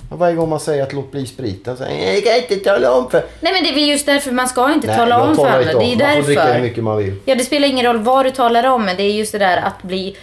Och 0.10 0.20
Varje 0.20 0.36
gång 0.36 0.50
man 0.50 0.60
säger 0.60 0.84
att 0.84 0.94
låt 0.94 1.12
bli 1.12 1.26
spriten 1.26 1.78
så 1.78 1.84
säger 1.84 2.14
jag 2.14 2.24
kan 2.24 2.36
inte 2.36 2.56
tala 2.56 2.92
om 2.92 3.10
för... 3.10 3.26
Nej 3.40 3.54
men 3.54 3.64
det 3.64 3.70
är 3.70 3.74
väl 3.74 3.90
just 3.90 4.06
därför 4.06 4.32
man 4.32 4.48
ska 4.48 4.74
inte 4.74 4.88
Nej, 4.88 4.98
tala 4.98 5.24
om 5.24 5.36
för 5.36 5.46
andra. 5.48 5.60
Det 5.60 5.72
är 5.72 5.74
om. 5.74 5.98
Man 6.00 6.16
får 6.16 6.22
dricka 6.24 6.42
hur 6.42 6.48
därför. 6.48 6.62
mycket 6.62 6.84
man 6.84 6.98
vill. 6.98 7.14
Ja, 7.26 7.36
det 7.36 7.44
spelar 7.44 7.68
ingen 7.68 7.86
roll 7.86 7.98
vad 7.98 8.26
du 8.26 8.32
talar 8.32 8.64
om, 8.64 8.86
men 8.86 8.98
det 8.98 9.04
är 9.04 9.12
just 9.14 9.32
det 9.32 9.38
där 9.38 9.58
att 9.58 9.84
bli 9.84 10.16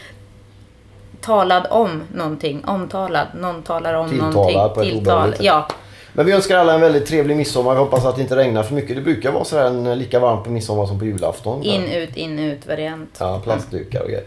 talad 1.21 1.67
om 1.71 2.03
någonting. 2.15 2.65
Omtalad. 2.67 3.27
Någon 3.41 3.63
talar 3.63 3.95
om 3.95 4.09
Tilltalad 4.11 4.35
någonting. 4.35 5.05
på 5.05 5.11
ett 5.11 5.35
sätt. 5.35 5.45
Ja. 5.45 5.69
Men 6.15 6.27
vi 6.27 6.33
önskar 6.33 6.59
alla 6.59 6.75
en 6.75 6.81
väldigt 6.81 7.07
trevlig 7.07 7.37
midsommar. 7.37 7.73
Vi 7.75 7.79
hoppas 7.79 8.05
att 8.05 8.17
det 8.17 8.23
inte 8.23 8.37
regnar 8.37 8.63
för 8.63 8.75
mycket. 8.75 8.97
Det 8.97 9.03
brukar 9.03 9.33
vara 9.33 9.45
sådär 9.45 9.65
en, 9.65 9.99
lika 9.99 10.19
varmt 10.21 10.45
på 10.45 10.51
midsommar 10.51 10.87
som 10.87 10.99
på 10.99 11.05
julafton. 11.05 11.63
In, 11.63 11.85
ut, 11.85 12.17
in, 12.17 12.39
ut 12.39 12.67
variant. 12.67 13.17
Ja, 13.19 13.41
plastdukar 13.45 14.01
och 14.01 14.09
grejer. 14.09 14.25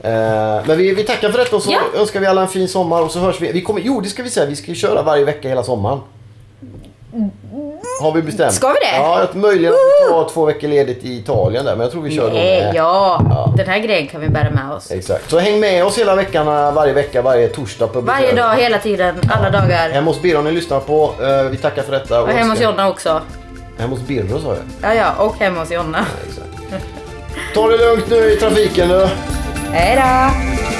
Eh, 0.00 0.66
men 0.66 0.78
vi, 0.78 0.94
vi 0.94 1.04
tackar 1.04 1.30
för 1.30 1.38
detta 1.38 1.56
och 1.56 1.62
så 1.62 1.72
Ja. 1.72 2.00
önskar 2.00 2.20
vi 2.20 2.26
alla 2.26 2.42
en 2.42 2.48
fin 2.48 2.68
sommar 2.68 3.02
och 3.02 3.10
så 3.10 3.18
hörs 3.18 3.40
vi. 3.40 3.52
vi 3.52 3.62
kommer, 3.62 3.80
jo, 3.84 4.00
det 4.00 4.08
ska 4.08 4.22
vi 4.22 4.30
säga. 4.30 4.46
Vi 4.46 4.56
ska 4.56 4.74
köra 4.74 5.02
varje 5.02 5.24
vecka 5.24 5.48
hela 5.48 5.62
sommaren. 5.62 5.98
Har 8.00 8.12
vi 8.12 8.22
bestämt. 8.22 8.52
Ska 8.54 8.68
vi 8.68 8.74
det? 8.74 8.96
Ja, 8.96 9.20
att 9.20 9.34
möjligen 9.34 9.72
att 9.72 9.78
vi 10.08 10.10
tar 10.12 10.28
två 10.28 10.44
veckor 10.44 10.68
ledigt 10.68 11.04
i 11.04 11.16
Italien 11.18 11.64
där. 11.64 11.72
Men 11.76 11.80
jag 11.80 11.92
tror 11.92 12.02
vi 12.02 12.16
kör 12.16 12.26
då 12.30 12.32
Nej, 12.36 12.62
med. 12.64 12.74
ja. 12.74 13.22
Ja. 13.30 13.54
Den 13.56 13.66
här 13.68 13.78
grejen 13.78 14.06
kan 14.08 14.20
vi 14.20 14.28
bära 14.28 14.50
med 14.50 14.72
oss. 14.76 14.90
Exakt. 14.90 15.30
Så 15.30 15.38
häng 15.38 15.60
med 15.60 15.84
oss 15.84 15.98
hela 15.98 16.14
veckan, 16.14 16.46
varje 16.74 16.92
vecka, 16.92 17.22
varje 17.22 17.48
torsdag. 17.48 17.86
På 17.86 18.00
Varje 18.00 18.32
dag, 18.32 18.54
hela 18.56 18.78
tiden, 18.78 19.14
alla 19.30 19.50
dagar. 19.50 19.90
Hemma 19.90 20.10
hos 20.10 20.22
Birro 20.22 20.42
ni 20.42 20.50
lyssnar 20.52 20.80
på. 20.80 21.10
Eh, 21.22 21.42
vi 21.50 21.56
tackar 21.56 21.82
för 21.82 21.92
detta. 21.92 22.22
Och 22.22 22.28
hemma 22.28 22.40
hos 22.40 22.50
önskar- 22.50 22.64
Jonna 22.64 22.88
också. 22.88 23.20
Hemma 23.78 23.90
hos 23.96 24.02
Birro 24.06 24.38
sa 24.40 24.48
jag. 24.48 24.92
Ja, 24.92 24.94
ja. 24.94 25.24
Och 25.24 25.36
hemma 25.38 25.60
hos 25.60 25.70
Jonna. 25.70 26.06
Exakt. 26.28 26.84
Ta 27.54 27.68
det 27.68 27.76
lugnt 27.78 28.10
nu 28.10 28.32
i 28.32 28.36
trafiken 28.36 28.88
nu. 28.88 29.08
Hej 29.72 29.96
då! 29.96 30.79